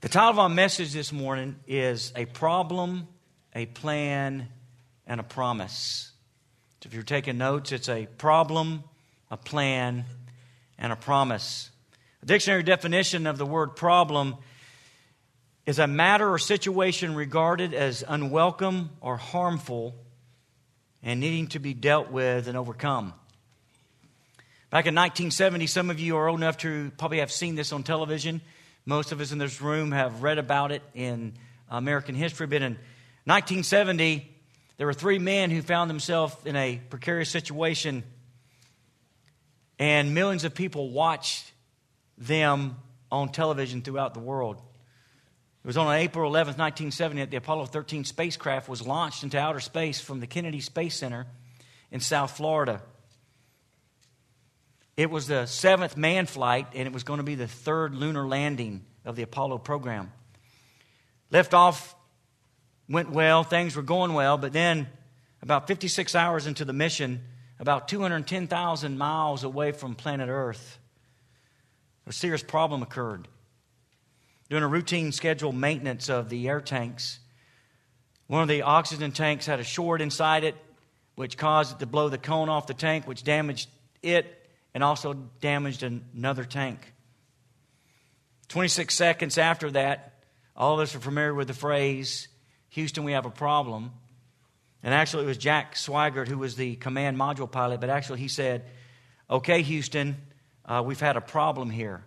The 0.00 0.08
title 0.08 0.30
of 0.30 0.38
our 0.38 0.48
message 0.48 0.94
this 0.94 1.12
morning 1.12 1.56
is 1.66 2.10
A 2.16 2.24
Problem, 2.24 3.06
a 3.54 3.66
Plan, 3.66 4.48
and 5.06 5.20
a 5.20 5.22
Promise. 5.22 6.10
So 6.80 6.86
if 6.86 6.94
you're 6.94 7.02
taking 7.02 7.36
notes, 7.36 7.70
it's 7.70 7.90
a 7.90 8.06
problem, 8.16 8.82
a 9.30 9.36
plan, 9.36 10.06
and 10.78 10.90
a 10.90 10.96
promise. 10.96 11.68
A 12.22 12.26
dictionary 12.26 12.62
definition 12.62 13.26
of 13.26 13.36
the 13.36 13.44
word 13.44 13.76
problem 13.76 14.36
is 15.66 15.78
a 15.78 15.86
matter 15.86 16.32
or 16.32 16.38
situation 16.38 17.14
regarded 17.14 17.74
as 17.74 18.02
unwelcome 18.08 18.92
or 19.02 19.18
harmful 19.18 19.94
and 21.02 21.20
needing 21.20 21.48
to 21.48 21.58
be 21.58 21.74
dealt 21.74 22.10
with 22.10 22.48
and 22.48 22.56
overcome. 22.56 23.12
Back 24.70 24.86
in 24.86 24.94
1970, 24.94 25.66
some 25.66 25.90
of 25.90 26.00
you 26.00 26.16
are 26.16 26.26
old 26.26 26.40
enough 26.40 26.56
to 26.58 26.90
probably 26.96 27.18
have 27.18 27.30
seen 27.30 27.54
this 27.54 27.70
on 27.70 27.82
television. 27.82 28.40
Most 28.86 29.12
of 29.12 29.20
us 29.20 29.32
in 29.32 29.38
this 29.38 29.60
room 29.60 29.92
have 29.92 30.22
read 30.22 30.38
about 30.38 30.72
it 30.72 30.82
in 30.94 31.34
American 31.68 32.14
history. 32.14 32.46
But 32.46 32.62
in 32.62 32.72
1970, 33.24 34.28
there 34.76 34.86
were 34.86 34.94
three 34.94 35.18
men 35.18 35.50
who 35.50 35.62
found 35.62 35.90
themselves 35.90 36.34
in 36.44 36.56
a 36.56 36.80
precarious 36.88 37.28
situation, 37.28 38.02
and 39.78 40.14
millions 40.14 40.44
of 40.44 40.54
people 40.54 40.90
watched 40.90 41.52
them 42.16 42.76
on 43.12 43.30
television 43.30 43.82
throughout 43.82 44.14
the 44.14 44.20
world. 44.20 44.56
It 44.56 45.66
was 45.66 45.76
on 45.76 45.94
April 45.94 46.30
11, 46.30 46.52
1970, 46.52 47.20
that 47.20 47.30
the 47.30 47.36
Apollo 47.36 47.66
13 47.66 48.04
spacecraft 48.04 48.68
was 48.68 48.86
launched 48.86 49.22
into 49.22 49.38
outer 49.38 49.60
space 49.60 50.00
from 50.00 50.20
the 50.20 50.26
Kennedy 50.26 50.60
Space 50.60 50.96
Center 50.96 51.26
in 51.90 52.00
South 52.00 52.36
Florida. 52.36 52.80
It 55.00 55.10
was 55.10 55.26
the 55.26 55.46
seventh 55.46 55.96
manned 55.96 56.28
flight, 56.28 56.66
and 56.74 56.86
it 56.86 56.92
was 56.92 57.04
going 57.04 57.20
to 57.20 57.24
be 57.24 57.34
the 57.34 57.48
third 57.48 57.94
lunar 57.94 58.28
landing 58.28 58.84
of 59.06 59.16
the 59.16 59.22
Apollo 59.22 59.56
program. 59.60 60.12
Liftoff 61.32 61.94
went 62.86 63.10
well, 63.10 63.42
things 63.42 63.76
were 63.76 63.82
going 63.82 64.12
well, 64.12 64.36
but 64.36 64.52
then 64.52 64.88
about 65.40 65.66
56 65.68 66.14
hours 66.14 66.46
into 66.46 66.66
the 66.66 66.74
mission, 66.74 67.22
about 67.58 67.88
210,000 67.88 68.98
miles 68.98 69.42
away 69.42 69.72
from 69.72 69.94
planet 69.94 70.28
Earth, 70.28 70.78
a 72.06 72.12
serious 72.12 72.42
problem 72.42 72.82
occurred. 72.82 73.26
During 74.50 74.64
a 74.64 74.68
routine 74.68 75.12
scheduled 75.12 75.54
maintenance 75.54 76.10
of 76.10 76.28
the 76.28 76.46
air 76.46 76.60
tanks, 76.60 77.20
one 78.26 78.42
of 78.42 78.48
the 78.48 78.60
oxygen 78.60 79.12
tanks 79.12 79.46
had 79.46 79.60
a 79.60 79.64
short 79.64 80.02
inside 80.02 80.44
it, 80.44 80.56
which 81.14 81.38
caused 81.38 81.76
it 81.76 81.78
to 81.78 81.86
blow 81.86 82.10
the 82.10 82.18
cone 82.18 82.50
off 82.50 82.66
the 82.66 82.74
tank, 82.74 83.06
which 83.06 83.24
damaged 83.24 83.70
it 84.02 84.36
and 84.74 84.84
also 84.84 85.14
damaged 85.40 85.82
another 85.82 86.44
tank. 86.44 86.92
26 88.48 88.94
seconds 88.94 89.38
after 89.38 89.70
that, 89.70 90.24
all 90.56 90.74
of 90.74 90.80
us 90.80 90.94
are 90.94 91.00
familiar 91.00 91.34
with 91.34 91.48
the 91.48 91.54
phrase, 91.54 92.28
Houston, 92.70 93.04
we 93.04 93.12
have 93.12 93.26
a 93.26 93.30
problem. 93.30 93.92
And 94.82 94.94
actually, 94.94 95.24
it 95.24 95.26
was 95.26 95.38
Jack 95.38 95.74
Swigert 95.74 96.28
who 96.28 96.38
was 96.38 96.56
the 96.56 96.76
command 96.76 97.16
module 97.16 97.50
pilot, 97.50 97.80
but 97.80 97.90
actually, 97.90 98.20
he 98.20 98.28
said, 98.28 98.64
Okay, 99.28 99.62
Houston, 99.62 100.16
uh, 100.64 100.82
we've 100.84 101.00
had 101.00 101.16
a 101.16 101.20
problem 101.20 101.70
here. 101.70 102.04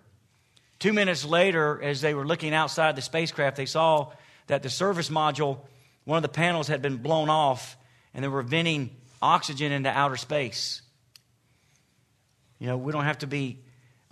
Two 0.79 0.93
minutes 0.93 1.23
later, 1.23 1.81
as 1.81 2.01
they 2.01 2.13
were 2.13 2.27
looking 2.27 2.53
outside 2.53 2.95
the 2.95 3.01
spacecraft, 3.01 3.55
they 3.55 3.65
saw 3.65 4.11
that 4.47 4.63
the 4.63 4.69
service 4.69 5.09
module, 5.09 5.59
one 6.03 6.17
of 6.17 6.23
the 6.23 6.29
panels 6.29 6.67
had 6.67 6.81
been 6.81 6.97
blown 6.97 7.29
off, 7.29 7.77
and 8.13 8.23
they 8.23 8.27
were 8.27 8.41
venting 8.41 8.89
oxygen 9.21 9.71
into 9.71 9.89
outer 9.89 10.17
space. 10.17 10.82
You 12.63 12.69
know, 12.69 12.77
we 12.77 12.93
don't 12.93 13.03
have 13.03 13.17
to 13.17 13.27
be 13.27 13.59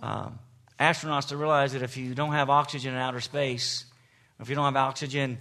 um, 0.02 0.38
astronauts 0.78 1.30
to 1.30 1.38
realize 1.38 1.72
that 1.72 1.84
if 1.84 1.96
you 1.96 2.14
don't 2.14 2.34
have 2.34 2.50
oxygen 2.50 2.94
in 2.94 3.00
outer 3.00 3.22
space, 3.22 3.86
if 4.42 4.50
you 4.50 4.56
don't 4.56 4.66
have 4.66 4.76
oxygen 4.76 5.38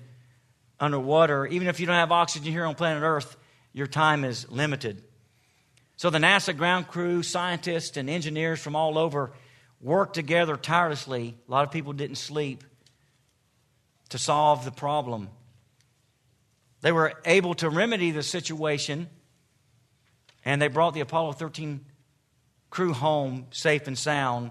underwater, 0.78 1.44
even 1.44 1.66
if 1.66 1.80
you 1.80 1.86
don't 1.86 1.96
have 1.96 2.12
oxygen 2.12 2.52
here 2.52 2.64
on 2.64 2.76
planet 2.76 3.02
Earth, 3.02 3.36
your 3.72 3.88
time 3.88 4.24
is 4.24 4.48
limited. 4.48 5.02
So 5.96 6.08
the 6.08 6.18
NASA 6.18 6.56
ground 6.56 6.86
crew, 6.86 7.24
scientists, 7.24 7.96
and 7.96 8.08
engineers 8.08 8.60
from 8.60 8.76
all 8.76 8.96
over 8.96 9.32
worked 9.80 10.14
together 10.14 10.54
tirelessly. 10.54 11.34
A 11.48 11.50
lot 11.50 11.64
of 11.64 11.72
people 11.72 11.92
didn't 11.92 12.14
sleep 12.14 12.62
to 14.10 14.18
solve 14.18 14.64
the 14.64 14.70
problem. 14.70 15.30
They 16.80 16.92
were 16.92 17.14
able 17.24 17.54
to 17.54 17.70
remedy 17.70 18.12
the 18.12 18.22
situation, 18.22 19.08
and 20.44 20.62
they 20.62 20.68
brought 20.68 20.94
the 20.94 21.00
Apollo 21.00 21.32
13 21.32 21.86
crew 22.70 22.92
home 22.92 23.46
safe 23.50 23.86
and 23.86 23.98
sound, 23.98 24.50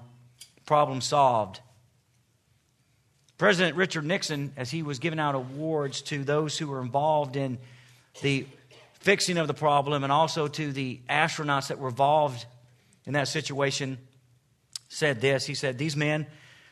problem 0.66 1.02
solved. 1.02 1.62
President 3.38 3.78
Richard 3.78 4.06
Nixon, 4.06 4.54
as 4.58 4.70
he 4.70 4.84
was 4.84 5.00
giving 5.00 5.20
out 5.20 5.34
awards 5.34 6.02
to 6.04 6.24
those 6.26 6.58
who 6.58 6.68
were 6.68 6.82
involved 6.82 7.38
in 7.38 7.58
the 8.22 8.46
fixing 9.00 9.38
of 9.38 9.48
the 9.48 9.54
problem 9.54 10.04
and 10.04 10.12
also 10.12 10.50
to 10.50 10.74
the 10.74 11.00
astronauts 11.10 11.70
that 11.70 11.80
were 11.80 11.88
involved 11.88 12.46
in 13.06 13.14
that 13.14 13.30
situation, 13.30 13.98
said 14.90 15.22
this. 15.22 15.46
He 15.46 15.56
said, 15.56 15.78
These 15.78 15.96
men 15.96 16.28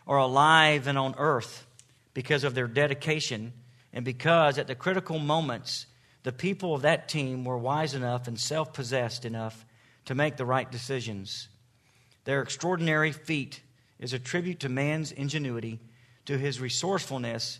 are 0.06 0.18
alive 0.18 0.88
and 0.88 0.98
on 0.98 1.16
earth 1.18 1.66
because 2.14 2.44
of 2.44 2.54
their 2.54 2.68
dedication 2.68 3.54
and 3.94 4.04
because 4.04 4.58
at 4.58 4.68
the 4.68 4.76
critical 4.76 5.20
moments, 5.20 5.86
the 6.24 6.34
people 6.34 6.76
of 6.76 6.82
that 6.82 7.08
team 7.08 7.46
were 7.46 7.58
wise 7.58 7.94
enough 7.94 8.28
and 8.28 8.38
self 8.38 8.74
possessed 8.74 9.24
enough 9.24 9.66
to 10.08 10.16
make 10.16 10.38
the 10.38 10.46
right 10.46 10.70
decisions. 10.70 11.50
Their 12.24 12.42
extraordinary 12.42 13.12
feat 13.12 13.62
is 14.00 14.14
a 14.14 14.20
tribute 14.20 14.62
to 14.62 14.70
man's 14.70 15.12
ingenuity, 15.12 15.80
to 16.26 16.38
his 16.38 16.60
resourcefulness, 16.60 17.60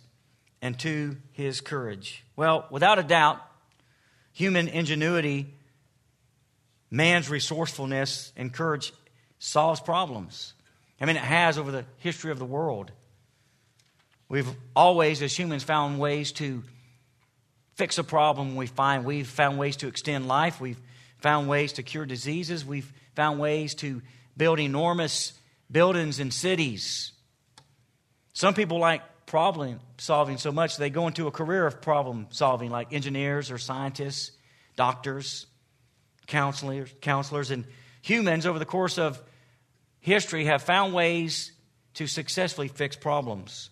and 0.60 0.78
to 0.80 1.16
his 1.32 1.60
courage. 1.60 2.24
Well, 2.36 2.66
without 2.70 2.98
a 2.98 3.02
doubt, 3.02 3.40
human 4.32 4.68
ingenuity, 4.68 5.54
man's 6.90 7.30
resourcefulness, 7.30 8.32
and 8.36 8.52
courage 8.52 8.92
solves 9.38 9.80
problems. 9.80 10.54
I 11.00 11.04
mean, 11.04 11.16
it 11.16 11.22
has 11.22 11.58
over 11.58 11.70
the 11.70 11.84
history 11.98 12.30
of 12.30 12.38
the 12.38 12.44
world. 12.44 12.90
We've 14.28 14.48
always, 14.74 15.22
as 15.22 15.38
humans, 15.38 15.64
found 15.64 15.98
ways 15.98 16.32
to 16.32 16.62
fix 17.74 17.98
a 17.98 18.04
problem 18.04 18.56
we 18.56 18.66
find. 18.66 19.04
We've 19.04 19.28
found 19.28 19.58
ways 19.58 19.76
to 19.76 19.86
extend 19.86 20.26
life. 20.26 20.60
We've 20.60 20.80
found 21.18 21.48
ways 21.48 21.74
to 21.74 21.82
cure 21.82 22.06
diseases. 22.06 22.64
We've 22.64 22.92
found 23.14 23.38
ways 23.38 23.74
to 23.76 24.02
build 24.36 24.60
enormous 24.60 25.32
buildings 25.70 26.20
and 26.20 26.32
cities. 26.32 27.12
Some 28.32 28.54
people 28.54 28.78
like 28.78 29.02
problem 29.26 29.80
solving 29.98 30.38
so 30.38 30.50
much 30.50 30.76
they 30.76 30.90
go 30.90 31.06
into 31.06 31.26
a 31.26 31.30
career 31.30 31.66
of 31.66 31.82
problem 31.82 32.28
solving, 32.30 32.70
like 32.70 32.92
engineers 32.92 33.50
or 33.50 33.58
scientists, 33.58 34.32
doctors, 34.76 35.46
counselors, 36.26 36.92
counselors, 37.00 37.50
and 37.50 37.64
humans 38.00 38.46
over 38.46 38.58
the 38.58 38.64
course 38.64 38.98
of 38.98 39.22
history 40.00 40.46
have 40.46 40.62
found 40.62 40.94
ways 40.94 41.52
to 41.94 42.06
successfully 42.06 42.68
fix 42.68 42.96
problems. 42.96 43.70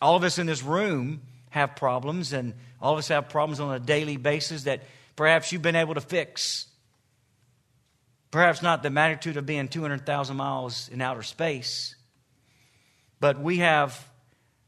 All 0.00 0.16
of 0.16 0.22
us 0.22 0.38
in 0.38 0.46
this 0.46 0.62
room 0.62 1.22
have 1.50 1.74
problems, 1.76 2.32
and 2.32 2.54
all 2.80 2.92
of 2.92 2.98
us 2.98 3.08
have 3.08 3.28
problems 3.28 3.58
on 3.58 3.74
a 3.74 3.80
daily 3.80 4.16
basis 4.16 4.64
that 4.64 4.82
perhaps 5.18 5.50
you've 5.50 5.62
been 5.62 5.74
able 5.74 5.94
to 5.94 6.00
fix. 6.00 6.66
Perhaps 8.30 8.62
not 8.62 8.84
the 8.84 8.90
magnitude 8.90 9.36
of 9.36 9.44
being 9.46 9.66
200,000 9.66 10.36
miles 10.36 10.88
in 10.90 11.00
outer 11.00 11.24
space, 11.24 11.96
but 13.18 13.40
we 13.40 13.56
have 13.56 14.08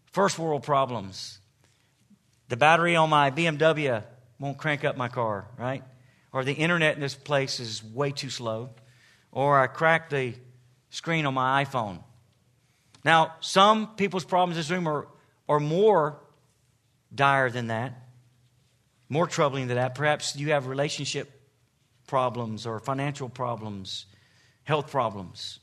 first 0.07 0.41
world 0.41 0.65
problems. 0.65 1.39
The 2.49 2.57
battery 2.57 2.97
on 2.97 3.11
my 3.11 3.31
BMW 3.31 4.03
won't 4.41 4.59
crank 4.59 4.85
up 4.85 4.97
my 4.97 5.07
car, 5.07 5.47
right? 5.57 5.85
Or 6.33 6.43
the 6.43 6.53
internet 6.53 6.97
in 6.97 7.01
this 7.01 7.15
place 7.15 7.61
is 7.61 7.85
way 7.85 8.11
too 8.11 8.31
slow. 8.31 8.71
Or 9.31 9.61
I 9.61 9.69
cracked 9.69 10.11
the 10.11 10.35
screen 10.89 11.27
on 11.27 11.35
my 11.35 11.65
iPhone. 11.65 12.03
Now, 13.05 13.35
some 13.39 13.95
people's 13.95 14.25
problems 14.25 14.57
in 14.57 14.61
this 14.63 14.71
room 14.71 14.89
are, 14.89 15.07
are 15.49 15.61
more 15.61 16.19
dire 17.15 17.51
than 17.51 17.69
that, 17.69 18.10
more 19.11 19.27
troubling 19.27 19.67
than 19.67 19.77
that. 19.77 19.95
Perhaps 19.95 20.37
you 20.37 20.53
have 20.53 20.67
relationship 20.67 21.31
problems 22.07 22.65
or 22.65 22.79
financial 22.79 23.29
problems, 23.29 24.07
health 24.63 24.91
problems. 24.91 25.59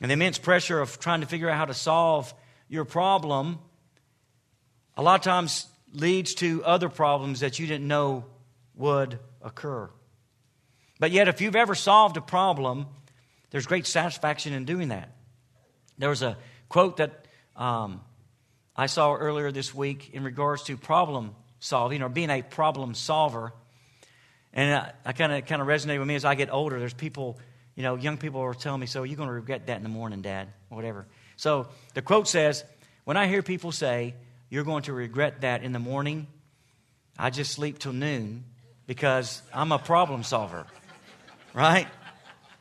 And 0.00 0.10
the 0.10 0.14
immense 0.14 0.36
pressure 0.36 0.80
of 0.80 0.98
trying 0.98 1.20
to 1.20 1.26
figure 1.26 1.48
out 1.48 1.56
how 1.56 1.64
to 1.64 1.74
solve 1.74 2.34
your 2.68 2.84
problem 2.84 3.58
a 4.96 5.02
lot 5.02 5.14
of 5.14 5.24
times 5.24 5.66
leads 5.94 6.34
to 6.34 6.62
other 6.64 6.88
problems 6.88 7.40
that 7.40 7.58
you 7.58 7.66
didn't 7.66 7.88
know 7.88 8.24
would 8.74 9.18
occur. 9.40 9.88
But 10.98 11.10
yet, 11.10 11.28
if 11.28 11.40
you've 11.40 11.56
ever 11.56 11.74
solved 11.74 12.16
a 12.16 12.20
problem, 12.20 12.86
there's 13.50 13.66
great 13.66 13.86
satisfaction 13.86 14.52
in 14.52 14.64
doing 14.64 14.88
that. 14.88 15.10
There 15.96 16.10
was 16.10 16.22
a 16.22 16.36
quote 16.68 16.98
that 16.98 17.26
um, 17.56 18.02
I 18.76 18.86
saw 18.86 19.14
earlier 19.14 19.50
this 19.50 19.74
week 19.74 20.10
in 20.12 20.22
regards 20.22 20.64
to 20.64 20.76
problem 20.76 21.34
solving 21.60 22.02
or 22.02 22.08
being 22.08 22.30
a 22.30 22.42
problem 22.42 22.94
solver. 22.94 23.52
And 24.52 24.92
I, 25.06 25.12
kind 25.12 25.32
of 25.32 25.46
kind 25.46 25.62
of 25.62 25.68
resonate 25.68 25.98
with 25.98 26.08
me 26.08 26.16
as 26.16 26.24
I 26.24 26.34
get 26.34 26.52
older. 26.52 26.78
There's 26.80 26.92
people, 26.92 27.38
you 27.76 27.84
know, 27.84 27.94
young 27.94 28.18
people 28.18 28.40
are 28.40 28.52
telling 28.52 28.80
me, 28.80 28.86
"So 28.86 29.04
you're 29.04 29.16
going 29.16 29.28
to 29.28 29.32
regret 29.32 29.68
that 29.68 29.76
in 29.76 29.84
the 29.84 29.88
morning, 29.88 30.22
Dad, 30.22 30.48
or 30.70 30.76
whatever." 30.76 31.06
So 31.40 31.68
the 31.94 32.02
quote 32.02 32.28
says, 32.28 32.64
When 33.04 33.16
I 33.16 33.26
hear 33.26 33.42
people 33.42 33.72
say, 33.72 34.14
you're 34.50 34.64
going 34.64 34.82
to 34.82 34.92
regret 34.92 35.40
that 35.40 35.62
in 35.62 35.72
the 35.72 35.78
morning, 35.78 36.26
I 37.18 37.30
just 37.30 37.52
sleep 37.52 37.78
till 37.78 37.94
noon 37.94 38.44
because 38.86 39.40
I'm 39.54 39.72
a 39.72 39.78
problem 39.78 40.22
solver. 40.22 40.66
Right? 41.52 41.88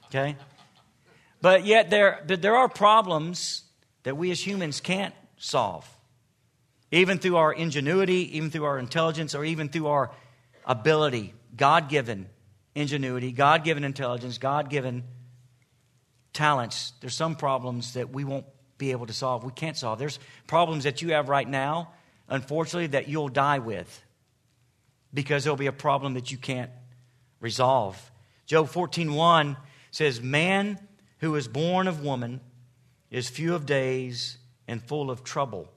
Okay? 0.07 0.35
But 1.41 1.63
yet 1.63 1.91
there, 1.91 2.23
there 2.25 2.55
are 2.55 2.67
problems 2.67 3.61
that 4.01 4.17
we 4.17 4.31
as 4.31 4.45
humans 4.45 4.81
can't 4.81 5.13
solve. 5.37 5.87
Even 6.91 7.19
through 7.19 7.37
our 7.37 7.53
ingenuity, 7.53 8.37
even 8.37 8.49
through 8.49 8.65
our 8.65 8.79
intelligence, 8.79 9.35
or 9.35 9.45
even 9.45 9.69
through 9.69 9.87
our 9.87 10.11
ability, 10.65 11.33
God 11.55 11.89
given 11.89 12.29
ingenuity, 12.75 13.31
God 13.31 13.63
given 13.63 13.83
intelligence, 13.83 14.37
God 14.37 14.69
given 14.69 15.03
talents. 16.33 16.93
There's 17.01 17.15
some 17.15 17.35
problems 17.35 17.93
that 17.93 18.09
we 18.09 18.23
won't 18.23 18.45
be 18.77 18.91
able 18.91 19.05
to 19.07 19.13
solve. 19.13 19.43
We 19.43 19.51
can't 19.51 19.77
solve. 19.77 19.99
There's 19.99 20.19
problems 20.47 20.85
that 20.85 21.01
you 21.01 21.13
have 21.13 21.29
right 21.29 21.47
now, 21.47 21.91
unfortunately, 22.27 22.87
that 22.87 23.07
you'll 23.07 23.29
die 23.29 23.59
with 23.59 24.03
because 25.13 25.43
there'll 25.43 25.57
be 25.57 25.67
a 25.67 25.71
problem 25.71 26.13
that 26.13 26.31
you 26.31 26.37
can't 26.37 26.71
resolve. 27.39 28.11
Job 28.45 28.69
14:1 28.69 29.57
says, 29.91 30.21
"Man 30.21 30.79
who 31.19 31.35
is 31.35 31.47
born 31.47 31.87
of 31.87 32.01
woman 32.01 32.41
is 33.11 33.29
few 33.29 33.53
of 33.53 33.65
days 33.65 34.37
and 34.67 34.81
full 34.81 35.11
of 35.11 35.23
trouble." 35.23 35.71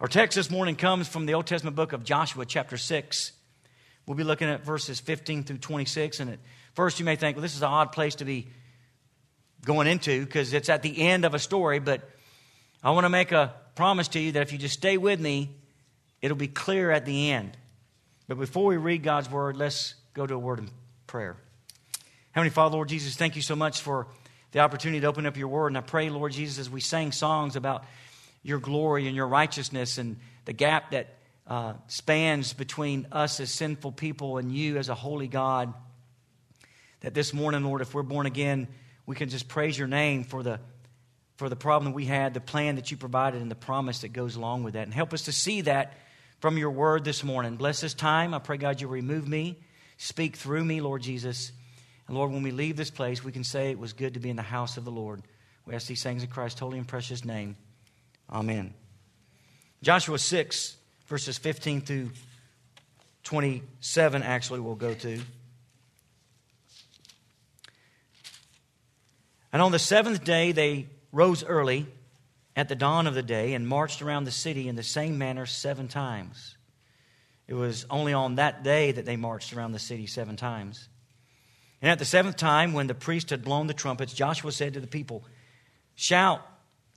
Our 0.00 0.06
text 0.06 0.36
this 0.36 0.48
morning 0.48 0.76
comes 0.76 1.08
from 1.08 1.26
the 1.26 1.34
Old 1.34 1.48
Testament 1.48 1.74
book 1.74 1.92
of 1.92 2.04
Joshua, 2.04 2.46
chapter 2.46 2.76
6. 2.76 3.32
We'll 4.06 4.16
be 4.16 4.22
looking 4.22 4.48
at 4.48 4.64
verses 4.64 5.00
15 5.00 5.42
through 5.42 5.58
26. 5.58 6.20
And 6.20 6.30
at 6.30 6.38
first, 6.74 7.00
you 7.00 7.04
may 7.04 7.16
think, 7.16 7.36
well, 7.36 7.42
this 7.42 7.56
is 7.56 7.62
an 7.62 7.68
odd 7.68 7.90
place 7.90 8.14
to 8.16 8.24
be 8.24 8.46
going 9.64 9.88
into 9.88 10.24
because 10.24 10.52
it's 10.52 10.68
at 10.68 10.82
the 10.82 11.02
end 11.02 11.24
of 11.24 11.34
a 11.34 11.40
story. 11.40 11.80
But 11.80 12.08
I 12.80 12.92
want 12.92 13.06
to 13.06 13.08
make 13.08 13.32
a 13.32 13.54
promise 13.74 14.06
to 14.08 14.20
you 14.20 14.30
that 14.32 14.42
if 14.42 14.52
you 14.52 14.58
just 14.58 14.74
stay 14.74 14.98
with 14.98 15.18
me, 15.18 15.50
it'll 16.22 16.36
be 16.36 16.46
clear 16.46 16.92
at 16.92 17.04
the 17.04 17.32
end. 17.32 17.56
But 18.28 18.38
before 18.38 18.66
we 18.66 18.76
read 18.76 19.02
God's 19.02 19.28
word, 19.28 19.56
let's 19.56 19.96
go 20.14 20.28
to 20.28 20.34
a 20.34 20.38
word 20.38 20.60
of 20.60 20.70
prayer. 21.08 21.36
Heavenly 22.30 22.50
Father, 22.50 22.76
Lord 22.76 22.88
Jesus, 22.88 23.16
thank 23.16 23.34
you 23.34 23.42
so 23.42 23.56
much 23.56 23.80
for 23.80 24.06
the 24.52 24.60
opportunity 24.60 25.00
to 25.00 25.08
open 25.08 25.26
up 25.26 25.36
your 25.36 25.48
word. 25.48 25.68
And 25.68 25.78
I 25.78 25.80
pray, 25.80 26.08
Lord 26.08 26.30
Jesus, 26.30 26.60
as 26.60 26.70
we 26.70 26.80
sang 26.80 27.10
songs 27.10 27.56
about 27.56 27.82
your 28.48 28.58
glory 28.58 29.06
and 29.06 29.14
your 29.14 29.28
righteousness 29.28 29.98
and 29.98 30.16
the 30.46 30.54
gap 30.54 30.92
that 30.92 31.14
uh, 31.46 31.74
spans 31.86 32.54
between 32.54 33.06
us 33.12 33.40
as 33.40 33.50
sinful 33.50 33.92
people 33.92 34.38
and 34.38 34.50
you 34.50 34.78
as 34.78 34.88
a 34.88 34.94
holy 34.94 35.28
God. 35.28 35.74
That 37.00 37.14
this 37.14 37.34
morning, 37.34 37.62
Lord, 37.62 37.82
if 37.82 37.94
we're 37.94 38.02
born 38.02 38.26
again, 38.26 38.66
we 39.06 39.14
can 39.14 39.28
just 39.28 39.48
praise 39.48 39.78
your 39.78 39.86
name 39.86 40.24
for 40.24 40.42
the, 40.42 40.60
for 41.36 41.48
the 41.48 41.56
problem 41.56 41.92
we 41.92 42.06
had, 42.06 42.34
the 42.34 42.40
plan 42.40 42.76
that 42.76 42.90
you 42.90 42.96
provided, 42.96 43.42
and 43.42 43.50
the 43.50 43.54
promise 43.54 44.00
that 44.00 44.08
goes 44.08 44.34
along 44.34 44.64
with 44.64 44.74
that. 44.74 44.84
And 44.84 44.94
help 44.94 45.12
us 45.12 45.22
to 45.24 45.32
see 45.32 45.60
that 45.62 45.94
from 46.40 46.56
your 46.56 46.70
word 46.70 47.04
this 47.04 47.22
morning. 47.22 47.56
Bless 47.56 47.80
this 47.82 47.94
time. 47.94 48.32
I 48.32 48.38
pray, 48.38 48.56
God, 48.56 48.80
you 48.80 48.88
remove 48.88 49.28
me, 49.28 49.58
speak 49.98 50.36
through 50.36 50.64
me, 50.64 50.80
Lord 50.80 51.02
Jesus. 51.02 51.52
And 52.06 52.16
Lord, 52.16 52.32
when 52.32 52.42
we 52.42 52.50
leave 52.50 52.76
this 52.76 52.90
place, 52.90 53.22
we 53.22 53.32
can 53.32 53.44
say 53.44 53.70
it 53.70 53.78
was 53.78 53.92
good 53.92 54.14
to 54.14 54.20
be 54.20 54.30
in 54.30 54.36
the 54.36 54.42
house 54.42 54.78
of 54.78 54.84
the 54.84 54.90
Lord. 54.90 55.22
We 55.66 55.74
ask 55.74 55.86
these 55.86 56.02
things 56.02 56.22
in 56.22 56.30
Christ's 56.30 56.60
holy 56.60 56.78
and 56.78 56.88
precious 56.88 57.24
name. 57.24 57.56
Amen. 58.30 58.74
Joshua 59.82 60.18
6, 60.18 60.76
verses 61.06 61.38
15 61.38 61.80
through 61.80 62.10
27, 63.24 64.22
actually, 64.22 64.60
we'll 64.60 64.74
go 64.74 64.94
to. 64.94 65.20
And 69.52 69.62
on 69.62 69.72
the 69.72 69.78
seventh 69.78 70.24
day, 70.24 70.52
they 70.52 70.88
rose 71.12 71.42
early 71.42 71.86
at 72.54 72.68
the 72.68 72.74
dawn 72.74 73.06
of 73.06 73.14
the 73.14 73.22
day 73.22 73.54
and 73.54 73.66
marched 73.66 74.02
around 74.02 74.24
the 74.24 74.30
city 74.30 74.68
in 74.68 74.76
the 74.76 74.82
same 74.82 75.16
manner 75.16 75.46
seven 75.46 75.88
times. 75.88 76.56
It 77.46 77.54
was 77.54 77.86
only 77.88 78.12
on 78.12 78.34
that 78.34 78.62
day 78.62 78.92
that 78.92 79.06
they 79.06 79.16
marched 79.16 79.54
around 79.54 79.72
the 79.72 79.78
city 79.78 80.06
seven 80.06 80.36
times. 80.36 80.88
And 81.80 81.90
at 81.90 81.98
the 81.98 82.04
seventh 82.04 82.36
time, 82.36 82.72
when 82.72 82.88
the 82.88 82.94
priest 82.94 83.30
had 83.30 83.42
blown 83.42 83.68
the 83.68 83.74
trumpets, 83.74 84.12
Joshua 84.12 84.52
said 84.52 84.74
to 84.74 84.80
the 84.80 84.86
people, 84.86 85.24
Shout 85.94 86.44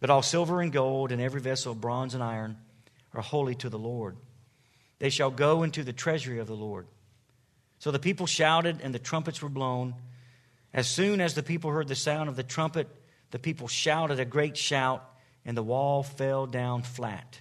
But 0.00 0.10
all 0.10 0.22
silver 0.22 0.60
and 0.60 0.72
gold 0.72 1.12
and 1.12 1.20
every 1.20 1.40
vessel 1.40 1.72
of 1.72 1.80
bronze 1.80 2.14
and 2.14 2.22
iron 2.22 2.58
are 3.14 3.22
holy 3.22 3.54
to 3.56 3.68
the 3.68 3.78
Lord. 3.78 4.16
They 4.98 5.10
shall 5.10 5.30
go 5.30 5.62
into 5.62 5.82
the 5.82 5.92
treasury 5.92 6.38
of 6.38 6.46
the 6.46 6.56
Lord. 6.56 6.86
So 7.78 7.90
the 7.90 7.98
people 7.98 8.26
shouted, 8.26 8.80
and 8.82 8.94
the 8.94 8.98
trumpets 8.98 9.42
were 9.42 9.48
blown. 9.48 9.94
As 10.72 10.88
soon 10.88 11.20
as 11.20 11.34
the 11.34 11.42
people 11.42 11.70
heard 11.70 11.88
the 11.88 11.94
sound 11.94 12.28
of 12.28 12.36
the 12.36 12.42
trumpet, 12.42 12.88
the 13.30 13.38
people 13.38 13.68
shouted 13.68 14.20
a 14.20 14.24
great 14.24 14.56
shout, 14.56 15.04
and 15.44 15.56
the 15.56 15.62
wall 15.62 16.02
fell 16.02 16.46
down 16.46 16.82
flat. 16.82 17.40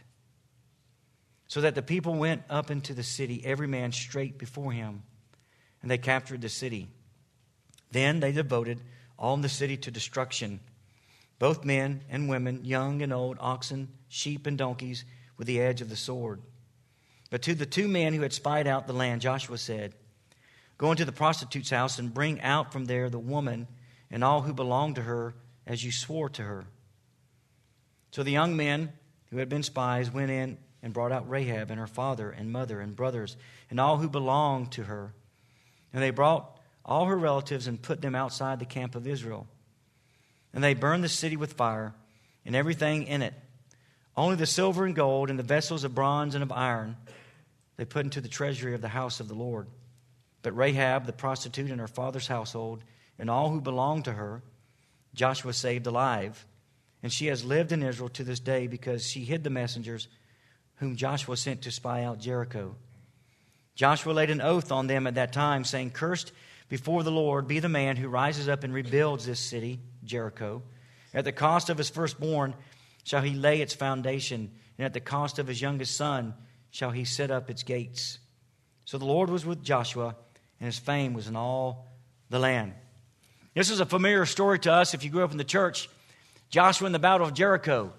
So 1.47 1.61
that 1.61 1.75
the 1.75 1.81
people 1.81 2.15
went 2.15 2.43
up 2.49 2.71
into 2.71 2.93
the 2.93 3.03
city, 3.03 3.41
every 3.45 3.67
man 3.67 3.91
straight 3.91 4.37
before 4.37 4.71
him, 4.71 5.03
and 5.81 5.89
they 5.89 5.97
captured 5.97 6.41
the 6.41 6.49
city. 6.49 6.87
Then 7.91 8.19
they 8.19 8.31
devoted 8.31 8.81
all 9.17 9.37
the 9.37 9.47
city 9.47 9.77
to 9.77 9.91
destruction 9.91 10.59
both 11.39 11.65
men 11.65 12.01
and 12.09 12.29
women, 12.29 12.63
young 12.63 13.01
and 13.01 13.11
old, 13.11 13.37
oxen, 13.39 13.89
sheep, 14.07 14.47
and 14.47 14.57
donkeys, 14.57 15.05
with 15.37 15.47
the 15.47 15.61
edge 15.61 15.81
of 15.81 15.89
the 15.89 15.95
sword. 15.95 16.41
But 17.29 17.41
to 17.43 17.55
the 17.55 17.65
two 17.65 17.87
men 17.87 18.13
who 18.13 18.21
had 18.21 18.33
spied 18.33 18.67
out 18.67 18.87
the 18.87 18.93
land, 18.93 19.21
Joshua 19.21 19.57
said, 19.57 19.93
Go 20.77 20.91
into 20.91 21.05
the 21.05 21.11
prostitute's 21.11 21.69
house 21.69 21.99
and 21.99 22.13
bring 22.13 22.41
out 22.41 22.71
from 22.71 22.85
there 22.85 23.09
the 23.09 23.19
woman 23.19 23.67
and 24.11 24.23
all 24.23 24.41
who 24.41 24.53
belong 24.53 24.93
to 24.95 25.01
her, 25.01 25.35
as 25.65 25.83
you 25.83 25.91
swore 25.91 26.29
to 26.29 26.43
her. 26.43 26.65
So 28.11 28.23
the 28.23 28.31
young 28.31 28.55
men 28.55 28.93
who 29.29 29.37
had 29.37 29.49
been 29.49 29.63
spies 29.63 30.11
went 30.11 30.31
in 30.31 30.57
and 30.81 30.93
brought 30.93 31.11
out 31.11 31.29
Rahab 31.29 31.71
and 31.71 31.79
her 31.79 31.87
father 31.87 32.29
and 32.29 32.51
mother 32.51 32.79
and 32.79 32.95
brothers 32.95 33.35
and 33.69 33.79
all 33.79 33.97
who 33.97 34.07
belonged 34.07 34.71
to 34.73 34.83
her. 34.83 35.13
And 35.91 36.03
they 36.03 36.11
brought 36.11 36.59
all 36.85 37.05
her 37.05 37.17
relatives 37.17 37.67
and 37.67 37.81
put 37.81 38.01
them 38.01 38.15
outside 38.15 38.59
the 38.59 38.65
camp 38.65 38.95
of 38.95 39.07
Israel. 39.07 39.47
And 40.55 40.63
they 40.63 40.73
burned 40.73 41.03
the 41.03 41.09
city 41.09 41.35
with 41.35 41.53
fire 41.53 41.93
and 42.45 42.55
everything 42.55 43.03
in 43.03 43.21
it. 43.21 43.33
Only 44.17 44.37
the 44.37 44.45
silver 44.45 44.85
and 44.85 44.95
gold 44.95 45.29
and 45.29 45.37
the 45.37 45.43
vessels 45.43 45.83
of 45.83 45.93
bronze 45.93 46.33
and 46.33 46.41
of 46.41 46.51
iron 46.51 46.95
they 47.77 47.85
put 47.85 48.05
into 48.05 48.21
the 48.21 48.29
treasury 48.29 48.73
of 48.73 48.81
the 48.81 48.87
house 48.87 49.19
of 49.19 49.27
the 49.27 49.33
Lord. 49.33 49.67
But 50.41 50.55
Rahab, 50.55 51.05
the 51.05 51.13
prostitute, 51.13 51.69
and 51.69 51.81
her 51.81 51.87
father's 51.87 52.27
household, 52.27 52.83
and 53.19 53.29
all 53.29 53.49
who 53.49 53.59
belonged 53.59 54.05
to 54.05 54.13
her, 54.13 54.41
Joshua 55.13 55.51
saved 55.51 55.87
alive. 55.87 56.45
And 57.03 57.11
she 57.11 57.27
has 57.27 57.43
lived 57.43 57.73
in 57.73 57.83
Israel 57.83 58.09
to 58.09 58.23
this 58.23 58.39
day 58.39 58.67
because 58.67 59.05
she 59.05 59.25
hid 59.25 59.43
the 59.43 59.49
messengers 59.49 60.07
whom 60.75 60.95
Joshua 60.95 61.35
sent 61.35 61.63
to 61.63 61.71
spy 61.71 62.03
out 62.03 62.19
Jericho. 62.19 62.75
Joshua 63.75 64.13
laid 64.13 64.29
an 64.29 64.41
oath 64.41 64.71
on 64.71 64.87
them 64.87 65.05
at 65.05 65.15
that 65.15 65.33
time, 65.33 65.65
saying, 65.65 65.91
Cursed 65.91 66.31
before 66.69 67.03
the 67.03 67.11
Lord 67.11 67.47
be 67.47 67.59
the 67.59 67.69
man 67.69 67.97
who 67.97 68.07
rises 68.07 68.47
up 68.47 68.63
and 68.63 68.73
rebuilds 68.73 69.25
this 69.25 69.39
city 69.39 69.79
Jericho. 70.05 70.63
At 71.13 71.25
the 71.25 71.31
cost 71.31 71.69
of 71.69 71.77
his 71.77 71.89
firstborn 71.89 72.55
shall 73.03 73.21
he 73.21 73.33
lay 73.33 73.61
its 73.61 73.73
foundation, 73.73 74.51
and 74.77 74.85
at 74.85 74.93
the 74.93 74.99
cost 74.99 75.39
of 75.39 75.47
his 75.47 75.61
youngest 75.61 75.95
son 75.95 76.33
shall 76.71 76.91
he 76.91 77.05
set 77.05 77.31
up 77.31 77.49
its 77.49 77.63
gates. 77.63 78.19
So 78.85 78.97
the 78.97 79.05
Lord 79.05 79.29
was 79.29 79.45
with 79.45 79.63
Joshua, 79.63 80.15
and 80.59 80.65
his 80.65 80.77
fame 80.77 81.13
was 81.13 81.27
in 81.27 81.35
all 81.35 81.87
the 82.29 82.39
land. 82.39 82.73
This 83.53 83.69
is 83.69 83.79
a 83.79 83.85
familiar 83.85 84.25
story 84.25 84.59
to 84.59 84.73
us 84.73 84.93
if 84.93 85.03
you 85.03 85.09
grew 85.09 85.23
up 85.23 85.31
in 85.31 85.37
the 85.37 85.43
church. 85.43 85.89
Joshua 86.49 86.87
in 86.87 86.93
the 86.93 86.99
battle 86.99 87.25
of 87.25 87.33
Jericho. 87.33 87.93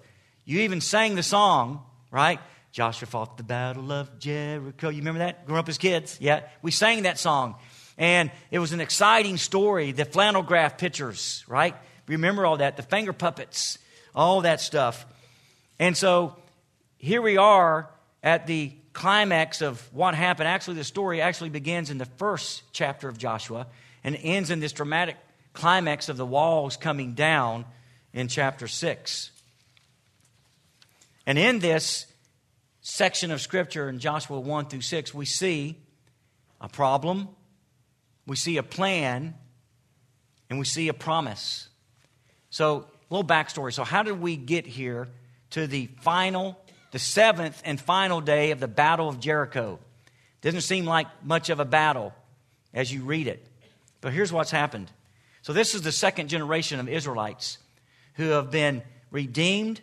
You 0.45 0.61
even 0.61 0.81
sang 0.81 1.15
the 1.15 1.23
song, 1.23 1.83
right? 2.11 2.39
Joshua 2.71 3.07
fought 3.07 3.37
the 3.37 3.43
battle 3.43 3.91
of 3.91 4.19
Jericho. 4.19 4.89
You 4.89 4.99
remember 4.99 5.19
that? 5.19 5.45
Growing 5.45 5.59
up 5.59 5.69
as 5.69 5.77
kids? 5.77 6.17
Yeah. 6.21 6.43
We 6.61 6.71
sang 6.71 7.03
that 7.03 7.17
song. 7.17 7.55
And 7.97 8.29
it 8.51 8.59
was 8.59 8.71
an 8.71 8.79
exciting 8.79 9.37
story. 9.37 9.91
The 9.91 10.05
flannel 10.05 10.43
graph 10.43 10.77
pictures, 10.77 11.43
right? 11.47 11.75
Remember 12.07 12.45
all 12.45 12.57
that, 12.57 12.77
the 12.77 12.83
finger 12.83 13.13
puppets, 13.13 13.77
all 14.15 14.41
that 14.41 14.61
stuff. 14.61 15.05
And 15.79 15.95
so 15.95 16.35
here 16.97 17.21
we 17.21 17.37
are 17.37 17.89
at 18.23 18.47
the 18.47 18.71
climax 18.93 19.61
of 19.61 19.81
what 19.93 20.15
happened. 20.15 20.47
Actually, 20.47 20.77
the 20.77 20.83
story 20.83 21.21
actually 21.21 21.49
begins 21.49 21.89
in 21.89 21.97
the 21.97 22.05
first 22.05 22.63
chapter 22.71 23.07
of 23.09 23.17
Joshua 23.17 23.67
and 24.03 24.17
ends 24.21 24.49
in 24.49 24.59
this 24.59 24.71
dramatic 24.71 25.17
climax 25.53 26.09
of 26.09 26.17
the 26.17 26.25
walls 26.25 26.77
coming 26.77 27.13
down 27.13 27.65
in 28.13 28.27
chapter 28.27 28.67
6. 28.67 29.31
And 31.25 31.37
in 31.37 31.59
this, 31.59 32.07
section 32.87 33.31
of 33.31 33.41
Scripture 33.41 33.89
in 33.89 33.99
Joshua 33.99 34.39
1 34.39 34.67
through 34.67 34.81
6, 34.81 35.13
we 35.13 35.25
see 35.25 35.75
a 36.61 36.69
problem, 36.69 37.27
we 38.25 38.37
see 38.37 38.55
a 38.55 38.63
plan, 38.63 39.35
and 40.49 40.57
we 40.57 40.63
see 40.63 40.87
a 40.87 40.93
promise. 40.93 41.67
So, 42.49 42.87
a 43.09 43.13
little 43.13 43.27
backstory. 43.27 43.73
So, 43.73 43.83
how 43.83 44.03
did 44.03 44.19
we 44.19 44.35
get 44.35 44.65
here 44.65 45.07
to 45.51 45.67
the 45.67 45.87
final, 46.01 46.59
the 46.91 46.99
seventh 46.99 47.61
and 47.65 47.79
final 47.79 48.21
day 48.21 48.51
of 48.51 48.59
the 48.59 48.67
Battle 48.67 49.09
of 49.09 49.19
Jericho? 49.19 49.79
Doesn't 50.41 50.61
seem 50.61 50.85
like 50.85 51.07
much 51.23 51.49
of 51.49 51.59
a 51.59 51.65
battle 51.65 52.13
as 52.73 52.91
you 52.91 53.03
read 53.03 53.27
it. 53.27 53.45
But 54.01 54.13
here's 54.13 54.31
what's 54.31 54.51
happened. 54.51 54.91
So, 55.41 55.53
this 55.53 55.75
is 55.75 55.81
the 55.81 55.91
second 55.91 56.29
generation 56.29 56.79
of 56.79 56.87
Israelites 56.87 57.57
who 58.13 58.29
have 58.29 58.51
been 58.51 58.81
redeemed 59.11 59.81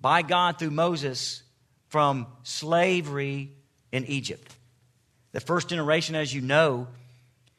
by 0.00 0.22
God 0.22 0.58
through 0.58 0.70
Moses 0.70 1.42
from 1.88 2.26
slavery 2.42 3.52
in 3.92 4.04
Egypt. 4.06 4.54
The 5.32 5.40
first 5.40 5.68
generation, 5.68 6.14
as 6.14 6.32
you 6.32 6.40
know, 6.40 6.88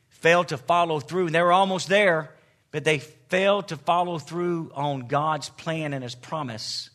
failed 0.10 0.50
to 0.50 0.57
follow 0.57 1.00
through. 1.00 1.27
and 1.27 1.36
They 1.36 1.41
were 1.41 1.51
almost 1.51 1.88
there, 1.88 2.34
but 2.72 2.84
they 2.84 3.01
failed 3.29 3.69
to 3.69 3.77
follow 3.77 4.19
through 4.19 4.72
on 4.74 5.07
God's 5.07 5.50
plan 5.50 5.93
and 5.93 6.03
His 6.03 6.15
promise. 6.15 6.89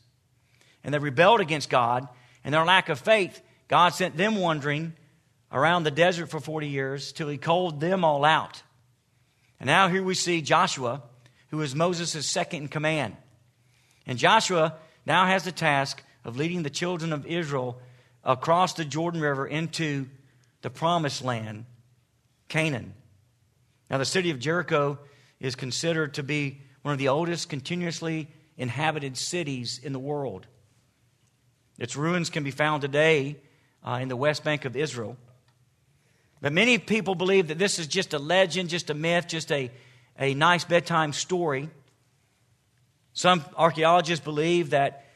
And 0.85 0.93
they 0.93 0.99
rebelled 0.99 1.41
against 1.41 1.71
God, 1.71 2.09
and 2.45 2.55
their 2.55 2.65
lack 2.65 2.89
of 2.89 2.99
faith, 2.99 3.41
God 3.69 3.91
sent 3.91 4.17
them 4.17 4.37
wandering 4.37 4.95
around 5.53 5.85
the 5.85 5.91
desert 5.91 6.27
for 6.27 6.41
40 6.41 6.69
years 6.69 7.13
till 7.13 7.29
He 7.29 7.39
called 7.39 7.81
them 7.81 8.05
all 8.05 8.25
out. 8.25 8.63
And 9.61 9.67
now 9.67 9.89
here 9.89 10.03
we 10.03 10.15
see 10.15 10.43
Joshua, 10.43 11.03
who 11.49 11.61
is 11.61 11.75
Moses' 11.75 12.27
second 12.27 12.63
in 12.63 12.69
command. 12.69 13.17
And 14.07 14.19
Joshua 14.19 14.75
now 15.07 15.27
has 15.27 15.45
the 15.45 15.53
task 15.53 16.03
of 16.25 16.37
leading 16.37 16.63
the 16.63 16.71
children 16.71 17.13
of 17.13 17.27
Israel 17.27 17.81
across 18.25 18.75
the 18.75 18.85
Jordan 18.85 19.21
River 19.21 19.47
into 19.47 20.07
the 20.63 20.71
promised 20.71 21.23
land, 21.23 21.65
Canaan. 22.49 22.95
Now, 23.91 23.99
the 23.99 24.05
city 24.05 24.31
of 24.31 24.39
Jericho 24.39 24.99
is 25.43 25.57
considered 25.57 26.15
to 26.15 26.23
be 26.23 26.61
one 26.83 26.93
of 26.93 26.99
the 26.99 27.09
oldest 27.09 27.49
continuously 27.49 28.29
inhabited 28.57 29.17
cities 29.17 29.81
in 29.83 29.93
the 29.93 29.99
world. 29.99 30.47
Its 31.79 31.97
ruins 31.97 32.31
can 32.31 32.45
be 32.45 32.53
found 32.53 32.81
today 32.81 33.37
uh, 33.85 33.99
in 34.01 34.09
the 34.09 34.17
West 34.17 34.45
Bank 34.45 34.65
of 34.65 34.77
Israel. 34.77 35.17
But 36.41 36.53
many 36.53 36.79
people 36.79 37.17
believe 37.17 37.49
that 37.49 37.59
this 37.59 37.81
is 37.81 37.89
just 37.89 38.15
a 38.15 38.19
legend, 38.21 38.69
just 38.69 38.89
a 38.89 38.95
myth, 38.95 39.27
just 39.27 39.51
a, 39.51 39.71
a 40.19 40.33
nice 40.35 40.65
bedtime 40.65 41.13
story. 41.13 41.69
Some 43.13 43.45
archaeologists 43.57 44.25
believe 44.25 44.71
that 44.71 45.07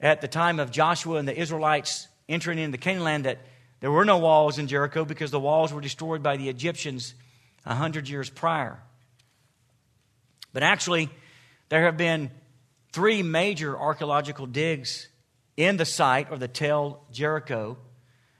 at 0.00 0.20
the 0.20 0.28
time 0.28 0.58
of 0.58 0.72
Joshua 0.72 1.18
and 1.18 1.28
the 1.28 1.38
Israelites 1.38 2.08
entering 2.28 2.58
into 2.58 2.76
Canaan 2.76 3.04
land 3.04 3.24
that 3.24 3.38
there 3.78 3.92
were 3.92 4.04
no 4.04 4.18
walls 4.18 4.58
in 4.58 4.66
Jericho 4.66 5.04
because 5.04 5.30
the 5.30 5.40
walls 5.40 5.72
were 5.72 5.80
destroyed 5.80 6.24
by 6.24 6.36
the 6.36 6.48
Egyptians 6.48 7.14
a 7.64 7.74
hundred 7.74 8.08
years 8.08 8.28
prior. 8.28 8.80
But 10.56 10.62
actually, 10.62 11.10
there 11.68 11.82
have 11.82 11.98
been 11.98 12.30
three 12.90 13.22
major 13.22 13.78
archaeological 13.78 14.46
digs 14.46 15.06
in 15.54 15.76
the 15.76 15.84
site 15.84 16.28
or 16.30 16.38
the 16.38 16.48
Tel 16.48 17.04
Jericho, 17.12 17.76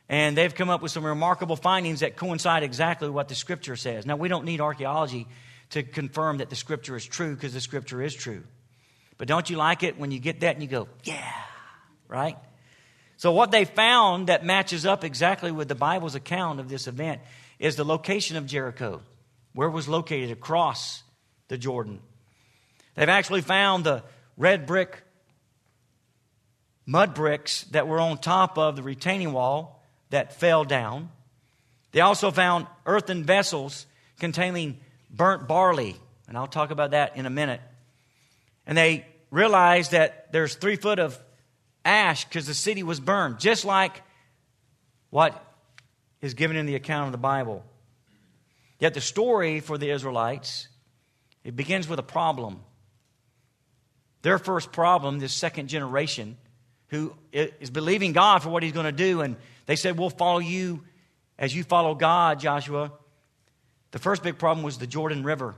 and 0.09 0.35
they've 0.35 0.55
come 0.55 0.71
up 0.71 0.81
with 0.81 0.93
some 0.93 1.05
remarkable 1.05 1.57
findings 1.57 2.01
that 2.01 2.17
coincide 2.17 2.63
exactly 2.63 3.07
with 3.07 3.15
what 3.15 3.29
the 3.29 3.35
Scripture 3.35 3.77
says. 3.77 4.07
Now, 4.07 4.17
we 4.17 4.29
don't 4.29 4.47
need 4.47 4.63
archaeology 4.63 5.29
to 5.73 5.83
confirm 5.83 6.39
that 6.39 6.49
the 6.49 6.57
Scripture 6.57 6.97
is 6.97 7.05
true 7.05 7.35
because 7.35 7.53
the 7.53 7.61
Scripture 7.61 8.01
is 8.01 8.15
true. 8.15 8.45
But 9.19 9.29
don't 9.29 9.51
you 9.51 9.59
like 9.59 9.83
it 9.83 9.99
when 9.99 10.11
you 10.11 10.19
get 10.19 10.41
that 10.41 10.55
and 10.55 10.63
you 10.63 10.71
go, 10.71 10.89
yeah, 11.05 11.35
right? 12.09 12.39
So, 13.19 13.33
what 13.33 13.51
they 13.51 13.67
found 13.67 14.29
that 14.29 14.43
matches 14.43 14.87
up 14.87 15.05
exactly 15.05 15.53
with 15.53 15.69
the 15.69 15.75
Bible's 15.75 16.15
account 16.15 16.61
of 16.61 16.71
this 16.71 16.87
event 16.87 17.21
is 17.59 17.77
the 17.77 17.85
location 17.85 18.39
of 18.39 18.47
Jericho, 18.47 19.03
where 19.53 19.69
was 19.69 19.87
located 19.87 20.31
across 20.31 21.03
the 21.49 21.59
Jordan. 21.59 22.01
They've 22.95 23.09
actually 23.09 23.43
found 23.43 23.85
the 23.85 24.03
red 24.37 24.67
brick 24.67 25.03
mud 26.87 27.15
bricks 27.15 27.65
that 27.73 27.89
were 27.89 28.01
on 28.01 28.19
top 28.19 28.59
of 28.59 28.77
the 28.77 28.83
retaining 28.83 29.33
wall 29.33 29.83
that 30.11 30.35
fell 30.35 30.65
down. 30.65 31.11
They 31.93 32.01
also 32.01 32.31
found 32.31 32.67
earthen 32.87 33.25
vessels 33.25 33.87
containing 34.19 34.79
burnt 35.11 35.49
barley, 35.49 35.97
and 36.29 36.37
I'll 36.37 36.47
talk 36.47 36.71
about 36.71 36.93
that 36.93 37.17
in 37.17 37.27
a 37.27 37.31
minute. 37.31 37.61
And 38.67 38.79
they 38.79 39.07
realized 39.31 39.93
that 39.93 40.33
there's 40.33 40.55
three 40.55 40.77
foot 40.77 40.99
of 40.99 41.19
ash 41.85 42.25
because 42.25 42.47
the 42.47 42.55
city 42.55 42.83
was 42.83 43.01
burned, 43.01 43.39
just 43.39 43.65
like 43.65 44.03
what 45.11 45.43
is 46.21 46.35
given 46.35 46.57
in 46.57 46.67
the 46.67 46.75
account 46.75 47.07
of 47.07 47.13
the 47.13 47.19
Bible. 47.19 47.65
Yet 48.79 48.95
the 48.95 49.01
story 49.01 49.61
for 49.61 49.79
the 49.79 49.91
Israelites, 49.91 50.69
it 51.47 51.55
begins 51.55 51.87
with 51.87 52.01
a 52.01 52.03
problem. 52.03 52.61
Their 54.23 54.37
first 54.37 54.73
problem, 54.73 55.21
this 55.21 55.33
second 55.33 55.69
generation, 55.69 56.37
who 56.89 57.15
is 57.33 57.71
believing 57.71 58.13
God 58.13 58.43
for 58.43 58.49
what 58.49 58.65
he's 58.65 58.73
going 58.73 58.87
to 58.87 58.91
do, 58.91 59.21
and 59.21 59.37
they 59.67 59.77
said, 59.77 59.97
We'll 59.97 60.11
follow 60.11 60.41
you 60.41 60.83
as 61.39 61.55
you 61.55 61.63
follow 61.63 61.95
God, 61.95 62.41
Joshua. 62.41 62.91
The 63.93 64.01
first 64.01 64.25
big 64.25 64.39
problem 64.39 64.65
was 64.65 64.79
the 64.79 64.89
Jordan 64.89 65.23
River. 65.23 65.55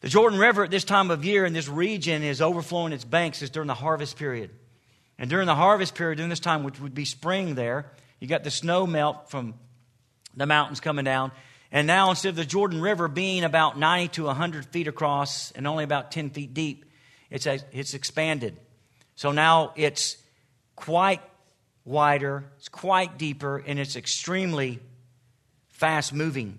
The 0.00 0.08
Jordan 0.08 0.38
River 0.38 0.62
at 0.62 0.70
this 0.70 0.84
time 0.84 1.10
of 1.10 1.24
year 1.24 1.46
in 1.46 1.54
this 1.54 1.66
region 1.66 2.22
is 2.22 2.42
overflowing 2.42 2.92
its 2.92 3.06
banks 3.06 3.40
is 3.40 3.48
during 3.48 3.66
the 3.66 3.74
harvest 3.74 4.18
period. 4.18 4.50
And 5.18 5.30
during 5.30 5.46
the 5.46 5.54
harvest 5.54 5.94
period, 5.94 6.16
during 6.16 6.28
this 6.28 6.38
time, 6.38 6.64
which 6.64 6.78
would 6.80 6.94
be 6.94 7.06
spring 7.06 7.54
there, 7.54 7.90
you 8.20 8.28
got 8.28 8.44
the 8.44 8.50
snow 8.50 8.86
melt 8.86 9.30
from 9.30 9.54
the 10.36 10.44
mountains 10.44 10.80
coming 10.80 11.06
down. 11.06 11.32
And 11.70 11.86
now, 11.86 12.10
instead 12.10 12.30
of 12.30 12.36
the 12.36 12.44
Jordan 12.46 12.80
River 12.80 13.08
being 13.08 13.44
about 13.44 13.78
90 13.78 14.08
to 14.14 14.24
100 14.24 14.66
feet 14.66 14.88
across 14.88 15.50
and 15.52 15.66
only 15.66 15.84
about 15.84 16.10
10 16.10 16.30
feet 16.30 16.54
deep, 16.54 16.86
it's, 17.30 17.46
a, 17.46 17.60
it's 17.72 17.94
expanded. 17.94 18.56
So 19.16 19.32
now 19.32 19.72
it's 19.76 20.16
quite 20.76 21.20
wider, 21.84 22.44
it's 22.56 22.68
quite 22.68 23.18
deeper, 23.18 23.58
and 23.58 23.78
it's 23.78 23.96
extremely 23.96 24.78
fast 25.68 26.12
moving. 26.12 26.58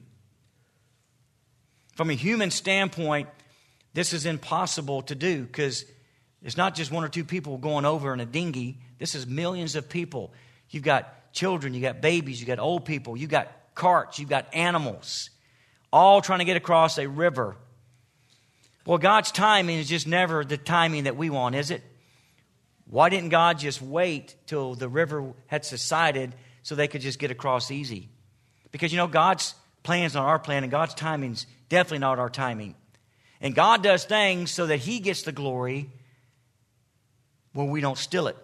From 1.96 2.10
a 2.10 2.14
human 2.14 2.52
standpoint, 2.52 3.30
this 3.94 4.14
is 4.14 4.26
impossible 4.26 5.02
to 5.04 5.16
do 5.16 5.44
because 5.44 5.86
it's 6.44 6.56
not 6.56 6.76
just 6.76 6.92
one 6.92 7.04
or 7.04 7.10
two 7.10 7.26
people 7.26 7.58
going 7.58 7.86
over 7.86 8.14
in 8.14 8.20
a 8.20 8.26
dinghy. 8.26 8.80
This 9.00 9.16
is 9.16 9.26
millions 9.26 9.76
of 9.76 9.90
people. 9.90 10.34
You've 10.70 10.84
got 10.84 11.34
children, 11.34 11.74
you've 11.74 11.84
got 11.84 12.00
babies, 12.00 12.40
you've 12.40 12.48
got 12.48 12.60
old 12.60 12.86
people, 12.86 13.18
you've 13.18 13.30
got 13.30 13.52
carts, 13.80 14.20
you've 14.20 14.30
got 14.30 14.54
animals, 14.54 15.32
all 15.92 16.22
trying 16.22 16.40
to 16.40 16.46
get 16.46 16.58
across 16.58 17.00
a 17.00 17.08
river. 17.08 17.56
Well, 18.86 19.00
God's 19.00 19.32
timing 19.32 19.80
is 19.80 19.90
just 19.90 20.06
never 20.06 20.46
the 20.46 20.58
timing 20.58 21.06
that 21.06 21.18
we 21.18 21.32
want, 21.32 21.56
is 21.56 21.72
it? 21.72 21.82
Why 22.86 23.10
didn't 23.10 23.30
God 23.30 23.60
just 23.60 23.82
wait 23.82 24.36
till 24.46 24.76
the 24.76 24.90
river 24.90 25.34
had 25.48 25.64
subsided 25.66 26.34
so 26.64 26.76
they 26.76 26.88
could 26.88 27.02
just 27.02 27.20
get 27.20 27.32
across 27.32 27.72
easy? 27.72 28.10
Because, 28.72 28.92
you 28.92 28.98
know, 28.98 29.08
God's 29.08 29.54
plan's 29.84 30.14
not 30.16 30.26
our 30.26 30.40
plan, 30.40 30.64
and 30.64 30.72
God's 30.72 30.94
timing's 30.94 31.46
definitely 31.70 32.00
not 32.00 32.20
our 32.20 32.30
timing. 32.30 32.76
And 33.42 33.56
God 33.56 33.84
does 33.84 34.04
things 34.06 34.52
so 34.52 34.68
that 34.68 34.78
He 34.78 35.00
gets 35.00 35.22
the 35.24 35.32
glory 35.32 35.90
when 37.54 37.70
we 37.70 37.82
don't 37.82 37.98
steal 37.98 38.28
it. 38.28 38.38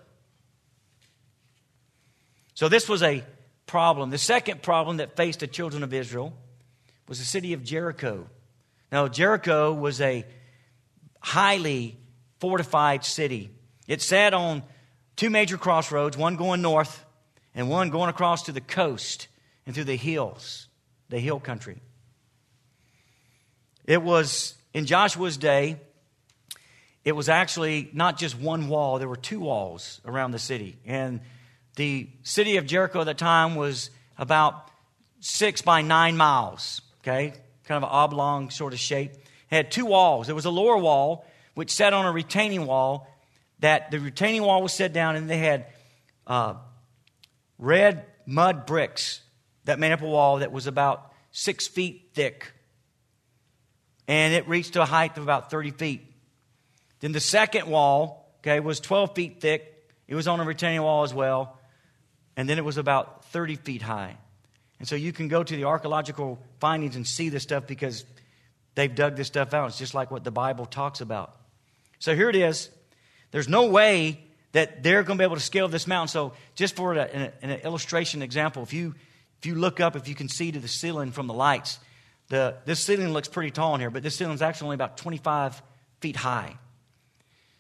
So, 2.54 2.70
this 2.70 2.88
was 2.88 3.04
a 3.04 3.24
problem. 3.66 4.10
The 4.10 4.18
second 4.18 4.62
problem 4.62 4.98
that 4.98 5.16
faced 5.16 5.40
the 5.40 5.48
children 5.48 5.84
of 5.84 5.94
Israel 5.94 6.34
was 7.08 7.20
the 7.20 7.26
city 7.26 7.54
of 7.54 7.64
Jericho. 7.64 8.28
Now, 8.92 9.08
Jericho 9.08 9.74
was 9.74 10.02
a 10.02 10.26
highly 11.20 11.98
fortified 12.40 13.04
city. 13.04 13.50
It 13.88 14.02
sat 14.02 14.34
on 14.34 14.64
two 15.16 15.30
major 15.30 15.58
crossroads, 15.58 16.18
one 16.18 16.36
going 16.36 16.62
north 16.62 17.04
and 17.54 17.70
one 17.70 17.90
going 17.90 18.10
across 18.10 18.44
to 18.44 18.52
the 18.52 18.62
coast 18.62 19.28
and 19.66 19.74
through 19.74 19.86
the 19.86 19.96
hills, 19.96 20.68
the 21.10 21.20
hill 21.20 21.40
country. 21.40 21.82
It 23.86 24.02
was 24.02 24.56
in 24.74 24.86
Joshua's 24.86 25.38
day, 25.38 25.78
it 27.04 27.14
was 27.14 27.30
actually 27.30 27.90
not 27.94 28.18
just 28.18 28.38
one 28.38 28.68
wall, 28.68 29.00
there 29.00 29.08
were 29.08 29.16
two 29.16 29.40
walls 29.40 30.02
around 30.06 30.32
the 30.32 30.40
city. 30.40 30.78
And 30.86 31.22
the 31.76 32.10
city 32.24 32.58
of 32.58 32.66
Jericho 32.66 33.02
at 33.02 33.06
the 33.06 33.14
time 33.14 33.56
was 33.56 33.90
about 34.18 34.70
six 35.20 35.62
by 35.62 35.82
nine 35.82 36.18
miles, 36.18 36.82
okay? 37.02 37.34
Kind 37.66 37.78
of 37.78 37.84
an 37.84 37.90
oblong 37.92 38.50
sort 38.50 38.74
of 38.74 38.80
shape. 38.80 39.12
It 39.14 39.22
had 39.50 39.72
two 39.72 39.86
walls. 39.86 40.28
There 40.28 40.36
was 40.36 40.46
a 40.46 40.52
lower 40.52 40.78
wall, 40.78 41.26
which 41.54 41.72
sat 41.72 41.94
on 41.94 42.06
a 42.06 42.12
retaining 42.12 42.66
wall, 42.66 43.08
that 43.60 43.92
the 43.92 44.00
retaining 44.00 44.44
wall 44.44 44.62
was 44.62 44.74
set 44.74 44.94
down, 44.94 45.16
and 45.16 45.30
they 45.30 45.38
had 45.38 45.66
uh, 46.28 46.56
red 47.58 48.06
mud 48.26 48.66
bricks 48.66 49.22
that 49.66 49.80
made 49.80 49.92
up 49.92 50.02
a 50.02 50.08
wall 50.08 50.40
that 50.40 50.52
was 50.52 50.68
about 50.68 51.12
six 51.32 51.68
feet 51.68 52.10
thick 52.14 52.52
and 54.08 54.34
it 54.34 54.48
reached 54.48 54.76
a 54.76 54.86
height 54.86 55.18
of 55.18 55.24
about 55.24 55.50
30 55.50 55.72
feet. 55.72 56.14
Then 57.00 57.12
the 57.12 57.20
second 57.20 57.68
wall, 57.68 58.32
okay, 58.40 58.60
was 58.60 58.80
12 58.80 59.16
feet 59.16 59.42
thick 59.42 59.76
it 60.08 60.16
was 60.16 60.28
on 60.28 60.40
a 60.40 60.44
retaining 60.44 60.82
wall 60.82 61.04
as 61.04 61.14
well. 61.14 61.58
And 62.38 62.50
then 62.50 62.58
it 62.58 62.66
was 62.66 62.78
about 62.78 63.26
30 63.26 63.56
feet 63.56 63.82
high. 63.82 64.18
And 64.80 64.88
so 64.88 64.96
you 64.96 65.14
can 65.14 65.28
go 65.28 65.44
to 65.44 65.56
the 65.56 65.64
archaeological 65.64 66.40
findings 66.60 66.96
and 66.96 67.08
see 67.08 67.30
this 67.30 67.44
stuff 67.44 67.66
because 67.66 68.06
they've 68.76 68.94
dug 68.94 69.16
this 69.16 69.28
stuff 69.28 69.54
out. 69.54 69.68
It's 69.70 69.78
just 69.78 69.94
like 69.94 70.12
what 70.12 70.24
the 70.24 70.32
Bible 70.32 70.66
talks 70.66 71.02
about. 71.02 71.36
So 72.00 72.16
here 72.16 72.30
it 72.30 72.36
is. 72.36 72.70
There's 73.32 73.48
no 73.48 73.68
way 73.68 74.20
that 74.52 74.84
they're 74.84 75.04
going 75.04 75.18
to 75.18 75.22
be 75.22 75.26
able 75.26 75.36
to 75.36 75.42
scale 75.42 75.68
this 75.68 75.88
mountain. 75.88 76.08
So, 76.08 76.34
just 76.56 76.76
for 76.76 76.94
an, 76.94 77.32
an 77.42 77.52
illustration 77.62 78.22
example, 78.22 78.64
if 78.64 78.72
you 78.72 78.96
if 79.38 79.46
you 79.46 79.56
look 79.56 79.80
up, 79.82 79.96
if 79.96 80.08
you 80.08 80.16
can 80.16 80.30
see 80.30 80.52
to 80.52 80.60
the 80.60 80.68
ceiling 80.68 81.12
from 81.12 81.28
the 81.28 81.34
lights, 81.34 81.78
the 82.30 82.56
this 82.64 82.80
ceiling 82.80 83.12
looks 83.12 83.28
pretty 83.28 83.52
tall 83.52 83.76
in 83.76 83.82
here, 83.82 83.90
but 83.90 84.02
this 84.02 84.16
ceiling 84.16 84.34
is 84.34 84.42
actually 84.42 84.68
only 84.68 84.76
about 84.76 84.98
25 84.98 85.62
feet 86.00 86.16
high. 86.16 86.58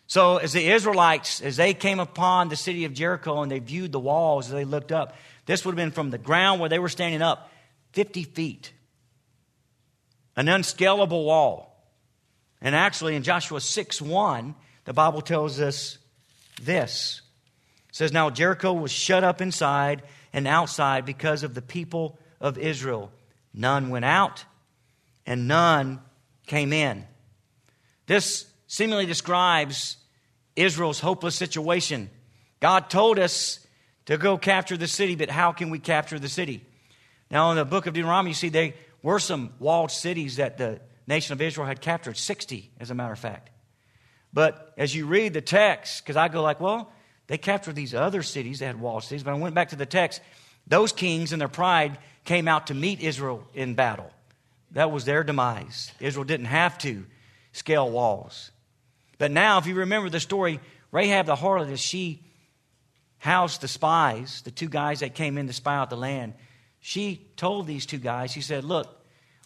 So, 0.07 0.37
as 0.37 0.53
the 0.53 0.67
Israelites, 0.67 1.41
as 1.41 1.57
they 1.57 1.73
came 1.73 1.99
upon 1.99 2.49
the 2.49 2.55
city 2.55 2.85
of 2.85 2.93
Jericho 2.93 3.41
and 3.41 3.51
they 3.51 3.59
viewed 3.59 3.91
the 3.91 3.99
walls 3.99 4.47
as 4.47 4.51
they 4.51 4.65
looked 4.65 4.91
up, 4.91 5.15
this 5.45 5.65
would 5.65 5.71
have 5.71 5.77
been 5.77 5.91
from 5.91 6.11
the 6.11 6.17
ground 6.17 6.59
where 6.59 6.69
they 6.69 6.79
were 6.79 6.89
standing 6.89 7.21
up 7.21 7.49
50 7.93 8.23
feet. 8.23 8.71
An 10.35 10.47
unscalable 10.47 11.23
wall. 11.23 11.71
And 12.61 12.75
actually, 12.75 13.15
in 13.15 13.23
Joshua 13.23 13.61
6 13.61 14.01
1, 14.01 14.55
the 14.85 14.93
Bible 14.93 15.21
tells 15.21 15.59
us 15.59 15.97
this. 16.61 17.21
It 17.89 17.95
says, 17.95 18.11
Now 18.11 18.29
Jericho 18.29 18.73
was 18.73 18.91
shut 18.91 19.23
up 19.23 19.41
inside 19.41 20.03
and 20.33 20.47
outside 20.47 21.05
because 21.05 21.43
of 21.43 21.53
the 21.53 21.61
people 21.61 22.19
of 22.39 22.57
Israel. 22.57 23.11
None 23.53 23.89
went 23.89 24.05
out 24.05 24.45
and 25.25 25.47
none 25.47 26.01
came 26.45 26.73
in. 26.73 27.05
This 28.05 28.45
seemingly 28.75 29.05
describes 29.05 29.95
Israel's 30.57 30.99
hopeless 30.99 31.33
situation. 31.35 32.09
God 32.59 32.89
told 32.89 33.17
us 33.19 33.65
to 34.05 34.17
go 34.17 34.37
capture 34.37 34.75
the 34.75 34.87
city, 34.87 35.15
but 35.15 35.29
how 35.29 35.53
can 35.53 35.69
we 35.69 35.79
capture 35.79 36.19
the 36.19 36.27
city? 36.27 36.61
Now, 37.31 37.51
in 37.51 37.55
the 37.55 37.63
book 37.63 37.85
of 37.85 37.93
Deuteronomy, 37.93 38.31
you 38.31 38.35
see 38.35 38.49
there 38.49 38.73
were 39.01 39.19
some 39.19 39.53
walled 39.59 39.91
cities 39.91 40.35
that 40.35 40.57
the 40.57 40.81
nation 41.07 41.31
of 41.31 41.41
Israel 41.41 41.65
had 41.65 41.79
captured, 41.79 42.17
60, 42.17 42.69
as 42.81 42.91
a 42.91 42.95
matter 42.95 43.13
of 43.13 43.19
fact. 43.19 43.49
But 44.33 44.73
as 44.77 44.93
you 44.93 45.05
read 45.05 45.33
the 45.33 45.39
text, 45.39 46.03
because 46.03 46.17
I 46.17 46.27
go 46.27 46.41
like, 46.41 46.59
well, 46.59 46.91
they 47.27 47.37
captured 47.37 47.75
these 47.75 47.95
other 47.95 48.23
cities 48.23 48.59
that 48.59 48.65
had 48.65 48.81
walled 48.81 49.05
cities. 49.05 49.23
But 49.23 49.31
I 49.31 49.37
went 49.37 49.55
back 49.55 49.69
to 49.69 49.77
the 49.77 49.85
text. 49.85 50.19
Those 50.67 50.91
kings 50.91 51.31
in 51.31 51.39
their 51.39 51.47
pride 51.47 51.97
came 52.25 52.49
out 52.49 52.67
to 52.67 52.73
meet 52.73 52.99
Israel 52.99 53.47
in 53.53 53.75
battle. 53.75 54.11
That 54.71 54.91
was 54.91 55.05
their 55.05 55.23
demise. 55.23 55.93
Israel 56.01 56.25
didn't 56.25 56.47
have 56.47 56.77
to 56.79 57.05
scale 57.53 57.89
walls. 57.89 58.51
But 59.17 59.31
now, 59.31 59.57
if 59.57 59.67
you 59.67 59.75
remember 59.75 60.09
the 60.09 60.19
story, 60.19 60.59
Rahab 60.91 61.25
the 61.25 61.35
harlot, 61.35 61.71
as 61.71 61.79
she 61.79 62.23
housed 63.17 63.61
the 63.61 63.67
spies, 63.67 64.41
the 64.43 64.51
two 64.51 64.69
guys 64.69 64.99
that 64.99 65.15
came 65.15 65.37
in 65.37 65.47
to 65.47 65.53
spy 65.53 65.75
out 65.75 65.89
the 65.89 65.97
land, 65.97 66.33
she 66.79 67.25
told 67.37 67.65
these 67.65 67.85
two 67.85 67.97
guys, 67.97 68.31
she 68.31 68.41
said, 68.41 68.63
Look, 68.63 68.87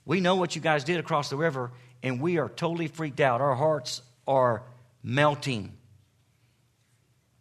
we 0.05 0.21
know 0.21 0.35
what 0.35 0.55
you 0.55 0.61
guys 0.61 0.83
did 0.83 0.99
across 0.99 1.29
the 1.29 1.37
river, 1.37 1.71
and 2.03 2.19
we 2.19 2.37
are 2.37 2.49
totally 2.49 2.87
freaked 2.87 3.19
out. 3.19 3.41
Our 3.41 3.55
hearts 3.55 4.01
are 4.27 4.63
melting. 5.03 5.77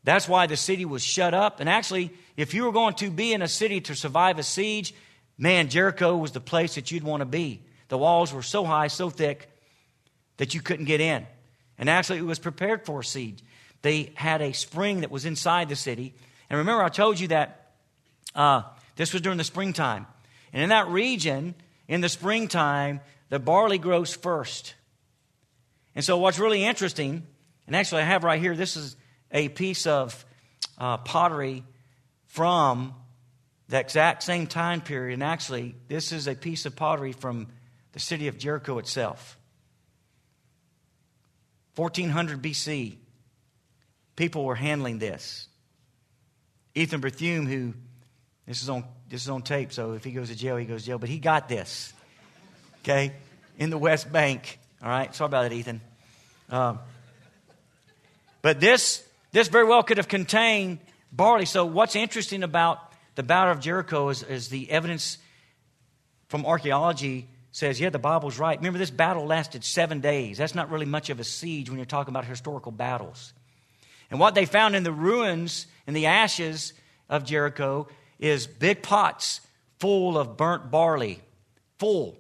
That's 0.05 0.29
why 0.29 0.47
the 0.47 0.57
city 0.57 0.85
was 0.85 1.03
shut 1.03 1.35
up. 1.35 1.61
And 1.61 1.69
actually, 1.69 2.13
if 2.37 2.55
you 2.55 2.65
were 2.65 2.73
going 2.73 2.95
to 2.95 3.11
be 3.11 3.33
in 3.33 3.43
a 3.43 3.49
city 3.49 3.81
to 3.83 3.95
survive 3.95 4.39
a 4.39 4.43
siege, 4.43 4.95
man, 5.37 5.69
Jericho 5.69 6.17
was 6.17 6.33
the 6.33 6.41
place 6.41 6.77
that 6.77 6.91
you'd 6.91 7.03
want 7.03 7.21
to 7.21 7.27
be. 7.27 7.63
The 7.89 7.99
walls 7.99 8.33
were 8.33 8.43
so 8.43 8.65
high, 8.65 8.87
so 8.87 9.11
thick, 9.11 9.51
that 10.37 10.55
you 10.55 10.61
couldn't 10.61 10.87
get 10.87 11.01
in. 11.01 11.27
And 11.79 11.89
actually, 11.89 12.19
it 12.19 12.27
was 12.27 12.39
prepared 12.39 12.85
for 12.85 13.03
siege. 13.03 13.43
They 13.83 14.13
had 14.15 14.43
a 14.43 14.53
spring 14.53 15.03
that 15.03 15.11
was 15.11 15.25
inside 15.25 15.69
the 15.69 15.77
city. 15.77 16.15
And 16.51 16.59
remember, 16.59 16.83
I 16.83 16.89
told 16.89 17.21
you 17.21 17.29
that 17.29 17.73
uh, 18.35 18.63
this 18.97 19.13
was 19.13 19.23
during 19.23 19.39
the 19.39 19.45
springtime. 19.45 20.07
And 20.53 20.63
in 20.63 20.71
that 20.71 20.89
region, 20.89 21.55
in 21.87 22.01
the 22.01 22.09
springtime, 22.09 23.01
the 23.29 23.39
barley 23.39 23.79
grows 23.79 24.15
first. 24.15 24.75
And 25.95 26.05
so, 26.05 26.19
what's 26.19 26.39
really 26.39 26.65
interesting 26.65 27.27
and 27.69 27.77
actually, 27.77 28.01
I 28.01 28.07
have 28.07 28.25
right 28.25 28.41
here, 28.41 28.57
this 28.57 28.77
is 28.77 28.97
a 29.31 29.51
piece 29.51 29.87
of 29.87 30.25
uh, 30.79 30.97
pottery 30.97 31.65
from 32.25 32.95
the 33.69 33.79
exact 33.79 34.23
same 34.23 34.47
time 34.47 34.81
period. 34.81 35.13
And 35.13 35.23
actually, 35.23 35.75
this 35.87 36.11
is 36.11 36.27
a 36.27 36.35
piece 36.35 36.65
of 36.65 36.75
pottery 36.75 37.13
from 37.13 37.49
the 37.93 38.01
city 38.01 38.27
of 38.27 38.39
Jericho 38.39 38.79
itself. 38.79 39.38
1400 41.79 42.43
BC, 42.43 42.97
people 44.17 44.45
were 44.45 44.57
handling 44.57 44.99
this. 44.99 45.47
Ethan 46.75 47.01
Bethune, 47.01 47.47
who 47.47 47.73
this 48.47 48.63
is 48.63 48.69
on 48.69 48.85
this 49.09 49.23
is 49.23 49.29
on 49.29 49.43
tape, 49.43 49.73
so 49.73 49.93
if 49.93 50.03
he 50.03 50.11
goes 50.11 50.29
to 50.29 50.37
jail, 50.37 50.57
he 50.57 50.65
goes 50.65 50.83
to 50.83 50.87
jail. 50.87 50.99
But 50.99 51.09
he 51.09 51.19
got 51.19 51.49
this, 51.49 51.93
okay, 52.83 53.13
in 53.59 53.71
the 53.71 53.79
West 53.79 54.11
Bank. 54.13 54.59
All 54.83 54.89
right, 54.89 55.15
sorry 55.15 55.27
about 55.27 55.43
that, 55.43 55.53
Ethan. 55.53 55.81
Um, 56.51 56.81
but 58.43 58.61
this, 58.61 59.07
this 59.33 59.49
very 59.49 59.65
well 59.65 59.83
could 59.83 59.97
have 59.99 60.09
contained 60.09 60.79
barley. 61.13 61.47
So, 61.47 61.65
what's 61.65 61.97
interesting 61.97 62.43
about 62.43 62.81
the 63.15 63.23
Battle 63.23 63.53
of 63.53 63.61
Jericho 63.61 64.09
is, 64.09 64.23
is 64.25 64.49
the 64.49 64.71
evidence 64.71 65.19
from 66.29 66.45
archaeology 66.45 67.29
says, 67.59 67.81
yeah, 67.81 67.91
the 67.91 67.99
Bible's 67.99 68.39
right. 68.39 68.57
Remember, 68.57 68.79
this 68.79 68.91
battle 68.91 69.27
lasted 69.27 69.65
seven 69.65 70.01
days. 70.01 70.39
That's 70.39 70.55
not 70.55 70.71
really 70.71 70.87
much 70.87 71.11
of 71.11 71.19
a 71.19 71.25
siege 71.25 71.69
when 71.69 71.77
you're 71.77 71.87
talking 71.87 72.13
about 72.13 72.25
historical 72.25 72.71
battles. 72.71 73.33
And 74.11 74.21
what 74.21 74.37
they 74.37 74.47
found 74.47 74.77
in 74.77 74.85
the 74.85 74.93
ruins, 74.93 75.67
in 75.87 75.93
the 75.93 76.07
ashes 76.07 76.73
of 77.09 77.25
Jericho, 77.25 77.89
is 78.21 78.47
big 78.47 78.83
pots 78.83 79.41
full 79.81 80.17
of 80.17 80.37
burnt 80.37 80.71
barley, 80.71 81.21
full, 81.79 82.17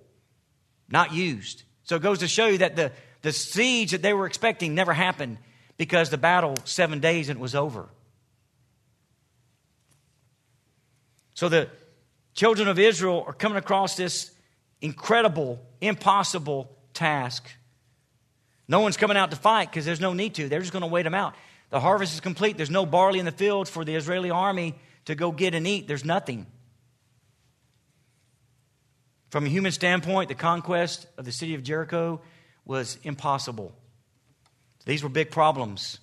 not 0.88 1.12
used. 1.12 1.62
So 1.84 1.94
it 1.94 2.02
goes 2.02 2.18
to 2.18 2.28
show 2.28 2.48
you 2.48 2.58
that 2.58 2.74
the, 2.74 2.90
the 3.22 3.32
siege 3.32 3.92
that 3.92 4.02
they 4.02 4.12
were 4.12 4.26
expecting 4.26 4.74
never 4.74 4.92
happened 4.92 5.38
because 5.76 6.10
the 6.10 6.18
battle, 6.18 6.56
seven 6.64 6.98
days, 6.98 7.28
and 7.28 7.38
it 7.38 7.40
was 7.40 7.54
over. 7.54 7.88
So 11.34 11.48
the 11.48 11.68
children 12.34 12.66
of 12.66 12.80
Israel 12.80 13.22
are 13.24 13.32
coming 13.32 13.58
across 13.58 13.96
this 13.96 14.32
incredible, 14.80 15.60
impossible 15.80 16.70
task. 16.94 17.48
No 18.66 18.80
one's 18.80 18.96
coming 18.96 19.16
out 19.16 19.30
to 19.30 19.36
fight 19.36 19.70
because 19.70 19.84
there's 19.84 20.00
no 20.00 20.12
need 20.12 20.34
to. 20.34 20.48
They're 20.48 20.60
just 20.60 20.72
going 20.72 20.82
to 20.82 20.88
wait 20.88 21.04
them 21.04 21.14
out. 21.14 21.34
The 21.70 21.80
harvest 21.80 22.14
is 22.14 22.20
complete. 22.20 22.56
There's 22.56 22.70
no 22.70 22.86
barley 22.86 23.18
in 23.18 23.24
the 23.24 23.32
fields 23.32 23.70
for 23.70 23.84
the 23.84 23.94
Israeli 23.94 24.30
army 24.30 24.74
to 25.06 25.14
go 25.14 25.32
get 25.32 25.54
and 25.54 25.66
eat. 25.66 25.88
There's 25.88 26.04
nothing. 26.04 26.46
From 29.30 29.44
a 29.44 29.48
human 29.48 29.72
standpoint, 29.72 30.28
the 30.28 30.34
conquest 30.34 31.06
of 31.18 31.24
the 31.24 31.32
city 31.32 31.54
of 31.54 31.62
Jericho 31.62 32.20
was 32.64 32.98
impossible. 33.02 33.74
These 34.86 35.02
were 35.02 35.10
big 35.10 35.30
problems. 35.30 35.98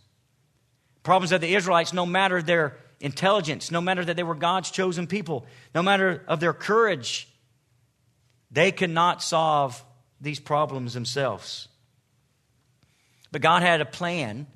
Problems 1.01 1.31
that 1.31 1.41
the 1.41 1.55
Israelites, 1.55 1.93
no 1.93 2.05
matter 2.05 2.41
their 2.41 2.77
intelligence, 2.99 3.71
no 3.71 3.81
matter 3.81 4.05
that 4.05 4.15
they 4.15 4.23
were 4.23 4.35
God's 4.35 4.69
chosen 4.71 5.07
people, 5.07 5.45
no 5.73 5.81
matter 5.81 6.23
of 6.27 6.39
their 6.39 6.53
courage, 6.53 7.27
they 8.51 8.71
could 8.71 8.89
not 8.89 9.21
solve 9.21 9.84
these 10.21 10.39
problems 10.39 10.93
themselves. 10.93 11.67
But 13.31 13.41
God 13.41 13.63
had 13.63 13.81
a 13.81 13.86
plan, 13.86 14.47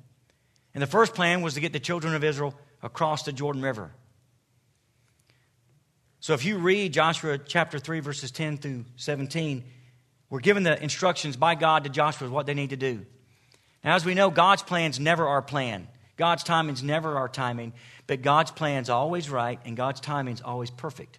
and 0.74 0.82
the 0.82 0.86
first 0.86 1.14
plan 1.14 1.42
was 1.42 1.54
to 1.54 1.60
get 1.60 1.72
the 1.72 1.80
children 1.80 2.14
of 2.14 2.24
Israel 2.24 2.54
across 2.82 3.24
the 3.24 3.32
Jordan 3.32 3.62
River. 3.62 3.90
So 6.20 6.34
if 6.34 6.44
you 6.44 6.58
read 6.58 6.92
Joshua 6.92 7.38
chapter 7.38 7.78
3, 7.78 8.00
verses 8.00 8.30
10 8.30 8.58
through 8.58 8.84
17, 8.96 9.64
we're 10.28 10.40
given 10.40 10.62
the 10.62 10.80
instructions 10.82 11.36
by 11.36 11.54
God 11.54 11.84
to 11.84 11.90
Joshua 11.90 12.30
what 12.30 12.46
they 12.46 12.54
need 12.54 12.70
to 12.70 12.76
do. 12.76 13.04
Now, 13.82 13.94
as 13.96 14.04
we 14.04 14.14
know, 14.14 14.30
God's 14.30 14.62
plan's 14.62 15.00
never 15.00 15.26
our 15.26 15.42
plan. 15.42 15.88
God's 16.16 16.44
timing's 16.44 16.82
never 16.82 17.16
our 17.16 17.28
timing, 17.28 17.72
but 18.06 18.20
God's 18.20 18.50
plan's 18.50 18.90
always 18.90 19.30
right 19.30 19.58
and 19.64 19.74
God's 19.74 20.00
timing's 20.00 20.42
always 20.42 20.70
perfect. 20.70 21.18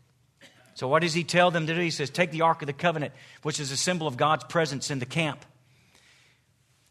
So, 0.74 0.88
what 0.88 1.02
does 1.02 1.14
He 1.14 1.24
tell 1.24 1.52
them 1.52 1.68
to 1.68 1.76
do? 1.76 1.82
He 1.82 1.92
says, 1.92 2.10
Take 2.10 2.32
the 2.32 2.42
Ark 2.42 2.62
of 2.62 2.68
the 2.68 2.74
Covenant, 2.74 3.14
which 3.44 3.60
is 3.60 3.72
a 3.72 3.78
symbol 3.78 4.08
of 4.08 4.18
God's 4.18 4.44
presence 4.46 4.92
in 4.92 5.00
the 5.00 5.06
camp. 5.06 5.46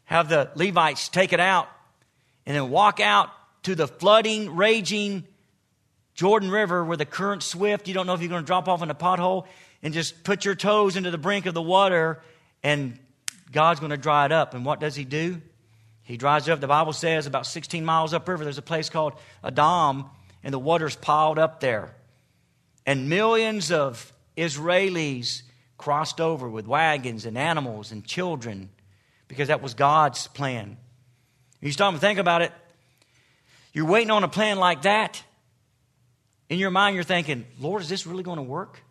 Have 0.05 0.29
the 0.29 0.51
Levites 0.55 1.09
take 1.09 1.33
it 1.33 1.39
out 1.39 1.69
and 2.45 2.55
then 2.55 2.69
walk 2.69 2.99
out 2.99 3.29
to 3.63 3.75
the 3.75 3.87
flooding, 3.87 4.55
raging 4.55 5.23
Jordan 6.15 6.51
River 6.51 6.83
where 6.83 6.97
the 6.97 7.05
current's 7.05 7.45
swift. 7.45 7.87
You 7.87 7.93
don't 7.93 8.07
know 8.07 8.13
if 8.13 8.21
you're 8.21 8.29
going 8.29 8.43
to 8.43 8.47
drop 8.47 8.67
off 8.67 8.81
in 8.81 8.89
a 8.89 8.95
pothole 8.95 9.45
and 9.81 9.93
just 9.93 10.23
put 10.23 10.45
your 10.45 10.55
toes 10.55 10.95
into 10.95 11.11
the 11.11 11.17
brink 11.17 11.45
of 11.45 11.53
the 11.53 11.61
water 11.61 12.21
and 12.63 12.99
God's 13.51 13.79
going 13.79 13.91
to 13.91 13.97
dry 13.97 14.25
it 14.25 14.31
up. 14.31 14.53
And 14.53 14.65
what 14.65 14.79
does 14.79 14.95
He 14.95 15.05
do? 15.05 15.41
He 16.03 16.17
drives 16.17 16.49
up, 16.49 16.59
the 16.59 16.67
Bible 16.67 16.93
says, 16.93 17.25
about 17.25 17.45
16 17.45 17.85
miles 17.85 18.13
upriver, 18.13 18.43
there's 18.43 18.57
a 18.57 18.63
place 18.63 18.89
called 18.89 19.13
Adam, 19.43 20.09
and 20.43 20.53
the 20.53 20.59
water's 20.59 20.95
piled 20.95 21.39
up 21.39 21.59
there. 21.59 21.95
And 22.85 23.09
millions 23.09 23.71
of 23.71 24.11
Israelis 24.37 25.43
crossed 25.77 26.21
over 26.21 26.49
with 26.49 26.67
wagons 26.67 27.25
and 27.25 27.37
animals 27.37 27.91
and 27.91 28.05
children 28.05 28.69
because 29.27 29.47
that 29.47 29.61
was 29.61 29.73
God's 29.73 30.27
plan. 30.27 30.77
You 31.59 31.71
stop 31.71 31.91
and 31.91 32.01
think 32.01 32.19
about 32.19 32.41
it. 32.41 32.51
You're 33.73 33.85
waiting 33.85 34.11
on 34.11 34.23
a 34.23 34.27
plan 34.27 34.57
like 34.57 34.81
that. 34.81 35.23
In 36.49 36.59
your 36.59 36.71
mind, 36.71 36.95
you're 36.95 37.03
thinking, 37.03 37.45
Lord, 37.59 37.81
is 37.81 37.87
this 37.87 38.05
really 38.05 38.23
going 38.23 38.37
to 38.37 38.43
work? 38.43 38.83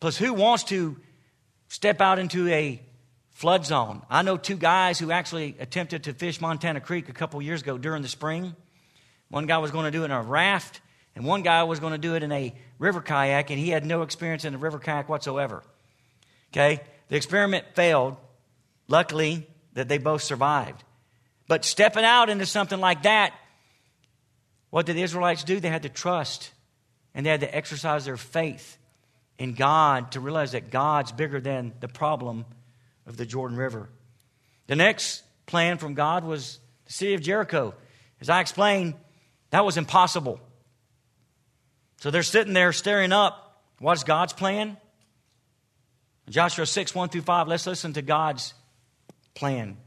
Plus, 0.00 0.16
who 0.16 0.32
wants 0.32 0.64
to 0.64 0.96
step 1.68 2.00
out 2.00 2.18
into 2.18 2.48
a 2.48 2.80
flood 3.32 3.66
zone? 3.66 4.02
I 4.08 4.22
know 4.22 4.36
two 4.36 4.56
guys 4.56 4.98
who 4.98 5.10
actually 5.10 5.56
attempted 5.58 6.04
to 6.04 6.14
fish 6.14 6.40
Montana 6.40 6.80
Creek 6.80 7.08
a 7.08 7.12
couple 7.12 7.42
years 7.42 7.60
ago 7.60 7.76
during 7.76 8.02
the 8.02 8.08
spring. 8.08 8.54
One 9.28 9.46
guy 9.46 9.58
was 9.58 9.70
going 9.70 9.84
to 9.84 9.90
do 9.90 10.02
it 10.02 10.06
in 10.06 10.10
a 10.12 10.22
raft, 10.22 10.80
and 11.14 11.24
one 11.24 11.42
guy 11.42 11.62
was 11.62 11.80
going 11.80 11.92
to 11.92 11.98
do 11.98 12.14
it 12.14 12.22
in 12.22 12.32
a 12.32 12.54
river 12.78 13.00
kayak, 13.00 13.50
and 13.50 13.58
he 13.58 13.70
had 13.70 13.86
no 13.86 14.02
experience 14.02 14.44
in 14.44 14.54
a 14.54 14.58
river 14.58 14.78
kayak 14.78 15.08
whatsoever. 15.08 15.62
Okay? 16.52 16.80
The 17.08 17.16
experiment 17.16 17.66
failed. 17.74 18.16
Luckily, 18.88 19.46
that 19.74 19.88
they 19.88 19.98
both 19.98 20.22
survived. 20.22 20.82
But 21.48 21.64
stepping 21.64 22.04
out 22.04 22.30
into 22.30 22.46
something 22.46 22.80
like 22.80 23.02
that, 23.02 23.34
what 24.70 24.86
did 24.86 24.96
the 24.96 25.02
Israelites 25.02 25.44
do? 25.44 25.60
They 25.60 25.68
had 25.68 25.82
to 25.82 25.88
trust 25.88 26.50
and 27.14 27.24
they 27.24 27.30
had 27.30 27.40
to 27.40 27.54
exercise 27.54 28.04
their 28.04 28.16
faith 28.16 28.76
in 29.38 29.54
God 29.54 30.12
to 30.12 30.20
realize 30.20 30.52
that 30.52 30.70
God's 30.70 31.12
bigger 31.12 31.40
than 31.40 31.72
the 31.80 31.88
problem 31.88 32.44
of 33.06 33.16
the 33.16 33.26
Jordan 33.26 33.56
River. 33.56 33.88
The 34.66 34.76
next 34.76 35.22
plan 35.46 35.78
from 35.78 35.94
God 35.94 36.24
was 36.24 36.58
the 36.86 36.92
city 36.92 37.14
of 37.14 37.20
Jericho. 37.20 37.74
As 38.20 38.28
I 38.28 38.40
explained, 38.40 38.94
that 39.50 39.64
was 39.64 39.76
impossible. 39.76 40.40
So 42.04 42.10
they're 42.10 42.22
sitting 42.22 42.52
there 42.52 42.70
staring 42.74 43.12
up. 43.12 43.62
What's 43.78 44.04
God's 44.04 44.34
plan? 44.34 44.76
Joshua 46.28 46.66
6, 46.66 46.94
1 46.94 47.08
through 47.08 47.22
5. 47.22 47.48
Let's 47.48 47.66
listen 47.66 47.94
to 47.94 48.02
God's 48.02 48.52
plan. 49.34 49.78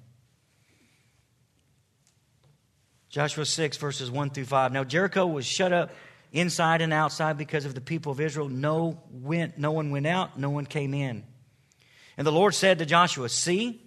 Joshua 3.10 3.45
6, 3.45 3.77
verses 3.77 4.10
1 4.10 4.32
through 4.32 4.45
5. 4.45 4.71
Now 4.71 4.84
Jericho 4.84 5.27
was 5.27 5.45
shut 5.45 5.71
up 5.71 5.91
inside 6.32 6.82
and 6.82 6.91
outside 6.91 7.38
because 7.38 7.65
of 7.65 7.75
the 7.75 7.82
people 7.82 8.13
of 8.13 8.19
Israel. 8.19 8.49
No, 8.49 8.99
went, 9.12 9.60
no 9.60 9.71
one 9.71 9.91
went 9.91 10.08
out, 10.08 10.39
no 10.39 10.49
one 10.49 10.65
came 10.65 10.95
in. 10.95 11.23
And 12.17 12.25
the 12.25 12.32
Lord 12.32 12.56
said 12.56 12.80
to 12.80 12.88
Joshua, 12.88 13.30
See, 13.30 13.80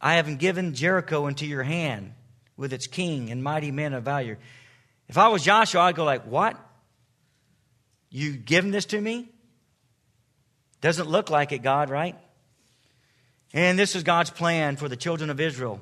I 0.00 0.14
have 0.14 0.38
given 0.38 0.74
Jericho 0.74 1.26
into 1.26 1.46
your 1.46 1.64
hand 1.64 2.12
with 2.56 2.72
its 2.72 2.86
king 2.86 3.32
and 3.32 3.42
mighty 3.42 3.72
men 3.72 3.92
of 3.92 4.04
value. 4.04 4.36
If 5.08 5.18
I 5.18 5.26
was 5.26 5.42
Joshua, 5.42 5.80
I'd 5.80 5.96
go 5.96 6.04
like, 6.04 6.28
What? 6.28 6.62
You 8.10 8.32
giving 8.32 8.70
this 8.70 8.86
to 8.86 9.00
me? 9.00 9.28
Doesn't 10.80 11.08
look 11.08 11.30
like 11.30 11.52
it, 11.52 11.62
God, 11.62 11.90
right? 11.90 12.16
And 13.52 13.78
this 13.78 13.96
is 13.96 14.02
God's 14.02 14.30
plan 14.30 14.76
for 14.76 14.88
the 14.88 14.96
children 14.96 15.30
of 15.30 15.40
Israel. 15.40 15.80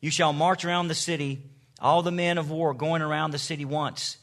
You 0.00 0.10
shall 0.10 0.32
march 0.32 0.64
around 0.64 0.88
the 0.88 0.94
city, 0.94 1.42
all 1.80 2.02
the 2.02 2.10
men 2.10 2.38
of 2.38 2.50
war 2.50 2.74
going 2.74 3.02
around 3.02 3.30
the 3.30 3.38
city 3.38 3.64
once. 3.64 4.18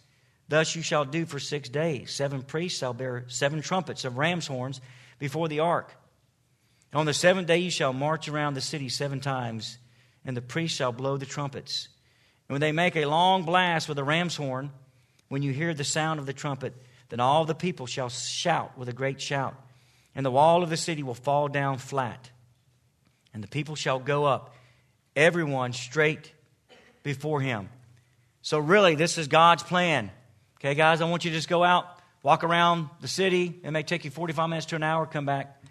Thus 0.47 0.75
you 0.75 0.81
shall 0.81 1.05
do 1.05 1.25
for 1.25 1.39
six 1.39 1.69
days. 1.69 2.11
Seven 2.11 2.41
priests 2.41 2.79
shall 2.79 2.93
bear 2.93 3.25
seven 3.27 3.61
trumpets 3.61 4.05
of 4.05 4.17
ram's 4.17 4.47
horns 4.47 4.81
before 5.19 5.47
the 5.47 5.59
ark. 5.59 5.95
On 6.93 7.05
the 7.05 7.13
seventh 7.13 7.47
day 7.47 7.57
you 7.57 7.71
shall 7.71 7.93
march 7.93 8.27
around 8.27 8.53
the 8.53 8.61
city 8.61 8.89
seven 8.89 9.19
times, 9.19 9.77
and 10.25 10.37
the 10.37 10.41
priests 10.41 10.77
shall 10.77 10.91
blow 10.91 11.17
the 11.17 11.25
trumpets. 11.25 11.89
And 12.47 12.53
when 12.53 12.61
they 12.61 12.71
make 12.71 12.95
a 12.95 13.05
long 13.05 13.43
blast 13.43 13.89
with 13.89 13.97
a 13.97 14.03
ram's 14.03 14.35
horn, 14.35 14.71
when 15.29 15.41
you 15.41 15.53
hear 15.53 15.73
the 15.73 15.83
sound 15.83 16.19
of 16.19 16.25
the 16.25 16.33
trumpet, 16.33 16.75
then 17.09 17.19
all 17.19 17.45
the 17.45 17.55
people 17.55 17.85
shall 17.85 18.09
shout 18.09 18.77
with 18.77 18.89
a 18.89 18.93
great 18.93 19.21
shout, 19.21 19.55
and 20.15 20.25
the 20.25 20.31
wall 20.31 20.63
of 20.63 20.69
the 20.69 20.77
city 20.77 21.03
will 21.03 21.13
fall 21.13 21.47
down 21.47 21.77
flat 21.77 22.29
and 23.33 23.43
the 23.43 23.47
people 23.47 23.75
shall 23.75 23.99
go 23.99 24.25
up, 24.25 24.53
everyone 25.15 25.73
straight 25.73 26.31
before 27.01 27.41
him. 27.41 27.69
So, 28.41 28.59
really, 28.59 28.95
this 28.95 29.17
is 29.17 29.27
God's 29.27 29.63
plan. 29.63 30.11
Okay, 30.59 30.75
guys, 30.75 31.01
I 31.01 31.05
want 31.05 31.25
you 31.25 31.31
to 31.31 31.37
just 31.37 31.49
go 31.49 31.63
out, 31.63 31.85
walk 32.21 32.43
around 32.43 32.89
the 33.01 33.07
city. 33.07 33.59
It 33.63 33.71
may 33.71 33.83
take 33.83 34.05
you 34.05 34.11
45 34.11 34.49
minutes 34.49 34.67
to 34.67 34.75
an 34.75 34.83
hour, 34.83 35.05
come 35.05 35.25
back. 35.25 35.61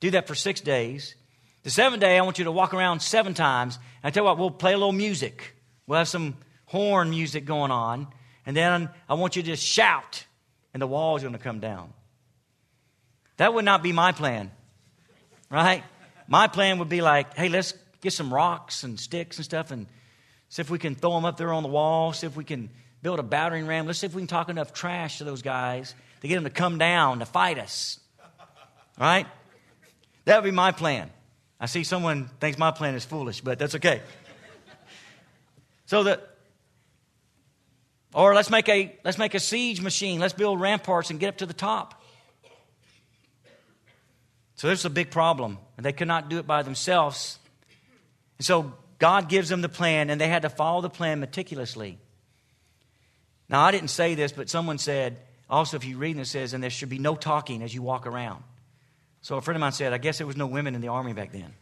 Do 0.00 0.10
that 0.12 0.26
for 0.26 0.34
six 0.34 0.60
days. 0.60 1.14
The 1.62 1.70
seventh 1.70 2.00
day, 2.00 2.16
I 2.16 2.22
want 2.22 2.38
you 2.38 2.44
to 2.44 2.52
walk 2.52 2.72
around 2.72 3.00
seven 3.00 3.34
times. 3.34 3.76
And 3.76 4.08
I 4.08 4.10
tell 4.10 4.22
you 4.22 4.26
what, 4.26 4.38
we'll 4.38 4.50
play 4.50 4.72
a 4.72 4.78
little 4.78 4.92
music. 4.92 5.54
We'll 5.86 5.98
have 5.98 6.08
some 6.08 6.36
horn 6.64 7.10
music 7.10 7.44
going 7.44 7.70
on. 7.70 8.08
And 8.46 8.56
then 8.56 8.88
I 9.08 9.14
want 9.14 9.36
you 9.36 9.42
to 9.42 9.56
shout, 9.56 10.24
and 10.72 10.80
the 10.80 10.86
wall 10.86 11.16
is 11.16 11.22
going 11.22 11.32
to 11.32 11.38
come 11.38 11.60
down. 11.60 11.92
That 13.36 13.54
would 13.54 13.64
not 13.64 13.82
be 13.82 13.92
my 13.92 14.12
plan, 14.12 14.50
right? 15.50 15.82
My 16.28 16.46
plan 16.46 16.78
would 16.78 16.88
be 16.88 17.00
like, 17.00 17.34
hey, 17.34 17.48
let's 17.48 17.74
get 18.00 18.12
some 18.12 18.32
rocks 18.32 18.84
and 18.84 18.98
sticks 18.98 19.38
and 19.38 19.44
stuff 19.44 19.70
and 19.70 19.86
see 20.48 20.62
if 20.62 20.70
we 20.70 20.78
can 20.78 20.94
throw 20.94 21.14
them 21.14 21.24
up 21.24 21.36
there 21.36 21.52
on 21.52 21.62
the 21.62 21.68
wall, 21.68 22.12
see 22.12 22.26
if 22.26 22.36
we 22.36 22.44
can 22.44 22.70
build 23.02 23.18
a 23.18 23.22
battering 23.22 23.66
ram. 23.66 23.86
Let's 23.86 23.98
see 23.98 24.06
if 24.06 24.14
we 24.14 24.20
can 24.20 24.28
talk 24.28 24.48
enough 24.48 24.72
trash 24.72 25.18
to 25.18 25.24
those 25.24 25.42
guys 25.42 25.94
to 26.20 26.28
get 26.28 26.34
them 26.34 26.44
to 26.44 26.50
come 26.50 26.78
down 26.78 27.20
to 27.20 27.26
fight 27.26 27.58
us. 27.58 27.98
Right? 28.98 29.26
That 30.26 30.42
would 30.42 30.48
be 30.48 30.54
my 30.54 30.72
plan. 30.72 31.10
I 31.58 31.66
see 31.66 31.84
someone 31.84 32.28
thinks 32.40 32.58
my 32.58 32.70
plan 32.70 32.94
is 32.94 33.04
foolish, 33.04 33.40
but 33.40 33.58
that's 33.58 33.74
okay. 33.76 34.02
So 35.86 36.04
that 36.04 36.29
or 38.14 38.34
let's 38.34 38.50
make 38.50 38.68
a 38.68 38.96
let's 39.04 39.18
make 39.18 39.34
a 39.34 39.40
siege 39.40 39.80
machine. 39.80 40.20
Let's 40.20 40.34
build 40.34 40.60
ramparts 40.60 41.10
and 41.10 41.20
get 41.20 41.28
up 41.28 41.36
to 41.38 41.46
the 41.46 41.54
top. 41.54 42.02
So 44.56 44.66
there's 44.66 44.84
a 44.84 44.90
big 44.90 45.10
problem, 45.10 45.58
and 45.76 45.86
they 45.86 45.92
could 45.92 46.08
not 46.08 46.28
do 46.28 46.38
it 46.38 46.46
by 46.46 46.62
themselves. 46.62 47.38
And 48.38 48.44
so 48.44 48.74
God 48.98 49.28
gives 49.30 49.48
them 49.48 49.62
the 49.62 49.70
plan, 49.70 50.10
and 50.10 50.20
they 50.20 50.28
had 50.28 50.42
to 50.42 50.50
follow 50.50 50.82
the 50.82 50.90
plan 50.90 51.18
meticulously. 51.18 51.98
Now, 53.48 53.62
I 53.62 53.70
didn't 53.70 53.88
say 53.88 54.14
this, 54.14 54.32
but 54.32 54.50
someone 54.50 54.76
said, 54.76 55.16
also, 55.48 55.76
if 55.78 55.84
you 55.84 55.96
read 55.96 56.16
it, 56.16 56.20
it 56.20 56.26
says, 56.26 56.52
and 56.52 56.62
there 56.62 56.70
should 56.70 56.90
be 56.90 56.98
no 56.98 57.16
talking 57.16 57.62
as 57.62 57.74
you 57.74 57.80
walk 57.80 58.06
around. 58.06 58.44
So 59.22 59.36
a 59.36 59.40
friend 59.40 59.56
of 59.56 59.60
mine 59.60 59.72
said, 59.72 59.92
I 59.92 59.98
guess 59.98 60.18
there 60.18 60.26
was 60.26 60.36
no 60.36 60.46
women 60.46 60.74
in 60.74 60.82
the 60.82 60.88
army 60.88 61.14
back 61.14 61.32
then. 61.32 61.52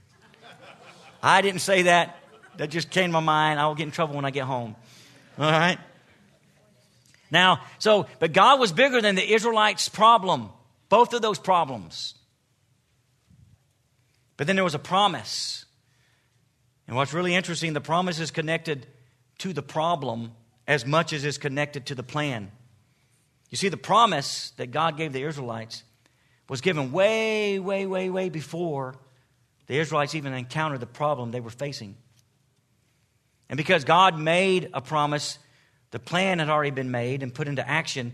I 1.22 1.40
didn't 1.40 1.60
say 1.60 1.82
that. 1.82 2.18
That 2.56 2.70
just 2.70 2.90
came 2.90 3.10
to 3.10 3.12
my 3.12 3.20
mind. 3.20 3.60
I 3.60 3.66
will 3.68 3.76
get 3.76 3.84
in 3.84 3.92
trouble 3.92 4.16
when 4.16 4.24
I 4.24 4.30
get 4.30 4.44
home. 4.44 4.74
All 5.38 5.50
right? 5.50 5.78
Now, 7.30 7.60
so, 7.78 8.06
but 8.18 8.32
God 8.32 8.58
was 8.58 8.72
bigger 8.72 9.00
than 9.00 9.14
the 9.14 9.34
Israelites' 9.34 9.88
problem, 9.88 10.50
both 10.88 11.12
of 11.12 11.22
those 11.22 11.38
problems. 11.38 12.14
But 14.36 14.46
then 14.46 14.56
there 14.56 14.64
was 14.64 14.74
a 14.74 14.78
promise. 14.78 15.66
And 16.86 16.96
what's 16.96 17.12
really 17.12 17.34
interesting, 17.34 17.72
the 17.72 17.80
promise 17.80 18.18
is 18.18 18.30
connected 18.30 18.86
to 19.38 19.52
the 19.52 19.62
problem 19.62 20.32
as 20.66 20.86
much 20.86 21.12
as 21.12 21.24
it's 21.24 21.38
connected 21.38 21.86
to 21.86 21.94
the 21.94 22.02
plan. 22.02 22.50
You 23.50 23.56
see, 23.56 23.68
the 23.68 23.76
promise 23.76 24.52
that 24.56 24.70
God 24.70 24.96
gave 24.96 25.12
the 25.12 25.22
Israelites 25.22 25.82
was 26.48 26.60
given 26.60 26.92
way, 26.92 27.58
way, 27.58 27.86
way, 27.86 28.10
way 28.10 28.28
before 28.28 28.94
the 29.66 29.78
Israelites 29.78 30.14
even 30.14 30.32
encountered 30.32 30.80
the 30.80 30.86
problem 30.86 31.30
they 31.30 31.40
were 31.40 31.50
facing. 31.50 31.96
And 33.48 33.56
because 33.56 33.84
God 33.84 34.18
made 34.18 34.70
a 34.74 34.80
promise, 34.80 35.38
the 35.90 35.98
plan 35.98 36.38
had 36.38 36.48
already 36.48 36.70
been 36.70 36.90
made 36.90 37.22
and 37.22 37.34
put 37.34 37.48
into 37.48 37.66
action 37.66 38.12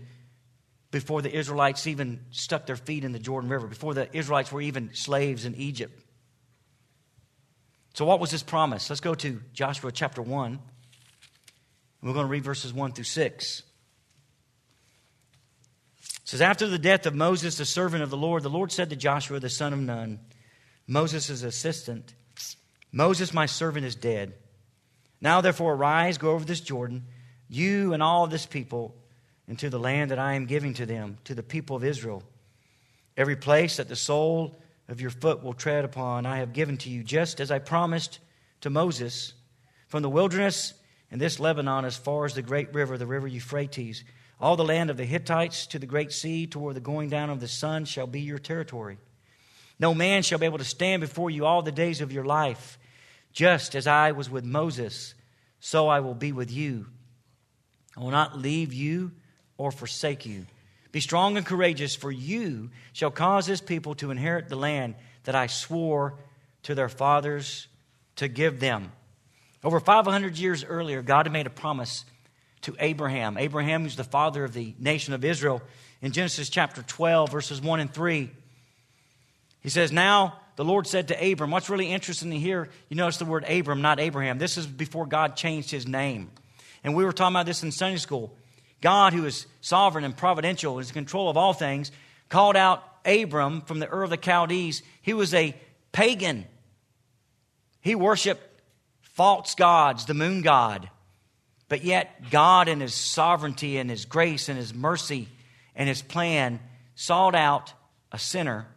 before 0.91 1.21
the 1.21 1.35
Israelites 1.35 1.87
even 1.87 2.21
stuck 2.31 2.65
their 2.65 2.77
feet 2.77 3.03
in 3.03 3.11
the 3.11 3.19
Jordan 3.19 3.49
River, 3.49 3.67
before 3.67 3.93
the 3.93 4.07
Israelites 4.15 4.51
were 4.51 4.61
even 4.61 4.93
slaves 4.93 5.45
in 5.45 5.55
Egypt. 5.55 6.01
So, 7.95 8.05
what 8.05 8.19
was 8.19 8.31
this 8.31 8.43
promise? 8.43 8.89
Let's 8.89 9.01
go 9.01 9.15
to 9.15 9.41
Joshua 9.53 9.91
chapter 9.91 10.21
1. 10.21 10.59
We're 12.01 12.13
going 12.13 12.25
to 12.25 12.31
read 12.31 12.43
verses 12.43 12.73
1 12.73 12.91
through 12.91 13.05
6. 13.05 13.63
It 15.99 16.29
says, 16.29 16.41
After 16.41 16.67
the 16.67 16.77
death 16.77 17.05
of 17.05 17.15
Moses, 17.15 17.57
the 17.57 17.65
servant 17.65 18.03
of 18.03 18.09
the 18.09 18.17
Lord, 18.17 18.43
the 18.43 18.49
Lord 18.49 18.71
said 18.71 18.89
to 18.89 18.95
Joshua, 18.95 19.39
the 19.39 19.49
son 19.49 19.73
of 19.73 19.79
Nun, 19.79 20.19
Moses' 20.87 21.41
assistant, 21.41 22.13
Moses, 22.91 23.33
my 23.33 23.45
servant, 23.45 23.85
is 23.85 23.95
dead. 23.95 24.33
Now, 25.21 25.41
therefore, 25.41 25.73
arise, 25.73 26.17
go 26.17 26.31
over 26.31 26.45
this 26.45 26.61
Jordan, 26.61 27.05
you 27.49 27.93
and 27.93 28.01
all 28.01 28.27
this 28.27 28.45
people, 28.45 28.95
into 29.47 29.69
the 29.69 29.79
land 29.79 30.11
that 30.11 30.19
I 30.19 30.33
am 30.33 30.45
giving 30.45 30.73
to 30.75 30.85
them, 30.85 31.17
to 31.25 31.35
the 31.35 31.43
people 31.43 31.75
of 31.75 31.83
Israel. 31.83 32.23
Every 33.15 33.35
place 33.35 33.77
that 33.77 33.87
the 33.87 33.95
sole 33.95 34.59
of 34.87 35.01
your 35.01 35.11
foot 35.11 35.43
will 35.43 35.53
tread 35.53 35.85
upon, 35.85 36.25
I 36.25 36.37
have 36.37 36.53
given 36.53 36.77
to 36.77 36.89
you, 36.89 37.03
just 37.03 37.39
as 37.39 37.51
I 37.51 37.59
promised 37.59 38.19
to 38.61 38.69
Moses. 38.69 39.33
From 39.87 40.01
the 40.01 40.09
wilderness 40.09 40.73
and 41.11 41.21
this 41.21 41.39
Lebanon, 41.39 41.85
as 41.85 41.95
far 41.95 42.25
as 42.25 42.33
the 42.33 42.41
great 42.41 42.73
river, 42.73 42.97
the 42.97 43.05
river 43.05 43.27
Euphrates, 43.27 44.03
all 44.39 44.55
the 44.55 44.65
land 44.65 44.89
of 44.89 44.97
the 44.97 45.05
Hittites 45.05 45.67
to 45.67 45.79
the 45.79 45.85
great 45.85 46.11
sea, 46.11 46.47
toward 46.47 46.75
the 46.75 46.81
going 46.81 47.09
down 47.09 47.29
of 47.29 47.39
the 47.39 47.47
sun, 47.47 47.85
shall 47.85 48.07
be 48.07 48.21
your 48.21 48.39
territory. 48.39 48.97
No 49.79 49.93
man 49.93 50.23
shall 50.23 50.39
be 50.39 50.45
able 50.45 50.57
to 50.57 50.63
stand 50.63 51.01
before 51.01 51.29
you 51.29 51.45
all 51.45 51.61
the 51.61 51.71
days 51.71 52.01
of 52.01 52.11
your 52.11 52.25
life. 52.25 52.77
Just 53.31 53.75
as 53.75 53.87
I 53.87 54.13
was 54.13 54.29
with 54.29 54.43
Moses, 54.45 55.13
so 55.59 55.87
I 55.87 55.99
will 55.99 56.15
be 56.15 56.31
with 56.31 56.51
you. 56.51 56.87
I 57.95 58.01
will 58.01 58.11
not 58.11 58.37
leave 58.37 58.73
you 58.73 59.11
or 59.57 59.71
forsake 59.71 60.25
you. 60.25 60.45
Be 60.91 60.99
strong 61.01 61.37
and 61.37 61.45
courageous, 61.45 61.95
for 61.95 62.11
you 62.11 62.69
shall 62.93 63.11
cause 63.11 63.45
this 63.45 63.61
people 63.61 63.95
to 63.95 64.11
inherit 64.11 64.49
the 64.49 64.55
land 64.55 64.95
that 65.25 65.35
I 65.35 65.47
swore 65.47 66.15
to 66.63 66.75
their 66.75 66.89
fathers 66.89 67.67
to 68.17 68.27
give 68.27 68.59
them. 68.59 68.91
Over 69.63 69.79
500 69.79 70.37
years 70.37 70.63
earlier, 70.63 71.01
God 71.01 71.25
had 71.25 71.33
made 71.33 71.47
a 71.47 71.51
promise 71.51 72.05
to 72.61 72.75
Abraham. 72.79 73.37
Abraham, 73.37 73.83
who's 73.83 73.95
the 73.95 74.03
father 74.03 74.43
of 74.43 74.53
the 74.53 74.73
nation 74.79 75.13
of 75.13 75.25
Israel. 75.25 75.61
In 76.01 76.11
Genesis 76.11 76.49
chapter 76.49 76.81
12, 76.81 77.31
verses 77.31 77.61
1 77.61 77.79
and 77.79 77.93
3, 77.93 78.29
he 79.61 79.69
says, 79.69 79.91
Now 79.91 80.39
the 80.55 80.63
Lord 80.65 80.87
said 80.87 81.09
to 81.09 81.31
Abram, 81.31 81.51
what's 81.51 81.69
really 81.69 81.91
interesting 81.91 82.31
to 82.31 82.39
hear, 82.39 82.69
you 82.89 82.95
notice 82.95 83.17
the 83.17 83.25
word 83.25 83.43
Abram, 83.49 83.81
not 83.81 83.99
Abraham. 83.99 84.37
This 84.37 84.57
is 84.57 84.65
before 84.65 85.05
God 85.05 85.35
changed 85.35 85.71
his 85.71 85.87
name. 85.87 86.31
And 86.85 86.93
we 86.93 87.03
were 87.03 87.11
talking 87.11 87.35
about 87.35 87.47
this 87.47 87.63
in 87.63 87.71
Sunday 87.71 87.97
school. 87.97 88.37
God, 88.79 89.11
who 89.11 89.25
is 89.25 89.47
sovereign 89.59 90.05
and 90.05 90.15
providential, 90.15 90.77
is 90.77 90.89
in 90.89 90.93
control 90.93 91.29
of 91.29 91.35
all 91.35 91.51
things, 91.51 91.91
called 92.29 92.55
out 92.55 92.83
Abram 93.03 93.61
from 93.61 93.79
the 93.79 93.91
Ur 93.91 94.03
of 94.03 94.11
the 94.11 94.19
Chaldees. 94.23 94.83
He 95.01 95.15
was 95.15 95.33
a 95.33 95.55
pagan. 95.91 96.45
He 97.81 97.95
worshiped 97.95 98.43
false 99.01 99.55
gods, 99.55 100.05
the 100.05 100.13
moon 100.13 100.43
god. 100.43 100.91
But 101.69 101.83
yet, 101.83 102.29
God, 102.29 102.67
in 102.67 102.81
His 102.81 102.93
sovereignty 102.93 103.79
and 103.79 103.89
His 103.89 104.05
grace 104.05 104.47
and 104.47 104.57
His 104.57 104.71
mercy 104.71 105.27
and 105.75 105.89
His 105.89 106.03
plan, 106.03 106.59
sought 106.93 107.33
out 107.33 107.73
a 108.11 108.19
sinner 108.19 108.67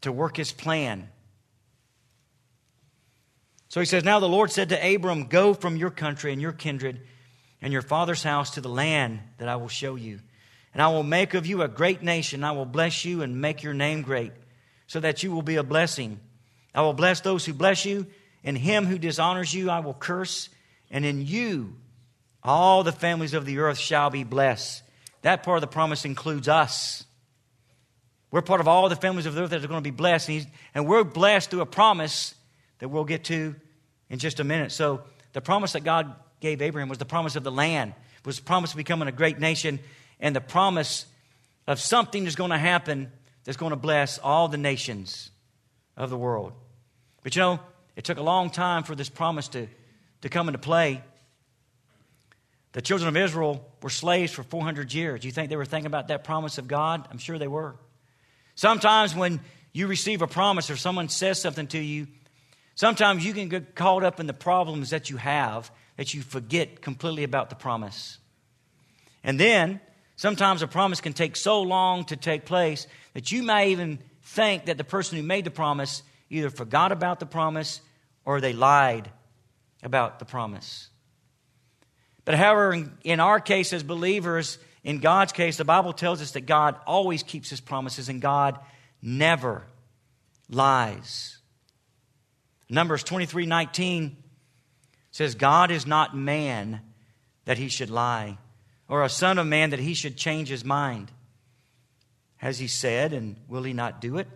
to 0.00 0.10
work 0.10 0.38
His 0.38 0.50
plan. 0.50 1.10
So 3.70 3.80
He 3.80 3.86
says, 3.86 4.04
Now 4.04 4.20
the 4.20 4.28
Lord 4.28 4.50
said 4.50 4.68
to 4.68 4.94
Abram, 4.94 5.24
Go 5.24 5.54
from 5.54 5.76
your 5.76 5.90
country 5.90 6.32
and 6.32 6.42
your 6.42 6.52
kindred 6.52 7.00
and 7.62 7.72
your 7.72 7.82
father's 7.82 8.22
house 8.22 8.50
to 8.50 8.60
the 8.60 8.68
land 8.68 9.20
that 9.38 9.48
I 9.48 9.56
will 9.56 9.68
show 9.68 9.94
you. 9.94 10.20
And 10.74 10.82
I 10.82 10.88
will 10.88 11.02
make 11.02 11.34
of 11.34 11.46
you 11.46 11.62
a 11.62 11.68
great 11.68 12.02
nation. 12.02 12.44
I 12.44 12.52
will 12.52 12.66
bless 12.66 13.04
you 13.04 13.22
and 13.22 13.40
make 13.40 13.62
your 13.62 13.74
name 13.74 14.02
great, 14.02 14.32
so 14.86 15.00
that 15.00 15.22
you 15.22 15.32
will 15.32 15.42
be 15.42 15.56
a 15.56 15.62
blessing. 15.62 16.20
I 16.74 16.82
will 16.82 16.92
bless 16.92 17.20
those 17.20 17.44
who 17.44 17.52
bless 17.52 17.84
you, 17.84 18.06
and 18.44 18.56
him 18.56 18.86
who 18.86 18.98
dishonors 18.98 19.52
you 19.52 19.70
I 19.70 19.80
will 19.80 19.94
curse, 19.94 20.48
and 20.90 21.04
in 21.04 21.26
you 21.26 21.74
all 22.42 22.82
the 22.82 22.92
families 22.92 23.34
of 23.34 23.44
the 23.44 23.58
earth 23.58 23.78
shall 23.78 24.10
be 24.10 24.24
blessed. 24.24 24.82
That 25.22 25.42
part 25.42 25.58
of 25.58 25.60
the 25.60 25.66
promise 25.66 26.04
includes 26.04 26.48
us. 26.48 27.04
We're 28.30 28.42
part 28.42 28.60
of 28.60 28.68
all 28.68 28.88
the 28.88 28.96
families 28.96 29.26
of 29.26 29.34
the 29.34 29.42
earth 29.42 29.50
that 29.50 29.62
are 29.62 29.68
going 29.68 29.82
to 29.82 29.90
be 29.90 29.94
blessed, 29.94 30.28
and, 30.28 30.46
and 30.74 30.86
we're 30.86 31.04
blessed 31.04 31.50
through 31.50 31.60
a 31.60 31.66
promise 31.66 32.34
that 32.80 32.88
we'll 32.88 33.04
get 33.04 33.24
to 33.24 33.54
in 34.08 34.18
just 34.18 34.40
a 34.40 34.44
minute. 34.44 34.72
So, 34.72 35.02
the 35.32 35.40
promise 35.40 35.72
that 35.72 35.84
God 35.84 36.14
gave 36.40 36.60
Abraham 36.60 36.88
was 36.88 36.98
the 36.98 37.04
promise 37.04 37.36
of 37.36 37.44
the 37.44 37.52
land, 37.52 37.94
was 38.24 38.38
the 38.38 38.42
promise 38.42 38.72
of 38.72 38.76
becoming 38.76 39.06
a 39.06 39.12
great 39.12 39.38
nation, 39.38 39.78
and 40.18 40.34
the 40.34 40.40
promise 40.40 41.06
of 41.66 41.78
something 41.78 42.24
that's 42.24 42.36
going 42.36 42.50
to 42.50 42.58
happen 42.58 43.12
that's 43.44 43.56
going 43.56 43.70
to 43.70 43.76
bless 43.76 44.18
all 44.18 44.48
the 44.48 44.58
nations 44.58 45.30
of 45.96 46.10
the 46.10 46.16
world. 46.16 46.52
But 47.22 47.36
you 47.36 47.40
know, 47.40 47.60
it 47.96 48.04
took 48.04 48.18
a 48.18 48.22
long 48.22 48.50
time 48.50 48.82
for 48.82 48.94
this 48.94 49.08
promise 49.08 49.48
to, 49.48 49.68
to 50.22 50.28
come 50.28 50.48
into 50.48 50.58
play. 50.58 51.02
The 52.72 52.82
children 52.82 53.08
of 53.08 53.16
Israel 53.16 53.68
were 53.82 53.90
slaves 53.90 54.32
for 54.32 54.42
400 54.42 54.92
years. 54.92 55.24
You 55.24 55.32
think 55.32 55.50
they 55.50 55.56
were 55.56 55.64
thinking 55.64 55.86
about 55.86 56.08
that 56.08 56.24
promise 56.24 56.58
of 56.58 56.68
God? 56.68 57.06
I'm 57.10 57.18
sure 57.18 57.38
they 57.38 57.48
were. 57.48 57.74
Sometimes 58.54 59.14
when 59.14 59.40
you 59.72 59.86
receive 59.86 60.22
a 60.22 60.26
promise 60.26 60.70
or 60.70 60.76
someone 60.76 61.08
says 61.08 61.40
something 61.40 61.66
to 61.68 61.78
you, 61.78 62.06
sometimes 62.80 63.26
you 63.26 63.34
can 63.34 63.50
get 63.50 63.74
caught 63.74 64.02
up 64.02 64.20
in 64.20 64.26
the 64.26 64.32
problems 64.32 64.88
that 64.88 65.10
you 65.10 65.18
have 65.18 65.70
that 65.98 66.14
you 66.14 66.22
forget 66.22 66.80
completely 66.80 67.24
about 67.24 67.50
the 67.50 67.54
promise. 67.54 68.16
And 69.22 69.38
then 69.38 69.80
sometimes 70.16 70.62
a 70.62 70.66
promise 70.66 71.02
can 71.02 71.12
take 71.12 71.36
so 71.36 71.60
long 71.60 72.06
to 72.06 72.16
take 72.16 72.46
place 72.46 72.86
that 73.12 73.30
you 73.30 73.42
may 73.42 73.72
even 73.72 73.98
think 74.22 74.64
that 74.64 74.78
the 74.78 74.84
person 74.84 75.18
who 75.18 75.22
made 75.22 75.44
the 75.44 75.50
promise 75.50 76.02
either 76.30 76.48
forgot 76.48 76.90
about 76.90 77.20
the 77.20 77.26
promise 77.26 77.82
or 78.24 78.40
they 78.40 78.54
lied 78.54 79.10
about 79.82 80.18
the 80.18 80.24
promise. 80.24 80.88
But 82.24 82.36
however, 82.36 82.88
in, 83.04 83.20
our 83.20 83.40
case 83.40 83.74
as 83.74 83.82
believers, 83.82 84.56
in 84.84 85.00
God's 85.00 85.32
case, 85.32 85.58
the 85.58 85.66
Bible 85.66 85.92
tells 85.92 86.22
us 86.22 86.30
that 86.30 86.46
God 86.46 86.76
always 86.86 87.22
keeps 87.22 87.50
his 87.50 87.60
promises 87.60 88.08
and 88.08 88.22
God 88.22 88.58
never 89.02 89.64
lies. 90.48 91.39
Numbers 92.70 93.02
23 93.02 93.46
19 93.46 94.16
says, 95.10 95.34
God 95.34 95.72
is 95.72 95.86
not 95.86 96.16
man 96.16 96.80
that 97.44 97.58
he 97.58 97.68
should 97.68 97.90
lie, 97.90 98.38
or 98.88 99.02
a 99.02 99.08
son 99.08 99.38
of 99.38 99.46
man 99.46 99.70
that 99.70 99.80
he 99.80 99.92
should 99.92 100.16
change 100.16 100.48
his 100.48 100.64
mind. 100.64 101.10
Has 102.36 102.60
he 102.60 102.68
said, 102.68 103.12
and 103.12 103.36
will 103.48 103.64
he 103.64 103.72
not 103.72 104.00
do 104.00 104.18
it? 104.18 104.28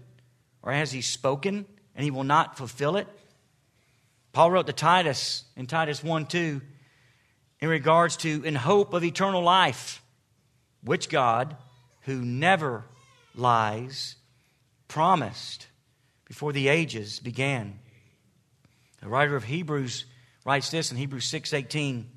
Or 0.63 0.73
has 0.73 0.91
he 0.91 1.01
spoken, 1.01 1.65
and 1.95 2.05
he 2.05 2.11
will 2.11 2.25
not 2.25 2.59
fulfill 2.59 2.97
it? 2.97 3.07
Paul 4.33 4.51
wrote 4.51 4.67
to 4.67 4.73
Titus 4.73 5.45
in 5.57 5.67
Titus 5.67 6.03
1 6.03 6.27
2 6.27 6.61
in 7.61 7.69
regards 7.69 8.17
to, 8.19 8.45
in 8.45 8.57
hope 8.57 8.93
of 8.95 9.05
eternal 9.05 9.43
life, 9.43 10.03
which 10.83 11.09
God, 11.09 11.57
who 12.03 12.17
never 12.17 12.85
lies, 13.37 14.17
promised 14.89 15.69
before 16.27 16.53
the 16.53 16.67
ages 16.67 17.21
began. 17.21 17.79
The 19.05 19.11
writer 19.11 19.37
of 19.37 19.45
Hebrews 19.45 20.07
writes 20.47 20.71
this 20.71 20.91
in 20.91 20.97
Hebrews 20.97 21.27
6:18 21.29 22.09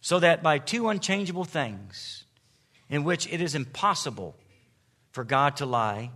so 0.00 0.20
that 0.20 0.44
by 0.44 0.60
two 0.60 0.88
unchangeable 0.88 1.44
things 1.44 2.22
in 2.88 3.02
which 3.02 3.26
it 3.26 3.40
is 3.40 3.56
impossible 3.56 4.38
for 5.10 5.24
God 5.24 5.56
to 5.56 5.66
lie 5.66 6.12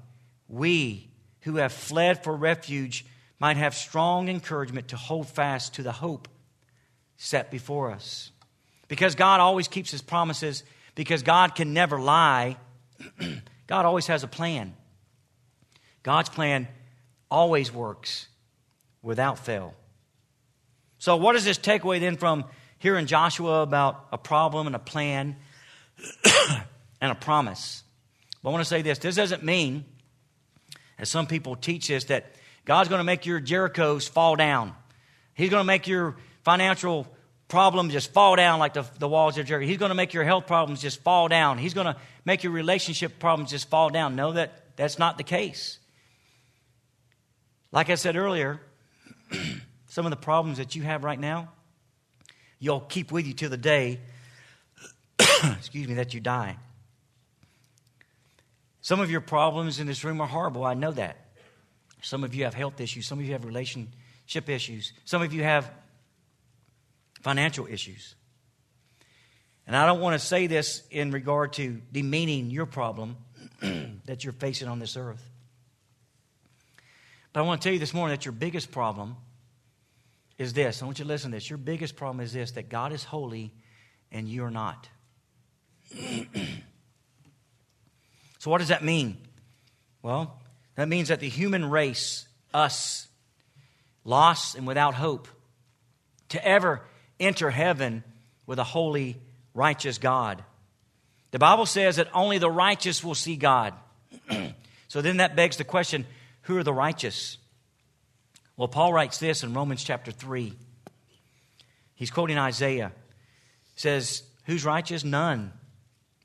we 0.46 1.10
who 1.40 1.56
have 1.56 1.72
fled 1.72 2.22
for 2.22 2.36
refuge 2.36 3.04
might 3.40 3.56
have 3.56 3.74
strong 3.74 4.28
encouragement 4.28 4.86
to 4.88 4.96
hold 4.96 5.26
fast 5.26 5.74
to 5.74 5.82
the 5.82 5.90
hope 5.90 6.28
set 7.16 7.50
before 7.50 7.90
us. 7.90 8.30
Because 8.86 9.16
God 9.16 9.40
always 9.40 9.66
keeps 9.66 9.90
his 9.90 10.00
promises 10.00 10.62
because 10.94 11.24
God 11.24 11.56
can 11.56 11.74
never 11.74 12.00
lie 12.00 12.56
God 13.66 13.84
always 13.84 14.06
has 14.06 14.22
a 14.22 14.28
plan. 14.28 14.76
God's 16.04 16.28
plan 16.28 16.68
always 17.28 17.72
works 17.72 18.28
without 19.02 19.38
fail 19.38 19.74
so, 21.02 21.16
what 21.16 21.32
does 21.32 21.44
this 21.44 21.58
takeaway 21.58 21.98
then 21.98 22.16
from 22.16 22.44
hearing 22.78 23.06
Joshua 23.06 23.62
about 23.62 24.06
a 24.12 24.18
problem 24.18 24.68
and 24.68 24.76
a 24.76 24.78
plan 24.78 25.34
and 27.00 27.10
a 27.10 27.16
promise? 27.16 27.82
But 28.40 28.50
I 28.50 28.52
want 28.52 28.60
to 28.60 28.68
say 28.68 28.82
this 28.82 28.98
this 28.98 29.16
doesn't 29.16 29.42
mean, 29.42 29.84
as 31.00 31.10
some 31.10 31.26
people 31.26 31.56
teach 31.56 31.88
this, 31.88 32.04
that 32.04 32.36
God's 32.64 32.88
going 32.88 33.00
to 33.00 33.04
make 33.04 33.26
your 33.26 33.40
Jerichos 33.40 34.08
fall 34.08 34.36
down. 34.36 34.74
He's 35.34 35.50
going 35.50 35.62
to 35.62 35.66
make 35.66 35.88
your 35.88 36.14
financial 36.44 37.08
problems 37.48 37.94
just 37.94 38.12
fall 38.12 38.36
down 38.36 38.60
like 38.60 38.74
the, 38.74 38.86
the 39.00 39.08
walls 39.08 39.36
of 39.38 39.46
Jericho. 39.46 39.66
He's 39.66 39.78
going 39.78 39.90
to 39.90 39.96
make 39.96 40.14
your 40.14 40.22
health 40.22 40.46
problems 40.46 40.80
just 40.80 41.02
fall 41.02 41.26
down. 41.26 41.58
He's 41.58 41.74
going 41.74 41.88
to 41.88 41.96
make 42.24 42.44
your 42.44 42.52
relationship 42.52 43.18
problems 43.18 43.50
just 43.50 43.68
fall 43.68 43.90
down. 43.90 44.14
No, 44.14 44.34
that, 44.34 44.76
that's 44.76 45.00
not 45.00 45.18
the 45.18 45.24
case. 45.24 45.80
Like 47.72 47.90
I 47.90 47.96
said 47.96 48.14
earlier, 48.14 48.60
some 49.86 50.06
of 50.06 50.10
the 50.10 50.16
problems 50.16 50.58
that 50.58 50.74
you 50.74 50.82
have 50.82 51.04
right 51.04 51.18
now, 51.18 51.50
you'll 52.58 52.80
keep 52.80 53.12
with 53.12 53.26
you 53.26 53.34
till 53.34 53.50
the 53.50 53.56
day, 53.56 54.00
excuse 55.18 55.88
me, 55.88 55.94
that 55.94 56.14
you 56.14 56.20
die. 56.20 56.56
Some 58.80 59.00
of 59.00 59.10
your 59.10 59.20
problems 59.20 59.78
in 59.78 59.86
this 59.86 60.04
room 60.04 60.20
are 60.20 60.26
horrible. 60.26 60.64
I 60.64 60.74
know 60.74 60.90
that. 60.92 61.16
Some 62.02 62.24
of 62.24 62.34
you 62.34 62.44
have 62.44 62.54
health 62.54 62.80
issues. 62.80 63.06
Some 63.06 63.20
of 63.20 63.24
you 63.24 63.32
have 63.32 63.44
relationship 63.44 64.48
issues. 64.48 64.92
Some 65.04 65.22
of 65.22 65.32
you 65.32 65.44
have 65.44 65.70
financial 67.22 67.66
issues. 67.68 68.16
And 69.66 69.76
I 69.76 69.86
don't 69.86 70.00
want 70.00 70.20
to 70.20 70.26
say 70.26 70.48
this 70.48 70.82
in 70.90 71.12
regard 71.12 71.52
to 71.54 71.80
demeaning 71.92 72.50
your 72.50 72.66
problem 72.66 73.16
that 73.60 74.24
you're 74.24 74.32
facing 74.32 74.66
on 74.66 74.80
this 74.80 74.96
earth. 74.96 75.22
But 77.32 77.40
I 77.40 77.42
want 77.44 77.60
to 77.62 77.66
tell 77.66 77.72
you 77.72 77.78
this 77.78 77.94
morning 77.94 78.16
that 78.16 78.24
your 78.24 78.32
biggest 78.32 78.70
problem 78.70 79.16
is 80.38 80.52
this. 80.52 80.82
I 80.82 80.84
want 80.84 80.98
you 80.98 81.04
to 81.04 81.08
listen 81.08 81.30
to 81.30 81.36
this. 81.36 81.48
Your 81.48 81.56
biggest 81.56 81.96
problem 81.96 82.20
is 82.20 82.32
this 82.32 82.52
that 82.52 82.68
God 82.68 82.92
is 82.92 83.04
holy 83.04 83.52
and 84.10 84.28
you're 84.28 84.50
not. 84.50 84.88
so, 88.38 88.50
what 88.50 88.58
does 88.58 88.68
that 88.68 88.84
mean? 88.84 89.16
Well, 90.02 90.40
that 90.74 90.88
means 90.88 91.08
that 91.08 91.20
the 91.20 91.28
human 91.28 91.68
race, 91.70 92.26
us, 92.52 93.08
lost 94.04 94.54
and 94.56 94.66
without 94.66 94.94
hope, 94.94 95.28
to 96.30 96.46
ever 96.46 96.82
enter 97.20 97.50
heaven 97.50 98.02
with 98.46 98.58
a 98.58 98.64
holy, 98.64 99.16
righteous 99.54 99.98
God. 99.98 100.42
The 101.30 101.38
Bible 101.38 101.66
says 101.66 101.96
that 101.96 102.08
only 102.12 102.38
the 102.38 102.50
righteous 102.50 103.02
will 103.02 103.14
see 103.14 103.36
God. 103.36 103.74
so 104.88 105.00
then 105.00 105.18
that 105.18 105.36
begs 105.36 105.56
the 105.56 105.64
question 105.64 106.04
who 106.42 106.56
are 106.56 106.62
the 106.62 106.72
righteous? 106.72 107.38
Well, 108.56 108.68
Paul 108.68 108.92
writes 108.92 109.18
this 109.18 109.42
in 109.42 109.54
Romans 109.54 109.82
chapter 109.82 110.12
3. 110.12 110.52
He's 111.94 112.10
quoting 112.10 112.38
Isaiah. 112.38 112.92
He 113.74 113.80
says, 113.80 114.22
Who's 114.46 114.64
righteous? 114.64 115.04
None 115.04 115.52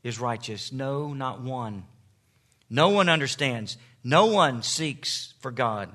is 0.03 0.19
righteous. 0.19 0.71
No, 0.71 1.13
not 1.13 1.41
one. 1.41 1.83
No 2.69 2.89
one 2.89 3.09
understands. 3.09 3.77
No 4.03 4.25
one 4.25 4.63
seeks 4.63 5.33
for 5.39 5.51
God. 5.51 5.89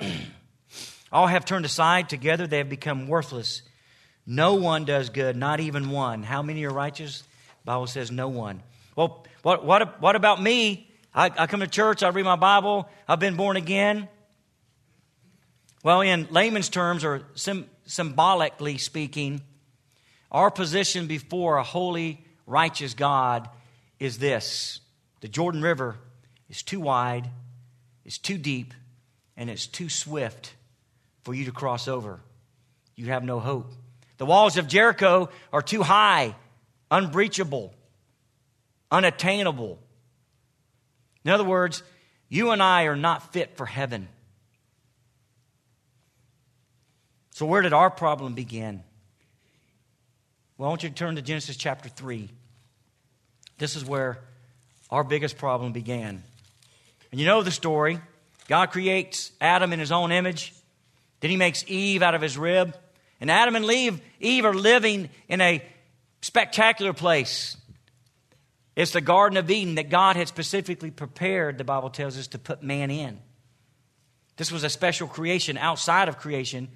All 1.12 1.26
have 1.26 1.44
turned 1.44 1.64
aside. 1.64 2.08
Together 2.08 2.46
they 2.46 2.58
have 2.58 2.70
become 2.70 3.06
worthless. 3.06 3.62
No 4.26 4.54
one 4.54 4.84
does 4.84 5.10
good, 5.10 5.36
not 5.36 5.60
even 5.60 5.90
one. 5.90 6.22
How 6.22 6.42
many 6.42 6.64
are 6.64 6.70
righteous? 6.70 7.20
The 7.20 7.66
Bible 7.66 7.86
says 7.86 8.10
no 8.10 8.28
one. 8.28 8.62
Well, 8.96 9.24
what, 9.42 9.64
what, 9.64 10.00
what 10.00 10.16
about 10.16 10.42
me? 10.42 10.90
I, 11.14 11.30
I 11.36 11.46
come 11.46 11.60
to 11.60 11.66
church, 11.66 12.02
I 12.02 12.08
read 12.08 12.24
my 12.24 12.36
Bible, 12.36 12.88
I've 13.06 13.20
been 13.20 13.36
born 13.36 13.56
again. 13.56 14.08
Well, 15.82 16.00
in 16.00 16.26
layman's 16.30 16.68
terms, 16.68 17.04
or 17.04 17.22
sim- 17.34 17.68
symbolically 17.86 18.78
speaking, 18.78 19.42
our 20.32 20.50
position 20.50 21.06
before 21.06 21.58
a 21.58 21.62
holy, 21.62 22.24
righteous 22.46 22.94
God 22.94 23.48
is 23.98 24.18
this 24.18 24.80
the 25.20 25.28
Jordan 25.28 25.62
River 25.62 25.96
is 26.50 26.62
too 26.62 26.80
wide, 26.80 27.30
it's 28.04 28.18
too 28.18 28.36
deep, 28.36 28.74
and 29.36 29.48
it's 29.48 29.66
too 29.66 29.88
swift 29.88 30.54
for 31.22 31.34
you 31.34 31.44
to 31.46 31.52
cross 31.52 31.88
over. 31.88 32.20
You 32.96 33.06
have 33.06 33.24
no 33.24 33.40
hope. 33.40 33.72
The 34.18 34.26
walls 34.26 34.56
of 34.56 34.68
Jericho 34.68 35.30
are 35.52 35.62
too 35.62 35.82
high, 35.82 36.34
unbreachable, 36.90 37.72
unattainable. 38.90 39.78
In 41.24 41.30
other 41.30 41.44
words, 41.44 41.82
you 42.28 42.50
and 42.50 42.62
I 42.62 42.84
are 42.84 42.96
not 42.96 43.32
fit 43.32 43.56
for 43.56 43.66
heaven. 43.66 44.08
So, 47.30 47.46
where 47.46 47.62
did 47.62 47.72
our 47.72 47.90
problem 47.90 48.34
begin? 48.34 48.82
Well, 50.56 50.68
I 50.68 50.70
want 50.70 50.84
you 50.84 50.88
to 50.88 50.94
turn 50.94 51.16
to 51.16 51.22
Genesis 51.22 51.56
chapter 51.56 51.88
3. 51.88 52.28
This 53.58 53.74
is 53.74 53.84
where 53.84 54.20
our 54.90 55.02
biggest 55.02 55.36
problem 55.38 55.72
began. 55.72 56.22
And 57.10 57.20
you 57.20 57.26
know 57.26 57.42
the 57.42 57.50
story. 57.50 57.98
God 58.46 58.70
creates 58.70 59.32
Adam 59.40 59.72
in 59.72 59.80
his 59.80 59.90
own 59.90 60.12
image. 60.12 60.52
Then 61.20 61.30
he 61.30 61.36
makes 61.36 61.64
Eve 61.66 62.02
out 62.02 62.14
of 62.14 62.20
his 62.20 62.36
rib. 62.36 62.76
And 63.20 63.30
Adam 63.30 63.56
and 63.56 63.64
Eve, 63.64 64.00
Eve 64.20 64.44
are 64.44 64.54
living 64.54 65.08
in 65.28 65.40
a 65.40 65.64
spectacular 66.20 66.92
place. 66.92 67.56
It's 68.76 68.92
the 68.92 69.00
Garden 69.00 69.36
of 69.38 69.50
Eden 69.50 69.76
that 69.76 69.88
God 69.88 70.16
had 70.16 70.28
specifically 70.28 70.90
prepared, 70.90 71.58
the 71.58 71.64
Bible 71.64 71.90
tells 71.90 72.18
us, 72.18 72.26
to 72.28 72.38
put 72.38 72.62
man 72.62 72.90
in. 72.90 73.20
This 74.36 74.50
was 74.50 74.64
a 74.64 74.70
special 74.70 75.06
creation 75.06 75.56
outside 75.56 76.08
of 76.08 76.18
creation 76.18 76.68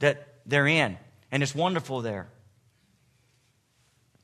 that 0.00 0.34
they're 0.44 0.66
in. 0.66 0.98
And 1.32 1.42
it's 1.42 1.54
wonderful 1.54 2.02
there. 2.02 2.28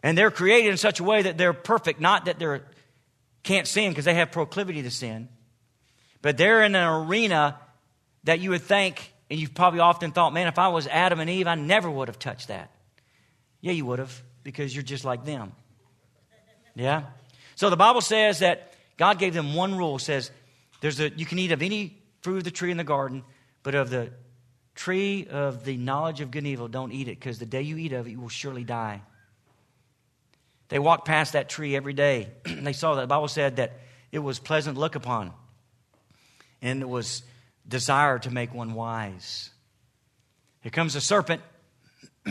And 0.03 0.17
they're 0.17 0.31
created 0.31 0.71
in 0.71 0.77
such 0.77 1.01
a 1.01 1.05
way 1.05 1.23
that 1.23 1.39
they're 1.39 1.53
perfect, 1.53 2.01
not 2.01 2.27
that 2.27 2.39
they 2.39 2.61
can't 3.43 3.67
sin 3.67 3.91
because 3.91 4.05
they 4.05 4.15
have 4.15 4.31
proclivity 4.31 4.83
to 4.83 4.91
sin, 4.91 5.29
but 6.23 6.37
they're 6.37 6.63
in 6.63 6.75
an 6.75 7.07
arena 7.07 7.59
that 8.25 8.41
you 8.41 8.51
would 8.51 8.63
think, 8.63 9.13
and 9.31 9.41
you've 9.41 9.55
probably 9.55 9.81
often 9.81 10.13
thought, 10.13 10.35
man, 10.35 10.47
if 10.47 10.59
I 10.59 10.69
was 10.69 10.87
Adam 10.87 11.21
and 11.21 11.31
Eve, 11.31 11.47
I 11.47 11.55
never 11.55 11.91
would 11.91 12.09
have 12.09 12.19
touched 12.19 12.49
that. 12.49 12.71
Yeah, 13.63 13.73
you 13.73 13.87
would 13.87 13.99
have, 13.99 14.23
because 14.43 14.75
you're 14.75 14.83
just 14.83 15.05
like 15.05 15.25
them. 15.25 15.53
Yeah? 16.75 17.05
So 17.57 17.71
the 17.71 17.77
Bible 17.77 18.01
says 18.01 18.41
that 18.41 18.73
God 18.97 19.19
gave 19.19 19.35
them 19.35 19.55
one 19.55 19.77
rule, 19.77 19.99
says 19.99 20.31
there's 20.81 21.01
a 21.01 21.11
you 21.11 21.27
can 21.27 21.39
eat 21.39 21.53
of 21.53 21.63
any 21.63 21.99
fruit 22.23 22.39
of 22.39 22.45
the 22.45 22.51
tree 22.51 22.71
in 22.71 22.77
the 22.77 22.85
garden, 22.85 23.23
but 23.63 23.75
of 23.75 23.91
the 23.91 24.11
tree 24.75 25.27
of 25.31 25.65
the 25.65 25.77
knowledge 25.77 26.21
of 26.21 26.31
good 26.31 26.39
and 26.39 26.47
evil, 26.47 26.69
don't 26.69 26.93
eat 26.93 27.09
it, 27.09 27.19
because 27.19 27.39
the 27.39 27.47
day 27.47 27.63
you 27.63 27.77
eat 27.77 27.93
of 27.93 28.07
it, 28.07 28.11
you 28.11 28.21
will 28.21 28.29
surely 28.29 28.65
die. 28.65 29.03
They 30.69 30.79
walked 30.79 31.07
past 31.07 31.33
that 31.33 31.49
tree 31.49 31.77
every 31.77 31.93
day. 31.93 32.29
they 32.45 32.73
saw 32.73 32.95
that. 32.95 33.03
The 33.03 33.07
Bible 33.07 33.29
said 33.29 33.57
that 33.57 33.81
it 34.13 34.21
was 34.21 34.39
pleasant 34.39 34.77
to 34.77 34.81
look 34.81 34.95
upon, 34.95 35.33
and 36.63 36.81
it 36.81 36.89
was 36.89 37.23
desire 37.67 38.19
to 38.21 38.31
make 38.31 38.55
one 38.55 38.75
wise. 38.75 39.51
Here 40.63 40.71
comes 40.71 40.95
a 40.95 41.01
serpent 41.01 41.43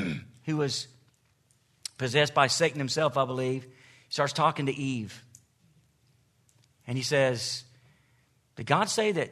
who 0.45 0.57
was 0.57 0.87
possessed 1.97 2.33
by 2.33 2.47
Satan 2.47 2.79
himself, 2.79 3.17
I 3.17 3.25
believe. 3.25 3.67
He 4.09 4.13
starts 4.13 4.33
talking 4.33 4.65
to 4.65 4.75
Eve. 4.75 5.23
And 6.87 6.97
he 6.97 7.03
says, 7.03 7.63
Did 8.55 8.65
God 8.65 8.89
say 8.89 9.11
that 9.11 9.31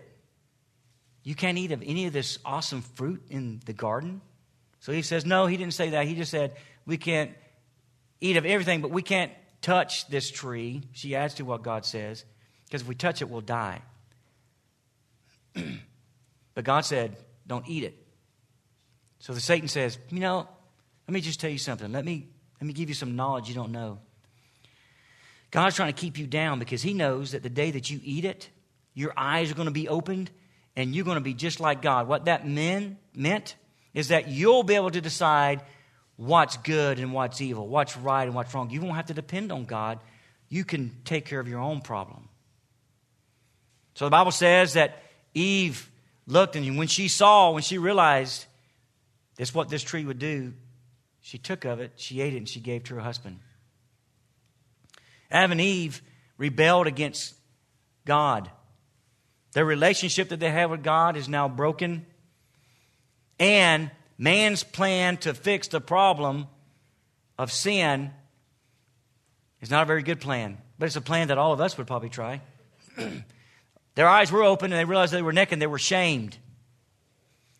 you 1.23 1.33
can't 1.33 1.57
eat 1.57 1.71
of 1.71 1.81
any 1.83 2.05
of 2.05 2.13
this 2.13 2.37
awesome 2.45 2.83
fruit 2.83 3.23
in 3.31 3.59
the 3.65 3.73
garden? 3.73 4.21
So 4.79 4.91
he 4.91 5.01
says, 5.01 5.25
No, 5.25 5.47
he 5.47 5.57
didn't 5.57 5.73
say 5.73 5.89
that. 5.89 6.05
He 6.05 6.13
just 6.13 6.29
said, 6.29 6.55
We 6.85 6.97
can't 6.97 7.31
eat 8.21 8.37
of 8.37 8.45
everything, 8.45 8.81
but 8.81 8.91
we 8.91 9.01
can't 9.01 9.31
touch 9.63 10.07
this 10.07 10.29
tree. 10.29 10.83
She 10.91 11.15
adds 11.15 11.33
to 11.35 11.43
what 11.45 11.63
God 11.63 11.83
says, 11.83 12.23
because 12.65 12.83
if 12.83 12.87
we 12.87 12.93
touch 12.93 13.23
it, 13.23 13.29
we'll 13.29 13.41
die. 13.41 13.81
but 15.55 16.63
God 16.63 16.81
said, 16.81 17.17
Don't 17.47 17.67
eat 17.67 17.83
it. 17.83 17.97
So 19.17 19.33
the 19.33 19.41
Satan 19.41 19.67
says, 19.67 19.97
You 20.11 20.19
know, 20.19 20.47
let 21.07 21.13
me 21.13 21.21
just 21.21 21.39
tell 21.39 21.49
you 21.49 21.57
something. 21.57 21.91
Let 21.91 22.05
me, 22.05 22.27
let 22.61 22.67
me 22.67 22.73
give 22.73 22.89
you 22.89 22.95
some 22.95 23.15
knowledge 23.15 23.49
you 23.49 23.55
don't 23.55 23.71
know. 23.71 23.97
God's 25.51 25.75
trying 25.75 25.93
to 25.93 25.99
keep 25.99 26.17
you 26.17 26.27
down 26.27 26.59
because 26.59 26.81
He 26.81 26.93
knows 26.93 27.31
that 27.31 27.43
the 27.43 27.49
day 27.49 27.71
that 27.71 27.89
you 27.89 27.99
eat 28.03 28.25
it, 28.25 28.49
your 28.93 29.13
eyes 29.15 29.51
are 29.51 29.55
going 29.55 29.67
to 29.67 29.71
be 29.71 29.87
opened 29.87 30.29
and 30.75 30.95
you're 30.95 31.05
going 31.05 31.15
to 31.15 31.21
be 31.21 31.33
just 31.33 31.59
like 31.59 31.81
God. 31.81 32.07
What 32.07 32.25
that 32.25 32.47
meant, 32.47 32.97
meant 33.15 33.55
is 33.93 34.09
that 34.09 34.27
you'll 34.27 34.63
be 34.63 34.75
able 34.75 34.91
to 34.91 35.01
decide 35.01 35.61
what's 36.17 36.57
good 36.57 36.99
and 36.99 37.13
what's 37.13 37.41
evil, 37.41 37.67
what's 37.67 37.95
right 37.97 38.23
and 38.23 38.35
what's 38.35 38.53
wrong. 38.53 38.69
You 38.69 38.81
won't 38.81 38.95
have 38.95 39.07
to 39.07 39.13
depend 39.13 39.51
on 39.51 39.65
God. 39.65 39.99
You 40.49 40.63
can 40.63 40.95
take 41.05 41.25
care 41.25 41.39
of 41.39 41.47
your 41.47 41.59
own 41.59 41.81
problem. 41.81 42.29
So 43.95 44.05
the 44.05 44.11
Bible 44.11 44.31
says 44.31 44.73
that 44.73 45.01
Eve 45.33 45.89
looked, 46.27 46.55
and 46.55 46.77
when 46.77 46.87
she 46.87 47.07
saw, 47.07 47.51
when 47.51 47.63
she 47.63 47.77
realized 47.77 48.45
this 49.35 49.53
what 49.53 49.69
this 49.69 49.81
tree 49.81 50.05
would 50.05 50.19
do, 50.19 50.53
she 51.21 51.37
took 51.37 51.65
of 51.65 51.79
it, 51.79 51.93
she 51.95 52.21
ate 52.21 52.33
it, 52.33 52.37
and 52.37 52.47
she 52.49 52.59
gave 52.59 52.83
to 52.85 52.95
her 52.95 53.01
husband. 53.01 53.39
Adam 55.31 55.51
and 55.53 55.61
Eve 55.61 56.01
rebelled 56.37 56.87
against 56.87 57.35
God. 58.05 58.49
Their 59.53 59.65
relationship 59.65 60.29
that 60.29 60.39
they 60.39 60.51
have 60.51 60.71
with 60.71 60.83
God 60.83 61.17
is 61.17 61.27
now 61.27 61.47
broken. 61.47 62.05
And 63.39 63.91
man's 64.17 64.63
plan 64.63 65.17
to 65.17 65.33
fix 65.33 65.67
the 65.67 65.81
problem 65.81 66.47
of 67.37 67.51
sin 67.51 68.11
is 69.61 69.69
not 69.69 69.83
a 69.83 69.85
very 69.85 70.03
good 70.03 70.21
plan, 70.21 70.57
but 70.77 70.85
it's 70.85 70.95
a 70.95 71.01
plan 71.01 71.29
that 71.29 71.37
all 71.37 71.53
of 71.53 71.61
us 71.61 71.77
would 71.77 71.87
probably 71.87 72.09
try. 72.09 72.41
Their 73.95 74.07
eyes 74.07 74.31
were 74.31 74.43
open 74.43 74.71
and 74.71 74.79
they 74.79 74.85
realized 74.85 75.11
they 75.11 75.21
were 75.21 75.33
naked 75.33 75.53
and 75.53 75.61
they 75.61 75.67
were 75.67 75.79
shamed. 75.79 76.37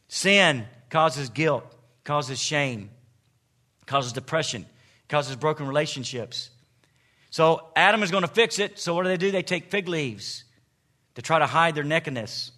Sin 0.08 0.66
causes 0.90 1.30
guilt, 1.30 1.66
causes 2.04 2.40
shame, 2.40 2.92
causes 3.88 4.14
depression, 4.14 4.66
causes 5.10 5.36
broken 5.36 5.68
relationships. 5.68 6.52
So 7.38 7.70
Adam 7.76 8.02
is 8.02 8.10
going 8.10 8.24
to 8.24 8.28
fix 8.28 8.58
it. 8.58 8.80
So 8.80 8.96
what 8.96 9.04
do 9.04 9.10
they 9.10 9.18
do? 9.18 9.30
They 9.30 9.44
take 9.44 9.70
fig 9.70 9.88
leaves 9.88 10.44
to 11.14 11.22
try 11.22 11.38
to 11.38 11.46
hide 11.46 11.76
their 11.76 11.84
nakedness. 11.84 12.52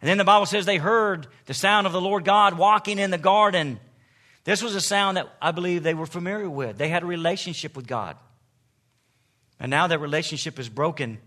And 0.00 0.08
then 0.08 0.16
the 0.16 0.24
Bible 0.24 0.46
says 0.46 0.64
they 0.64 0.78
heard 0.78 1.26
the 1.44 1.52
sound 1.52 1.86
of 1.86 1.92
the 1.92 2.00
Lord 2.00 2.24
God 2.24 2.56
walking 2.56 2.98
in 2.98 3.10
the 3.10 3.18
garden. 3.18 3.78
This 4.44 4.62
was 4.62 4.74
a 4.74 4.80
sound 4.80 5.18
that 5.18 5.28
I 5.42 5.50
believe 5.50 5.82
they 5.82 5.92
were 5.92 6.06
familiar 6.06 6.48
with. 6.48 6.78
They 6.78 6.88
had 6.88 7.02
a 7.02 7.06
relationship 7.06 7.76
with 7.76 7.86
God. 7.86 8.16
And 9.60 9.68
now 9.68 9.88
that 9.88 9.98
relationship 9.98 10.58
is 10.58 10.70
broken, 10.70 11.18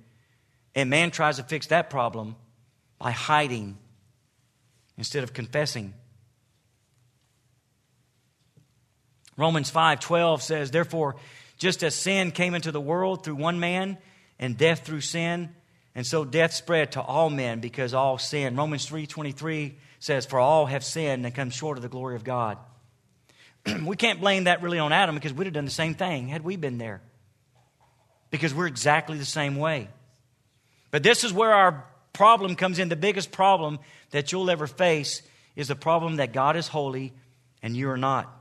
and 0.74 0.90
man 0.90 1.12
tries 1.12 1.38
to 1.38 1.44
fix 1.44 1.68
that 1.68 1.92
problem 1.92 2.36
by 2.98 3.12
hiding 3.12 3.78
instead 4.98 5.22
of 5.22 5.34
confessing. 5.34 5.94
Romans 9.38 9.70
5:12 9.70 10.42
says, 10.42 10.72
"Therefore, 10.72 11.16
just 11.58 11.84
as 11.84 11.96
sin 11.96 12.32
came 12.32 12.54
into 12.54 12.72
the 12.72 12.82
world 12.82 13.24
through 13.24 13.36
one 13.36 13.60
man, 13.60 13.98
and 14.39 14.58
death 14.58 14.86
through 14.86 15.02
sin, 15.02 15.50
and 15.96 16.06
so 16.06 16.24
death 16.24 16.54
spread 16.54 16.91
to 16.91 17.02
all 17.02 17.30
men 17.30 17.60
because 17.60 17.93
all 17.93 18.17
sin. 18.17 18.56
Romans 18.56 18.86
3:23 18.86 19.78
says, 19.99 20.26
"For 20.26 20.39
all 20.39 20.68
have 20.68 20.84
sinned 20.84 21.26
and 21.26 21.34
come 21.34 21.49
short 21.49 21.78
of 21.78 21.82
the 21.82 21.89
glory 21.89 22.16
of 22.16 22.24
God." 22.24 22.58
we 23.84 23.95
can't 23.95 24.20
blame 24.20 24.45
that 24.45 24.62
really 24.62 24.80
on 24.80 24.91
Adam 24.91 25.16
because 25.16 25.34
we'd 25.34 25.45
have 25.45 25.53
done 25.53 25.66
the 25.66 25.72
same 25.72 25.95
thing 25.95 26.28
had 26.28 26.43
we 26.43 26.55
been 26.55 26.78
there. 26.78 27.01
Because 28.30 28.53
we're 28.53 28.68
exactly 28.68 29.18
the 29.18 29.26
same 29.26 29.55
way. 29.55 29.88
But 30.91 31.03
this 31.03 31.24
is 31.24 31.34
where 31.34 31.53
our 31.53 31.86
problem 32.14 32.55
comes 32.55 32.80
in. 32.80 32.89
The 32.89 32.95
biggest 32.95 33.32
problem 33.32 33.80
that 34.12 34.32
you'll 34.32 34.49
ever 34.49 34.68
face 34.68 35.22
is 35.55 35.68
the 35.68 35.76
problem 35.76 36.18
that 36.18 36.34
God 36.34 36.55
is 36.55 36.68
holy 36.68 37.14
and 37.62 37.76
you 37.76 37.89
are 37.89 37.97
not. 37.97 38.32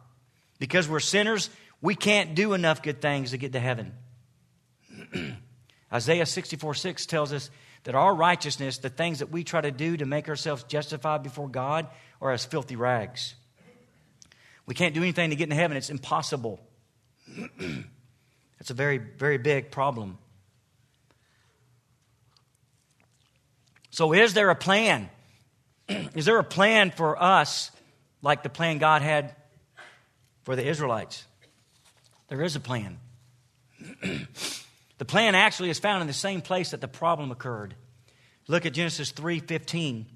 Because 0.59 0.89
we're 0.89 1.01
sinners, 1.01 1.51
we 1.81 1.95
can't 1.95 2.35
do 2.35 2.55
enough 2.55 2.83
good 2.83 3.01
things 3.01 3.31
to 3.31 3.39
get 3.39 3.53
to 3.53 3.61
heaven. 3.61 3.93
Isaiah 5.93 6.27
64 6.27 6.75
6 6.75 7.07
tells 7.07 7.33
us 7.33 7.51
that 7.85 7.95
our 7.95 8.15
righteousness, 8.15 8.79
the 8.79 8.89
things 8.89 9.21
that 9.21 9.31
we 9.31 9.45
try 9.45 9.61
to 9.61 9.71
do 9.71 9.97
to 9.97 10.07
make 10.07 10.29
ourselves 10.29 10.65
justified 10.65 11.23
before 11.23 11.49
God, 11.49 11.87
are 12.21 12.33
as 12.33 12.45
filthy 12.45 12.77
rags. 12.77 13.35
We 14.67 14.75
can't 14.75 14.95
do 14.95 15.03
anything 15.03 15.31
to 15.31 15.37
get 15.37 15.49
in 15.49 15.57
heaven, 15.57 15.77
it's 15.77 15.91
impossible. 15.91 16.61
That's 18.59 18.71
a 18.71 18.75
very, 18.75 18.99
very 18.99 19.39
big 19.39 19.71
problem. 19.71 20.19
So, 23.91 24.13
is 24.13 24.35
there 24.35 24.51
a 24.51 24.57
plan? 24.57 25.09
is 25.89 26.25
there 26.25 26.39
a 26.39 26.45
plan 26.45 26.91
for 26.91 27.23
us 27.23 27.71
like 28.23 28.43
the 28.43 28.49
plan 28.49 28.79
God 28.79 29.03
had 29.03 29.37
for 30.45 30.57
the 30.57 30.67
Israelites. 30.67 31.25
There 32.29 32.43
is 32.43 32.57
a 32.57 32.61
plan. 32.61 32.99
the 34.99 35.05
plan 35.05 35.35
actually 35.35 35.71
is 35.71 35.79
found 35.79 36.01
in 36.01 36.07
the 36.07 36.13
same 36.13 36.41
place 36.41 36.71
that 36.71 36.81
the 36.81 36.89
problem 36.89 37.31
occurred. 37.31 37.75
Look 38.49 38.67
at 38.67 38.73
Genesis 38.73 39.13
3:15. 39.13 40.07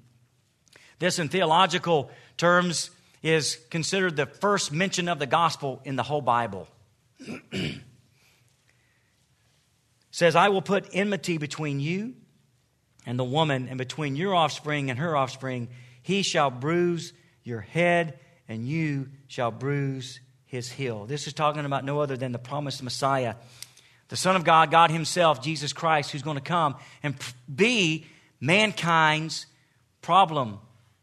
This 0.99 1.19
in 1.19 1.29
theological 1.29 2.11
terms 2.37 2.91
is 3.23 3.57
considered 3.69 4.15
the 4.15 4.25
first 4.25 4.71
mention 4.71 5.07
of 5.07 5.19
the 5.19 5.25
gospel 5.25 5.81
in 5.85 5.95
the 5.95 6.03
whole 6.03 6.21
Bible. 6.21 6.67
says, 10.11 10.35
I 10.35 10.49
will 10.49 10.61
put 10.61 10.89
enmity 10.93 11.37
between 11.37 11.79
you 11.79 12.15
and 13.05 13.17
the 13.17 13.23
woman, 13.23 13.67
and 13.67 13.77
between 13.77 14.15
your 14.15 14.35
offspring 14.35 14.91
and 14.91 14.99
her 14.99 15.15
offspring. 15.17 15.69
He 16.03 16.21
shall 16.21 16.51
bruise 16.51 17.13
your 17.43 17.61
head, 17.61 18.19
and 18.47 18.67
you 18.67 19.09
shall 19.27 19.49
bruise 19.49 20.19
his 20.51 20.69
heel. 20.69 21.05
This 21.05 21.27
is 21.27 21.33
talking 21.33 21.63
about 21.63 21.85
no 21.85 22.01
other 22.01 22.17
than 22.17 22.33
the 22.33 22.37
promised 22.37 22.83
Messiah, 22.83 23.35
the 24.09 24.17
Son 24.17 24.35
of 24.35 24.43
God, 24.43 24.69
God 24.69 24.91
Himself, 24.91 25.41
Jesus 25.41 25.71
Christ, 25.71 26.11
who's 26.11 26.23
going 26.23 26.35
to 26.35 26.43
come 26.43 26.75
and 27.01 27.15
be 27.53 28.05
mankind's 28.41 29.45
problem 30.01 30.59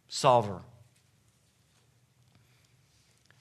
solver. 0.07 0.61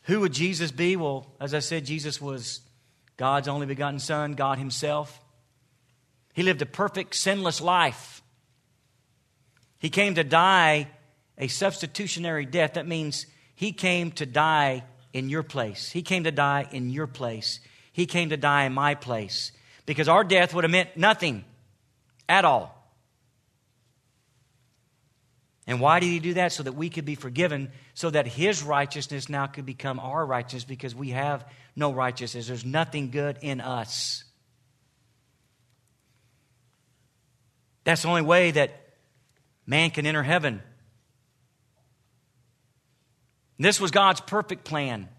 Who 0.03 0.21
would 0.21 0.31
Jesus 0.31 0.71
be? 0.71 0.95
Well, 0.95 1.27
as 1.41 1.53
I 1.53 1.59
said, 1.59 1.85
Jesus 1.85 2.21
was 2.21 2.61
God's 3.17 3.49
only 3.49 3.65
begotten 3.65 3.99
Son, 3.99 4.31
God 4.31 4.59
Himself. 4.59 5.19
He 6.33 6.41
lived 6.41 6.61
a 6.61 6.65
perfect, 6.65 7.15
sinless 7.15 7.59
life. 7.59 8.21
He 9.77 9.89
came 9.89 10.15
to 10.15 10.23
die 10.23 10.87
a 11.37 11.49
substitutionary 11.49 12.45
death. 12.45 12.75
That 12.75 12.87
means 12.87 13.25
He 13.55 13.73
came 13.73 14.11
to 14.11 14.25
die 14.25 14.85
in 15.17 15.29
your 15.29 15.43
place. 15.43 15.89
He 15.91 16.03
came 16.03 16.25
to 16.25 16.31
die 16.31 16.67
in 16.71 16.91
your 16.91 17.07
place. 17.07 17.59
He 17.91 18.05
came 18.05 18.29
to 18.29 18.37
die 18.37 18.65
in 18.65 18.73
my 18.73 18.93
place. 18.93 19.51
Because 19.87 20.07
our 20.07 20.23
death 20.23 20.53
would 20.53 20.63
have 20.63 20.71
meant 20.71 20.95
nothing 20.95 21.43
at 22.29 22.45
all. 22.45 22.73
And 25.65 25.81
why 25.81 25.99
did 25.99 26.07
he 26.07 26.19
do 26.19 26.35
that? 26.35 26.51
So 26.53 26.63
that 26.63 26.73
we 26.73 26.89
could 26.89 27.03
be 27.03 27.15
forgiven, 27.15 27.71
so 27.93 28.09
that 28.11 28.27
his 28.27 28.63
righteousness 28.63 29.27
now 29.27 29.47
could 29.47 29.65
become 29.65 29.99
our 29.99 30.25
righteousness 30.25 30.63
because 30.63 30.93
we 30.93 31.09
have 31.09 31.45
no 31.75 31.91
righteousness. 31.91 32.47
There's 32.47 32.63
nothing 32.63 33.09
good 33.09 33.39
in 33.41 33.59
us. 33.59 34.23
That's 37.83 38.03
the 38.03 38.09
only 38.09 38.21
way 38.21 38.51
that 38.51 38.71
man 39.65 39.89
can 39.89 40.05
enter 40.05 40.23
heaven. 40.23 40.61
This 43.57 43.79
was 43.81 43.91
God's 43.91 44.21
perfect 44.21 44.63
plan. 44.63 45.09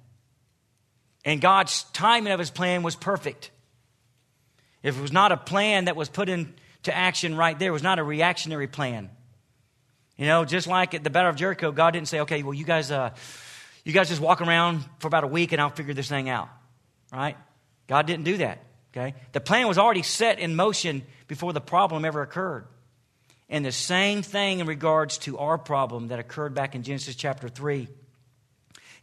And 1.25 1.41
God's 1.41 1.85
timing 1.93 2.33
of 2.33 2.39
his 2.39 2.51
plan 2.51 2.83
was 2.83 2.97
perfect. 2.97 3.51
If 4.83 4.97
it 4.97 5.03
was 5.03 5.13
not 5.13 5.33
a 5.33 5.37
plan 5.37 5.87
that 5.87 5.97
was 5.97 6.09
put 6.09 6.29
into 6.29 6.55
action 6.95 7.37
right 7.37 7.59
there, 7.59 7.69
it 7.69 7.73
was 7.73 7.83
not 7.83 7.99
a 7.99 8.05
reactionary 8.05 8.69
plan. 8.69 9.11
You 10.17 10.27
know, 10.27 10.45
just 10.45 10.67
like 10.67 10.95
at 10.95 11.05
the 11.05 11.11
Battle 11.11 11.31
of 11.31 11.37
Jericho, 11.37 11.73
God 11.73 11.93
didn't 11.93 12.09
say, 12.09 12.21
okay, 12.21 12.43
well, 12.43 12.55
you 12.55 12.65
guys, 12.65 12.91
uh, 12.91 13.11
you 13.85 13.93
guys 13.93 14.09
just 14.09 14.21
walk 14.21 14.41
around 14.41 14.85
for 15.01 15.09
about 15.09 15.25
a 15.25 15.29
week 15.29 15.53
and 15.53 15.61
I'll 15.61 15.71
figure 15.71 15.95
this 15.95 16.09
thing 16.09 16.29
out. 16.29 16.49
Right? 17.13 17.37
God 17.87 18.07
didn't 18.07 18.25
do 18.25 18.39
that. 18.39 18.65
Okay? 18.93 19.15
The 19.33 19.41
plan 19.41 19.69
was 19.69 19.79
already 19.79 20.03
set 20.03 20.39
in 20.39 20.57
motion 20.57 21.03
before 21.27 21.53
the 21.53 21.61
problem 21.61 22.05
ever 22.05 22.23
occurred. 22.23 22.67
And 23.49 23.65
the 23.65 23.73
same 23.73 24.23
thing 24.23 24.61
in 24.61 24.67
regards 24.67 25.19
to 25.19 25.39
our 25.39 25.57
problem 25.57 26.09
that 26.09 26.19
occurred 26.19 26.55
back 26.55 26.75
in 26.75 26.83
Genesis 26.83 27.15
chapter 27.15 27.49
3 27.49 27.89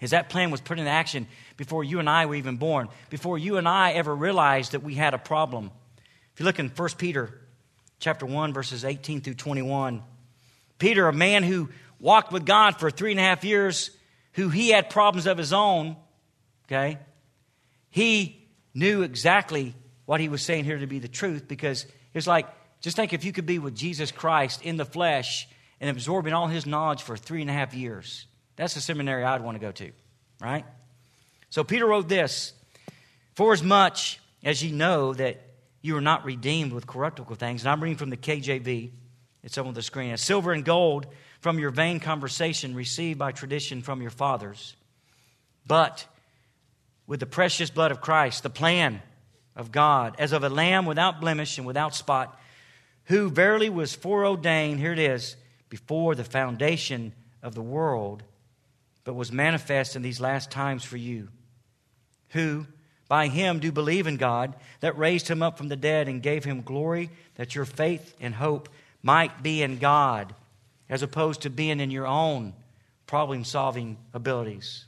is 0.02 0.12
that 0.12 0.30
plan 0.30 0.52
was 0.52 0.62
put 0.62 0.80
into 0.80 0.92
action 0.92 1.28
before 1.58 1.84
you 1.84 2.00
and 2.00 2.10
I 2.10 2.26
were 2.26 2.36
even 2.36 2.58
born, 2.58 2.90
before 3.10 3.38
you 3.38 3.58
and 3.58 3.68
I 3.68 3.94
ever 3.94 4.16
realized 4.16 4.74
that 4.74 4.84
we 4.84 4.96
had 4.96 5.14
a 5.14 5.18
problem. 5.18 5.72
If 6.34 6.40
you 6.40 6.46
look 6.46 6.60
in 6.60 6.70
1 6.70 6.90
Peter 6.98 7.42
chapter 8.00 8.26
1, 8.26 8.54
verses 8.54 8.84
18 8.84 9.22
through 9.22 9.36
21, 9.36 10.04
Peter, 10.78 11.08
a 11.08 11.14
man 11.14 11.44
who 11.44 11.70
walked 12.00 12.32
with 12.32 12.46
God 12.46 12.78
for 12.80 12.92
three 12.92 13.12
and 13.12 13.20
a 13.20 13.24
half 13.24 13.44
years, 13.44 13.92
who 14.34 14.50
he 14.50 14.70
had 14.70 14.90
problems 14.90 15.28
of 15.28 15.38
his 15.38 15.54
own, 15.54 15.96
okay, 16.68 17.00
he 17.90 18.46
knew 18.74 19.04
exactly 19.04 19.74
what 20.06 20.20
he 20.20 20.30
was 20.30 20.42
saying 20.42 20.66
here 20.66 20.78
to 20.78 20.88
be 20.88 21.00
the 21.00 21.08
truth 21.08 21.48
because 21.48 21.86
it's 22.14 22.28
like, 22.28 22.48
just 22.82 22.98
think 22.98 23.14
if 23.14 23.24
you 23.24 23.32
could 23.32 23.46
be 23.46 23.60
with 23.60 23.76
Jesus 23.76 24.12
Christ 24.12 24.62
in 24.64 24.78
the 24.78 24.86
flesh 24.86 25.48
and 25.80 25.90
absorbing 25.90 26.34
all 26.34 26.48
his 26.48 26.66
knowledge 26.66 27.02
for 27.02 27.18
three 27.18 27.42
and 27.42 27.50
a 27.50 27.54
half 27.54 27.74
years. 27.74 28.26
That's 28.56 28.74
the 28.74 28.82
seminary 28.82 29.24
I'd 29.24 29.42
want 29.42 29.56
to 29.56 29.60
go 29.60 29.72
to, 29.72 29.92
right? 30.40 30.66
So 31.50 31.64
Peter 31.64 31.86
wrote 31.86 32.08
this 32.08 32.54
For 33.34 33.54
as 33.54 33.64
much 33.64 34.20
as 34.44 34.64
ye 34.64 34.72
know 34.72 35.14
that 35.14 35.42
you 35.82 35.98
are 35.98 36.02
not 36.02 36.26
redeemed 36.26 36.74
with 36.74 36.88
corruptible 36.88 37.36
things, 37.36 37.62
and 37.62 37.70
I'm 37.70 37.82
reading 37.82 37.98
from 37.98 38.10
the 38.10 38.18
KJV, 38.18 38.92
it's 39.44 39.58
on 39.58 39.74
the 39.74 39.82
screen. 39.82 40.12
As 40.12 40.22
silver 40.22 40.52
and 40.52 40.66
gold 40.66 41.06
from 41.40 41.60
your 41.60 41.70
vain 41.70 42.00
conversation 42.00 42.74
received 42.74 43.20
by 43.20 43.32
tradition 43.32 43.82
from 43.82 44.02
your 44.02 44.12
fathers, 44.12 44.76
but 45.68 46.06
with 47.08 47.20
the 47.20 47.26
precious 47.26 47.70
blood 47.70 47.92
of 47.92 48.02
Christ, 48.02 48.44
the 48.44 48.50
plan 48.50 49.02
of 49.56 49.72
God, 49.72 50.16
as 50.18 50.32
of 50.32 50.44
a 50.44 50.50
lamb 50.50 50.86
without 50.86 51.22
blemish 51.22 51.58
and 51.58 51.68
without 51.68 51.94
spot, 51.94 52.40
who 53.06 53.30
verily 53.30 53.70
was 53.70 53.94
foreordained, 53.94 54.80
here 54.80 54.94
it 54.94 55.00
is, 55.00 55.36
before 55.70 56.16
the 56.16 56.24
foundation 56.24 57.14
of 57.44 57.54
the 57.54 57.62
world, 57.62 58.24
but 59.06 59.14
was 59.14 59.32
manifest 59.32 59.96
in 59.96 60.02
these 60.02 60.20
last 60.20 60.52
times 60.52 60.84
for 60.84 60.98
you, 60.98 61.30
who 62.30 62.68
by 63.08 63.28
him 63.28 63.60
do 63.60 63.72
believe 63.72 64.08
in 64.08 64.18
God, 64.18 64.56
that 64.80 64.98
raised 64.98 65.28
him 65.28 65.42
up 65.44 65.58
from 65.58 65.70
the 65.70 65.76
dead 65.76 66.08
and 66.10 66.22
gave 66.22 66.44
him 66.44 66.64
glory, 66.64 67.12
that 67.36 67.56
your 67.56 67.66
faith 67.66 68.16
and 68.20 68.34
hope 68.34 68.68
might 69.04 69.44
be 69.44 69.62
in 69.62 69.78
God 69.78 70.34
as 70.90 71.04
opposed 71.04 71.44
to 71.44 71.50
being 71.50 71.80
in 71.80 71.92
your 71.92 72.08
own 72.08 72.54
problem 73.06 73.44
solving 73.44 73.98
abilities. 74.14 74.86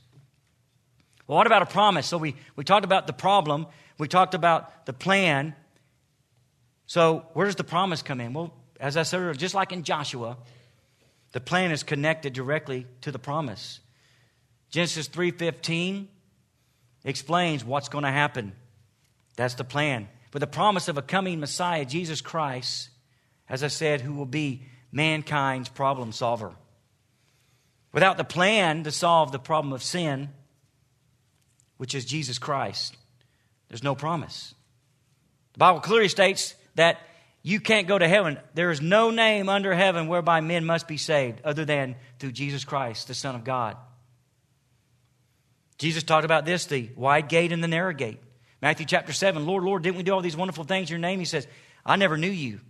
Well, 1.28 1.36
what 1.36 1.46
about 1.46 1.62
a 1.62 1.66
promise? 1.66 2.06
So 2.06 2.18
we, 2.18 2.34
we 2.56 2.64
talked 2.64 2.84
about 2.84 3.06
the 3.06 3.12
problem, 3.12 3.66
we 3.98 4.08
talked 4.08 4.34
about 4.34 4.86
the 4.86 4.92
plan. 4.92 5.54
So 6.86 7.24
where 7.34 7.46
does 7.46 7.56
the 7.56 7.64
promise 7.64 8.02
come 8.02 8.20
in? 8.20 8.32
Well, 8.32 8.52
as 8.80 8.96
I 8.96 9.04
said 9.04 9.20
earlier, 9.20 9.34
just 9.34 9.54
like 9.54 9.72
in 9.72 9.84
Joshua, 9.84 10.36
the 11.32 11.40
plan 11.40 11.70
is 11.70 11.82
connected 11.82 12.32
directly 12.32 12.86
to 13.02 13.12
the 13.12 13.18
promise. 13.18 13.80
Genesis 14.70 15.08
3:15 15.08 16.08
explains 17.04 17.64
what's 17.64 17.88
going 17.88 18.04
to 18.04 18.10
happen. 18.10 18.52
That's 19.36 19.54
the 19.54 19.64
plan. 19.64 20.08
But 20.30 20.40
the 20.40 20.46
promise 20.46 20.88
of 20.88 20.98
a 20.98 21.02
coming 21.02 21.40
Messiah, 21.40 21.84
Jesus 21.84 22.20
Christ, 22.20 22.90
as 23.48 23.64
I 23.64 23.68
said, 23.68 24.00
who 24.00 24.14
will 24.14 24.26
be 24.26 24.62
mankind's 24.92 25.68
problem 25.68 26.12
solver. 26.12 26.54
Without 27.92 28.18
the 28.18 28.24
plan 28.24 28.84
to 28.84 28.92
solve 28.92 29.32
the 29.32 29.38
problem 29.38 29.72
of 29.72 29.82
sin, 29.82 30.28
which 31.78 31.94
is 31.94 32.04
Jesus 32.04 32.38
Christ, 32.38 32.96
there's 33.68 33.82
no 33.82 33.94
promise. 33.94 34.54
The 35.54 35.58
Bible 35.58 35.80
clearly 35.80 36.08
states 36.08 36.54
that 36.74 36.98
you 37.42 37.60
can't 37.60 37.88
go 37.88 37.98
to 37.98 38.08
heaven. 38.08 38.38
There 38.54 38.70
is 38.70 38.82
no 38.82 39.10
name 39.10 39.48
under 39.48 39.72
heaven 39.72 40.08
whereby 40.08 40.40
men 40.40 40.66
must 40.66 40.86
be 40.86 40.98
saved 40.98 41.40
other 41.44 41.64
than 41.64 41.96
through 42.18 42.32
Jesus 42.32 42.64
Christ, 42.64 43.08
the 43.08 43.14
Son 43.14 43.34
of 43.34 43.44
God. 43.44 43.76
Jesus 45.78 46.02
talked 46.02 46.24
about 46.24 46.44
this 46.44 46.66
the 46.66 46.90
wide 46.96 47.28
gate 47.28 47.52
and 47.52 47.62
the 47.62 47.68
narrow 47.68 47.94
gate. 47.94 48.20
Matthew 48.60 48.86
chapter 48.86 49.12
7 49.12 49.46
Lord, 49.46 49.64
Lord, 49.64 49.82
didn't 49.82 49.96
we 49.96 50.02
do 50.02 50.12
all 50.12 50.20
these 50.20 50.36
wonderful 50.36 50.64
things 50.64 50.90
in 50.90 50.94
your 50.94 51.00
name? 51.00 51.18
He 51.20 51.24
says, 51.24 51.46
I 51.86 51.96
never 51.96 52.16
knew 52.16 52.30
you. 52.30 52.60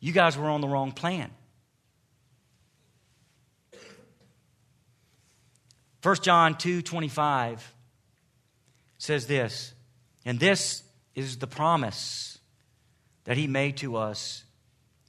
You 0.00 0.12
guys 0.12 0.36
were 0.36 0.48
on 0.48 0.60
the 0.60 0.68
wrong 0.68 0.92
plan. 0.92 1.30
1 6.02 6.16
John 6.16 6.56
2 6.56 6.82
25 6.82 7.74
says 8.98 9.26
this, 9.26 9.72
and 10.26 10.38
this 10.38 10.82
is 11.14 11.38
the 11.38 11.46
promise 11.46 12.38
that 13.24 13.38
he 13.38 13.46
made 13.46 13.78
to 13.78 13.96
us 13.96 14.44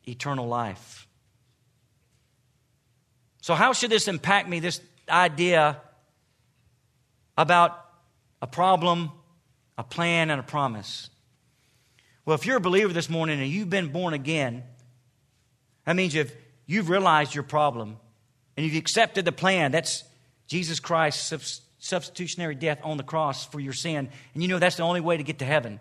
eternal 0.08 0.48
life. 0.48 1.08
So, 3.42 3.56
how 3.56 3.74
should 3.74 3.90
this 3.90 4.08
impact 4.08 4.48
me, 4.48 4.60
this 4.60 4.80
idea 5.10 5.82
about 7.38 7.80
a 8.42 8.48
problem, 8.48 9.12
a 9.78 9.84
plan, 9.84 10.30
and 10.30 10.40
a 10.40 10.44
promise? 10.44 11.10
Well, 12.26 12.36
if 12.36 12.46
you're 12.46 12.58
a 12.58 12.62
believer 12.62 12.94
this 12.94 13.10
morning 13.10 13.40
and 13.40 13.50
you've 13.50 13.70
been 13.70 13.92
born 13.92 14.14
again, 14.14 14.64
that 15.86 15.96
means 15.96 16.16
if 16.16 16.34
you've 16.66 16.90
realized 16.90 17.36
your 17.36 17.44
problem 17.44 17.98
and 18.58 18.66
you've 18.66 18.76
accepted 18.76 19.26
the 19.26 19.32
plan, 19.32 19.72
that's 19.72 20.04
Jesus 20.48 20.80
Christ's 20.80 21.62
substitutionary 21.80 22.56
death 22.56 22.80
on 22.84 22.98
the 22.98 23.04
cross 23.04 23.46
for 23.46 23.60
your 23.60 23.74
sin, 23.74 24.10
and 24.34 24.44
you 24.44 24.50
know 24.50 24.60
that's 24.60 24.78
the 24.78 24.84
only 24.84 25.02
way 25.02 25.18
to 25.18 25.24
get 25.24 25.40
to 25.40 25.46
heaven. 25.46 25.80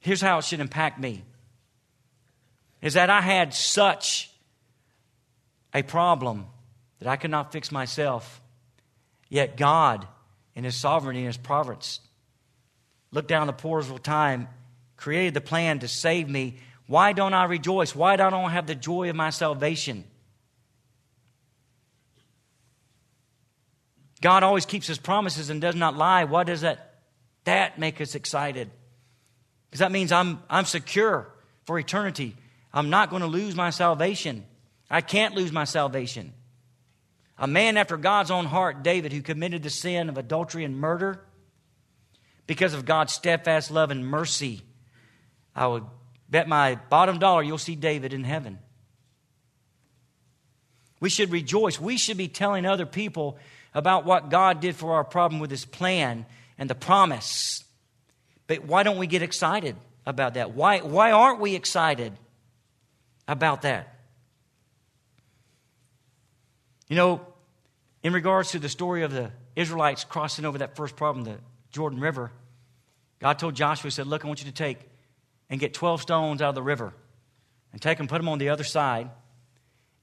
Here's 0.00 0.20
how 0.20 0.38
it 0.38 0.44
should 0.44 0.60
impact 0.60 1.00
me 1.00 1.22
is 2.82 2.94
that 2.94 3.08
I 3.08 3.20
had 3.20 3.54
such 3.54 4.30
a 5.72 5.82
problem 5.82 6.46
that 7.02 7.10
I 7.10 7.16
could 7.16 7.32
not 7.32 7.50
fix 7.50 7.72
myself. 7.72 8.40
Yet 9.28 9.56
God, 9.56 10.06
in 10.54 10.62
His 10.62 10.76
sovereignty 10.76 11.20
and 11.20 11.26
His 11.26 11.36
providence, 11.36 11.98
looked 13.10 13.28
down 13.28 13.48
the 13.48 13.52
portals 13.52 13.90
of 13.90 14.02
time, 14.04 14.48
created 14.96 15.34
the 15.34 15.40
plan 15.40 15.80
to 15.80 15.88
save 15.88 16.28
me. 16.28 16.58
Why 16.86 17.12
don't 17.12 17.34
I 17.34 17.44
rejoice? 17.44 17.94
Why 17.94 18.14
don't 18.14 18.32
I 18.32 18.48
have 18.50 18.68
the 18.68 18.76
joy 18.76 19.10
of 19.10 19.16
my 19.16 19.30
salvation? 19.30 20.04
God 24.20 24.44
always 24.44 24.64
keeps 24.64 24.86
his 24.86 24.98
promises 24.98 25.50
and 25.50 25.60
does 25.60 25.74
not 25.74 25.96
lie. 25.96 26.22
Why 26.22 26.44
does 26.44 26.60
that, 26.60 27.00
that 27.42 27.80
make 27.80 28.00
us 28.00 28.14
excited? 28.14 28.70
Because 29.68 29.80
that 29.80 29.90
means 29.90 30.12
I'm, 30.12 30.40
I'm 30.48 30.66
secure 30.66 31.28
for 31.64 31.80
eternity. 31.80 32.36
I'm 32.72 32.90
not 32.90 33.10
going 33.10 33.22
to 33.22 33.28
lose 33.28 33.56
my 33.56 33.70
salvation. 33.70 34.44
I 34.88 35.00
can't 35.00 35.34
lose 35.34 35.50
my 35.50 35.64
salvation. 35.64 36.32
A 37.38 37.46
man 37.46 37.76
after 37.76 37.96
God's 37.96 38.30
own 38.30 38.46
heart, 38.46 38.82
David, 38.82 39.12
who 39.12 39.22
committed 39.22 39.62
the 39.62 39.70
sin 39.70 40.08
of 40.08 40.18
adultery 40.18 40.64
and 40.64 40.78
murder, 40.78 41.24
because 42.46 42.74
of 42.74 42.84
God's 42.84 43.12
steadfast 43.12 43.70
love 43.70 43.90
and 43.90 44.06
mercy, 44.06 44.62
I 45.54 45.66
would 45.66 45.84
bet 46.28 46.48
my 46.48 46.76
bottom 46.90 47.18
dollar 47.18 47.42
you'll 47.42 47.58
see 47.58 47.76
David 47.76 48.12
in 48.12 48.24
heaven. 48.24 48.58
We 51.00 51.08
should 51.08 51.30
rejoice. 51.30 51.80
We 51.80 51.96
should 51.96 52.16
be 52.16 52.28
telling 52.28 52.64
other 52.64 52.86
people 52.86 53.38
about 53.74 54.04
what 54.04 54.30
God 54.30 54.60
did 54.60 54.76
for 54.76 54.94
our 54.94 55.04
problem 55.04 55.40
with 55.40 55.50
his 55.50 55.64
plan 55.64 56.26
and 56.58 56.70
the 56.70 56.74
promise. 56.74 57.64
But 58.46 58.64
why 58.64 58.82
don't 58.82 58.98
we 58.98 59.06
get 59.06 59.22
excited 59.22 59.76
about 60.06 60.34
that? 60.34 60.52
Why, 60.52 60.78
why 60.78 61.10
aren't 61.10 61.40
we 61.40 61.54
excited 61.54 62.12
about 63.26 63.62
that? 63.62 64.01
You 66.92 66.96
know, 66.96 67.22
in 68.02 68.12
regards 68.12 68.50
to 68.50 68.58
the 68.58 68.68
story 68.68 69.02
of 69.02 69.12
the 69.12 69.30
Israelites 69.56 70.04
crossing 70.04 70.44
over 70.44 70.58
that 70.58 70.76
first 70.76 70.94
problem, 70.94 71.24
the 71.24 71.38
Jordan 71.70 72.00
River, 72.00 72.30
God 73.18 73.38
told 73.38 73.54
Joshua, 73.54 73.84
He 73.84 73.90
said, 73.90 74.06
Look, 74.06 74.26
I 74.26 74.28
want 74.28 74.40
you 74.44 74.50
to 74.50 74.54
take 74.54 74.76
and 75.48 75.58
get 75.58 75.72
12 75.72 76.02
stones 76.02 76.42
out 76.42 76.50
of 76.50 76.54
the 76.54 76.62
river 76.62 76.92
and 77.72 77.80
take 77.80 77.96
them, 77.96 78.08
put 78.08 78.18
them 78.18 78.28
on 78.28 78.36
the 78.36 78.50
other 78.50 78.62
side. 78.62 79.08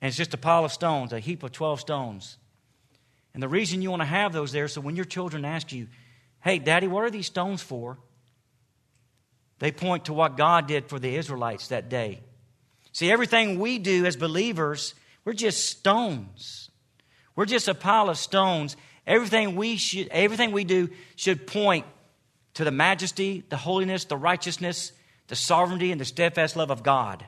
And 0.01 0.07
it's 0.07 0.17
just 0.17 0.33
a 0.33 0.37
pile 0.37 0.65
of 0.65 0.71
stones, 0.71 1.13
a 1.13 1.19
heap 1.19 1.43
of 1.43 1.51
12 1.51 1.79
stones. 1.79 2.39
And 3.35 3.43
the 3.43 3.47
reason 3.47 3.83
you 3.83 3.91
want 3.91 4.01
to 4.01 4.07
have 4.07 4.33
those 4.33 4.51
there 4.51 4.67
so 4.67 4.81
when 4.81 4.95
your 4.95 5.05
children 5.05 5.45
ask 5.45 5.71
you, 5.71 5.89
hey, 6.41 6.57
daddy, 6.57 6.87
what 6.87 7.03
are 7.03 7.11
these 7.11 7.27
stones 7.27 7.61
for? 7.61 7.99
They 9.59 9.71
point 9.71 10.05
to 10.05 10.13
what 10.13 10.37
God 10.37 10.65
did 10.65 10.89
for 10.89 10.97
the 10.97 11.15
Israelites 11.15 11.67
that 11.67 11.87
day. 11.87 12.21
See, 12.93 13.11
everything 13.11 13.59
we 13.59 13.77
do 13.77 14.07
as 14.07 14.15
believers, 14.15 14.95
we're 15.23 15.33
just 15.33 15.69
stones. 15.69 16.68
We're 17.39 17.45
just 17.45 17.69
a 17.69 17.73
pile 17.73 18.09
of 18.09 18.17
stones. 18.17 18.75
Everything 19.07 19.55
we 19.55 19.77
should 19.77 20.09
everything 20.09 20.51
we 20.51 20.65
do 20.65 20.89
should 21.15 21.47
point 21.47 21.85
to 22.55 22.65
the 22.65 22.71
majesty, 22.71 23.45
the 23.47 23.55
holiness, 23.55 24.03
the 24.03 24.17
righteousness, 24.17 24.91
the 25.29 25.37
sovereignty, 25.37 25.93
and 25.93 26.01
the 26.01 26.05
steadfast 26.05 26.57
love 26.57 26.69
of 26.69 26.83
God. 26.83 27.25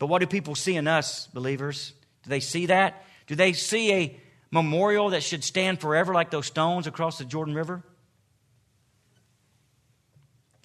But 0.00 0.08
what 0.08 0.18
do 0.18 0.26
people 0.26 0.56
see 0.56 0.74
in 0.74 0.88
us, 0.88 1.28
believers? 1.28 1.92
Do 2.24 2.30
they 2.30 2.40
see 2.40 2.66
that? 2.66 3.04
Do 3.28 3.36
they 3.36 3.52
see 3.52 3.92
a 3.92 4.20
memorial 4.50 5.10
that 5.10 5.22
should 5.22 5.44
stand 5.44 5.80
forever 5.80 6.12
like 6.12 6.32
those 6.32 6.46
stones 6.46 6.88
across 6.88 7.16
the 7.16 7.24
Jordan 7.24 7.54
River? 7.54 7.84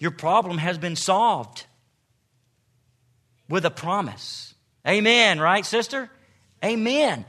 Your 0.00 0.10
problem 0.10 0.58
has 0.58 0.78
been 0.78 0.96
solved 0.96 1.64
with 3.48 3.64
a 3.64 3.70
promise. 3.70 4.52
Amen, 4.84 5.38
right, 5.38 5.64
sister? 5.64 6.10
Amen. 6.64 7.24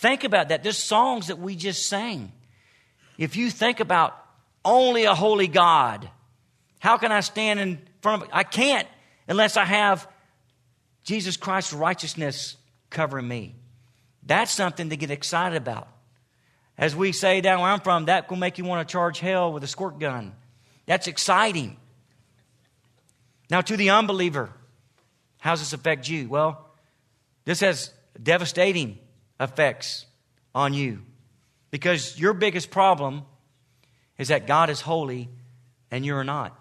Think 0.00 0.24
about 0.24 0.48
that. 0.48 0.62
There's 0.62 0.78
songs 0.78 1.26
that 1.26 1.38
we 1.38 1.56
just 1.56 1.86
sang. 1.86 2.32
If 3.18 3.36
you 3.36 3.50
think 3.50 3.80
about 3.80 4.16
only 4.64 5.04
a 5.04 5.14
holy 5.14 5.46
God, 5.46 6.08
how 6.78 6.96
can 6.96 7.12
I 7.12 7.20
stand 7.20 7.60
in 7.60 7.78
front 8.00 8.22
of 8.22 8.28
I 8.32 8.44
can't 8.44 8.88
unless 9.28 9.58
I 9.58 9.66
have 9.66 10.08
Jesus 11.04 11.36
Christ's 11.36 11.74
righteousness 11.74 12.56
covering 12.88 13.28
me. 13.28 13.56
That's 14.24 14.50
something 14.50 14.88
to 14.88 14.96
get 14.96 15.10
excited 15.10 15.56
about. 15.56 15.88
As 16.78 16.96
we 16.96 17.12
say 17.12 17.42
down 17.42 17.60
where 17.60 17.70
I'm 17.70 17.80
from, 17.80 18.06
that 18.06 18.30
will 18.30 18.38
make 18.38 18.56
you 18.56 18.64
want 18.64 18.88
to 18.88 18.90
charge 18.90 19.20
hell 19.20 19.52
with 19.52 19.62
a 19.64 19.66
squirt 19.66 19.98
gun. 19.98 20.32
That's 20.86 21.08
exciting. 21.08 21.76
Now, 23.50 23.60
to 23.60 23.76
the 23.76 23.90
unbeliever, 23.90 24.50
how 25.40 25.50
does 25.50 25.60
this 25.60 25.74
affect 25.74 26.08
you? 26.08 26.26
Well, 26.26 26.70
this 27.44 27.60
has 27.60 27.92
devastating 28.22 28.98
effects 29.40 30.06
on 30.54 30.74
you 30.74 31.02
because 31.70 32.18
your 32.20 32.34
biggest 32.34 32.70
problem 32.70 33.22
is 34.18 34.28
that 34.28 34.46
God 34.46 34.70
is 34.70 34.82
holy 34.82 35.28
and 35.90 36.04
you're 36.04 36.24
not. 36.24 36.56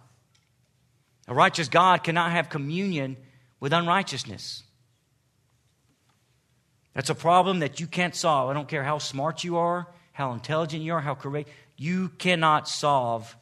A 1.27 1.33
righteous 1.33 1.67
God 1.67 2.03
cannot 2.03 2.31
have 2.31 2.49
communion 2.49 3.17
with 3.59 3.73
unrighteousness. 3.73 4.63
That's 6.93 7.09
a 7.09 7.15
problem 7.15 7.59
that 7.59 7.79
you 7.79 7.87
can't 7.87 8.15
solve. 8.15 8.49
I 8.49 8.53
don't 8.53 8.67
care 8.67 8.83
how 8.83 8.97
smart 8.97 9.43
you 9.43 9.57
are, 9.57 9.87
how 10.11 10.33
intelligent 10.33 10.83
you 10.83 10.93
are, 10.93 11.01
how 11.01 11.15
correct. 11.15 11.49
You 11.77 12.09
cannot 12.09 12.67
solve 12.67 13.35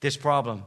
this 0.00 0.16
problem. 0.16 0.64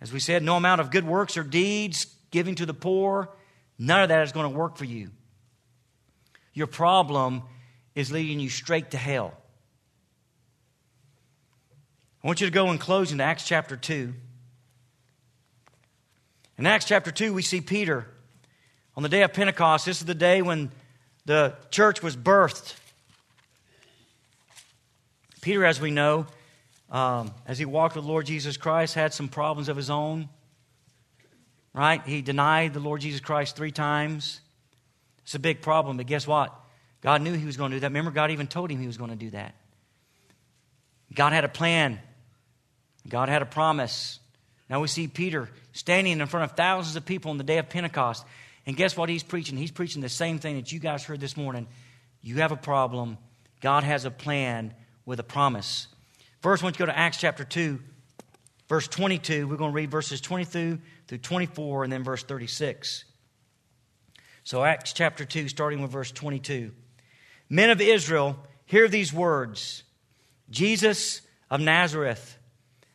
As 0.00 0.12
we 0.12 0.20
said, 0.20 0.42
no 0.42 0.56
amount 0.56 0.80
of 0.80 0.90
good 0.90 1.06
works 1.06 1.36
or 1.36 1.42
deeds, 1.42 2.06
giving 2.30 2.54
to 2.56 2.66
the 2.66 2.74
poor, 2.74 3.30
none 3.78 4.02
of 4.02 4.08
that 4.08 4.22
is 4.22 4.32
going 4.32 4.50
to 4.50 4.56
work 4.56 4.76
for 4.76 4.84
you. 4.84 5.10
Your 6.56 6.66
problem 6.66 7.42
is 7.94 8.10
leading 8.10 8.40
you 8.40 8.48
straight 8.48 8.92
to 8.92 8.96
hell. 8.96 9.34
I 12.24 12.26
want 12.26 12.40
you 12.40 12.46
to 12.46 12.52
go 12.52 12.70
in 12.70 12.78
closing 12.78 13.18
to 13.18 13.24
Acts 13.24 13.46
chapter 13.46 13.76
2. 13.76 14.14
In 16.56 16.66
Acts 16.66 16.86
chapter 16.86 17.10
2, 17.10 17.34
we 17.34 17.42
see 17.42 17.60
Peter 17.60 18.06
on 18.96 19.02
the 19.02 19.10
day 19.10 19.20
of 19.20 19.34
Pentecost. 19.34 19.84
This 19.84 20.00
is 20.00 20.06
the 20.06 20.14
day 20.14 20.40
when 20.40 20.70
the 21.26 21.54
church 21.70 22.02
was 22.02 22.16
birthed. 22.16 22.74
Peter, 25.42 25.62
as 25.62 25.78
we 25.78 25.90
know, 25.90 26.24
um, 26.90 27.34
as 27.46 27.58
he 27.58 27.66
walked 27.66 27.96
with 27.96 28.06
Lord 28.06 28.24
Jesus 28.24 28.56
Christ, 28.56 28.94
had 28.94 29.12
some 29.12 29.28
problems 29.28 29.68
of 29.68 29.76
his 29.76 29.90
own. 29.90 30.30
Right? 31.74 32.00
He 32.06 32.22
denied 32.22 32.72
the 32.72 32.80
Lord 32.80 33.02
Jesus 33.02 33.20
Christ 33.20 33.56
three 33.56 33.72
times. 33.72 34.40
It's 35.26 35.34
a 35.34 35.40
big 35.40 35.60
problem, 35.60 35.96
but 35.96 36.06
guess 36.06 36.24
what? 36.24 36.54
God 37.00 37.20
knew 37.20 37.32
he 37.32 37.44
was 37.44 37.56
going 37.56 37.72
to 37.72 37.76
do 37.78 37.80
that. 37.80 37.88
Remember, 37.88 38.12
God 38.12 38.30
even 38.30 38.46
told 38.46 38.70
him 38.70 38.78
he 38.78 38.86
was 38.86 38.96
going 38.96 39.10
to 39.10 39.16
do 39.16 39.30
that. 39.30 39.56
God 41.12 41.32
had 41.32 41.42
a 41.44 41.48
plan, 41.48 41.98
God 43.08 43.28
had 43.28 43.42
a 43.42 43.46
promise. 43.46 44.20
Now 44.70 44.80
we 44.80 44.86
see 44.86 45.08
Peter 45.08 45.48
standing 45.72 46.20
in 46.20 46.26
front 46.28 46.48
of 46.48 46.56
thousands 46.56 46.94
of 46.94 47.04
people 47.04 47.32
on 47.32 47.38
the 47.38 47.44
day 47.44 47.58
of 47.58 47.68
Pentecost. 47.68 48.24
And 48.66 48.76
guess 48.76 48.96
what 48.96 49.08
he's 49.08 49.24
preaching? 49.24 49.56
He's 49.56 49.72
preaching 49.72 50.00
the 50.00 50.08
same 50.08 50.38
thing 50.38 50.56
that 50.56 50.70
you 50.70 50.78
guys 50.78 51.02
heard 51.02 51.18
this 51.18 51.36
morning. 51.36 51.66
You 52.22 52.36
have 52.36 52.52
a 52.52 52.56
problem, 52.56 53.18
God 53.60 53.82
has 53.82 54.04
a 54.04 54.10
plan 54.12 54.74
with 55.04 55.18
a 55.18 55.24
promise. 55.24 55.88
First, 56.40 56.62
I 56.62 56.66
want 56.66 56.78
you 56.78 56.86
to 56.86 56.92
go 56.92 56.92
to 56.92 56.98
Acts 56.98 57.18
chapter 57.18 57.44
2, 57.44 57.80
verse 58.68 58.86
22. 58.86 59.48
We're 59.48 59.56
going 59.56 59.72
to 59.72 59.74
read 59.74 59.90
verses 59.90 60.20
22 60.20 60.78
through 61.08 61.18
24 61.18 61.82
and 61.82 61.92
then 61.92 62.04
verse 62.04 62.22
36. 62.22 63.04
So, 64.46 64.62
Acts 64.62 64.92
chapter 64.92 65.24
2, 65.24 65.48
starting 65.48 65.82
with 65.82 65.90
verse 65.90 66.12
22. 66.12 66.70
Men 67.50 67.70
of 67.70 67.80
Israel, 67.80 68.36
hear 68.64 68.86
these 68.86 69.12
words. 69.12 69.82
Jesus 70.50 71.20
of 71.50 71.60
Nazareth, 71.60 72.38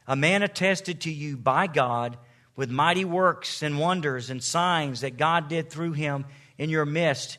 a 0.08 0.16
man 0.16 0.44
attested 0.44 1.02
to 1.02 1.12
you 1.12 1.36
by 1.36 1.68
God 1.68 2.18
with 2.56 2.72
mighty 2.72 3.04
works 3.04 3.64
and 3.64 3.78
wonders 3.78 4.30
and 4.30 4.42
signs 4.42 5.02
that 5.02 5.18
God 5.18 5.50
did 5.50 5.70
through 5.70 5.92
him 5.92 6.24
in 6.58 6.70
your 6.70 6.86
midst, 6.86 7.38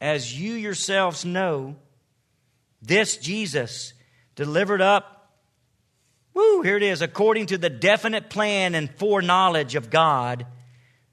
as 0.00 0.36
you 0.36 0.54
yourselves 0.54 1.24
know, 1.24 1.76
this 2.80 3.16
Jesus 3.16 3.92
delivered 4.34 4.80
up, 4.80 5.36
woo, 6.34 6.62
here 6.62 6.78
it 6.78 6.82
is, 6.82 7.00
according 7.00 7.46
to 7.46 7.58
the 7.58 7.70
definite 7.70 8.28
plan 8.28 8.74
and 8.74 8.92
foreknowledge 8.96 9.76
of 9.76 9.88
God, 9.88 10.46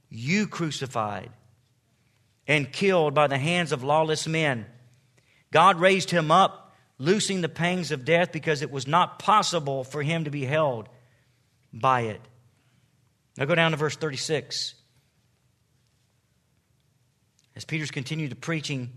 you 0.09 0.47
crucified 0.47 1.29
and 2.49 2.73
killed 2.73 3.13
by 3.13 3.27
the 3.27 3.37
hands 3.37 3.71
of 3.71 3.83
lawless 3.83 4.27
men. 4.27 4.65
God 5.51 5.79
raised 5.79 6.09
him 6.09 6.31
up, 6.31 6.75
loosing 6.97 7.41
the 7.41 7.47
pangs 7.47 7.91
of 7.91 8.03
death 8.03 8.31
because 8.31 8.63
it 8.63 8.71
was 8.71 8.87
not 8.87 9.19
possible 9.19 9.83
for 9.83 10.01
him 10.01 10.23
to 10.23 10.31
be 10.31 10.45
held 10.45 10.89
by 11.71 12.01
it. 12.01 12.19
Now 13.37 13.45
go 13.45 13.53
down 13.53 13.71
to 13.71 13.77
verse 13.77 13.95
36. 13.95 14.73
As 17.55 17.65
Peter's 17.65 17.91
continued 17.91 18.31
to 18.31 18.35
preaching, 18.35 18.89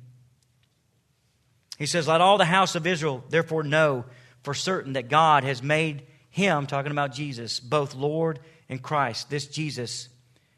he 1.76 1.84
says, 1.84 2.08
Let 2.08 2.22
all 2.22 2.38
the 2.38 2.46
house 2.46 2.74
of 2.74 2.86
Israel 2.86 3.22
therefore 3.28 3.64
know 3.64 4.06
for 4.42 4.54
certain 4.54 4.94
that 4.94 5.10
God 5.10 5.44
has 5.44 5.62
made 5.62 6.06
him, 6.30 6.66
talking 6.66 6.90
about 6.90 7.12
Jesus, 7.12 7.60
both 7.60 7.94
Lord 7.94 8.38
and 8.70 8.80
Christ, 8.80 9.28
this 9.28 9.46
Jesus 9.46 10.08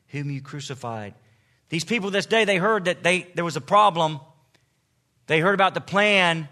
whom 0.09 0.31
you 0.31 0.41
crucified. 0.41 1.15
These 1.75 1.83
people 1.83 2.12
this 2.12 2.27
day, 2.27 2.45
they 2.45 2.59
heard 2.59 2.85
that 2.85 3.03
they, 3.03 3.27
there 3.35 3.45
was 3.45 3.57
a 3.57 3.61
problem. 3.61 4.20
They 5.27 5.41
heard 5.41 5.55
about 5.55 5.75
the 5.75 5.81
plan 5.81 6.49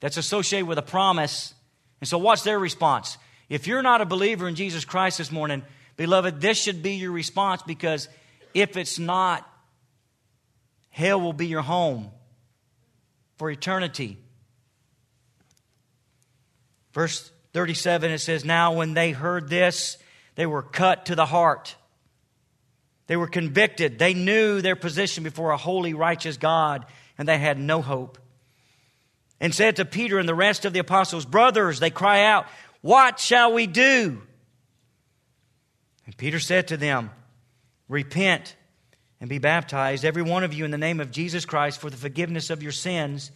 that's 0.00 0.16
associated 0.16 0.66
with 0.66 0.78
a 0.78 0.82
promise. 0.82 1.52
And 2.00 2.08
so, 2.08 2.16
what's 2.16 2.40
their 2.40 2.58
response? 2.58 3.18
If 3.50 3.66
you're 3.66 3.82
not 3.82 4.00
a 4.00 4.06
believer 4.06 4.48
in 4.48 4.54
Jesus 4.54 4.86
Christ 4.86 5.18
this 5.18 5.30
morning, 5.30 5.62
beloved, 5.98 6.40
this 6.40 6.58
should 6.58 6.82
be 6.82 6.92
your 6.92 7.12
response 7.12 7.60
because 7.60 8.08
if 8.54 8.78
it's 8.78 8.98
not, 8.98 9.46
hell 10.88 11.20
will 11.20 11.34
be 11.34 11.48
your 11.48 11.60
home 11.60 12.10
for 13.36 13.50
eternity. 13.50 14.16
Verse 16.94 17.30
37, 17.52 18.12
it 18.12 18.18
says, 18.20 18.46
Now 18.46 18.72
when 18.72 18.94
they 18.94 19.10
heard 19.10 19.50
this, 19.50 19.98
they 20.36 20.46
were 20.46 20.62
cut 20.62 21.04
to 21.04 21.14
the 21.14 21.26
heart. 21.26 21.76
They 23.12 23.16
were 23.18 23.28
convicted. 23.28 23.98
They 23.98 24.14
knew 24.14 24.62
their 24.62 24.74
position 24.74 25.22
before 25.22 25.50
a 25.50 25.58
holy, 25.58 25.92
righteous 25.92 26.38
God, 26.38 26.86
and 27.18 27.28
they 27.28 27.36
had 27.36 27.58
no 27.58 27.82
hope. 27.82 28.16
And 29.38 29.54
said 29.54 29.76
to 29.76 29.84
Peter 29.84 30.18
and 30.18 30.26
the 30.26 30.34
rest 30.34 30.64
of 30.64 30.72
the 30.72 30.78
apostles, 30.78 31.26
Brothers, 31.26 31.78
they 31.78 31.90
cry 31.90 32.24
out, 32.24 32.46
What 32.80 33.20
shall 33.20 33.52
we 33.52 33.66
do? 33.66 34.22
And 36.06 36.16
Peter 36.16 36.40
said 36.40 36.68
to 36.68 36.78
them, 36.78 37.10
Repent 37.86 38.56
and 39.20 39.28
be 39.28 39.36
baptized, 39.36 40.06
every 40.06 40.22
one 40.22 40.42
of 40.42 40.54
you, 40.54 40.64
in 40.64 40.70
the 40.70 40.78
name 40.78 40.98
of 40.98 41.10
Jesus 41.10 41.44
Christ 41.44 41.82
for 41.82 41.90
the 41.90 41.98
forgiveness 41.98 42.48
of 42.48 42.62
your 42.62 42.72
sins, 42.72 43.30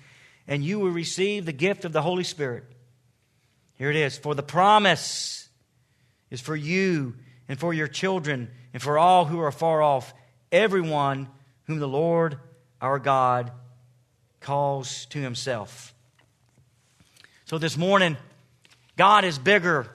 and 0.48 0.64
you 0.64 0.78
will 0.78 0.88
receive 0.88 1.44
the 1.44 1.52
gift 1.52 1.84
of 1.84 1.92
the 1.92 2.00
Holy 2.00 2.24
Spirit. 2.24 2.64
Here 3.74 3.90
it 3.90 3.96
is 3.96 4.16
For 4.16 4.34
the 4.34 4.42
promise 4.42 5.50
is 6.30 6.40
for 6.40 6.56
you 6.56 7.16
and 7.48 7.58
for 7.58 7.72
your 7.72 7.88
children 7.88 8.50
and 8.72 8.82
for 8.82 8.98
all 8.98 9.24
who 9.24 9.40
are 9.40 9.52
far 9.52 9.82
off, 9.82 10.12
everyone 10.50 11.28
whom 11.64 11.78
the 11.78 11.88
Lord 11.88 12.38
our 12.80 12.98
God 12.98 13.50
calls 14.40 15.06
to 15.06 15.18
himself. 15.18 15.94
So 17.46 17.58
this 17.58 17.76
morning, 17.76 18.16
God 18.96 19.24
is 19.24 19.38
bigger 19.38 19.86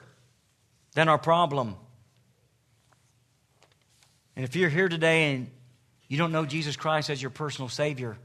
than 0.94 1.08
our 1.08 1.18
problem. 1.18 1.76
And 4.36 4.44
if 4.44 4.56
you're 4.56 4.70
here 4.70 4.88
today 4.88 5.34
and 5.34 5.50
you 6.08 6.18
don't 6.18 6.32
know 6.32 6.46
Jesus 6.46 6.76
Christ 6.76 7.10
as 7.10 7.20
your 7.20 7.30
personal 7.30 7.68
Savior, 7.68 8.16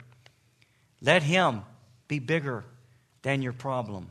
let 1.01 1.23
Him 1.23 1.63
be 2.07 2.19
bigger 2.19 2.65
than 3.21 3.41
your 3.41 3.53
problem. 3.53 4.09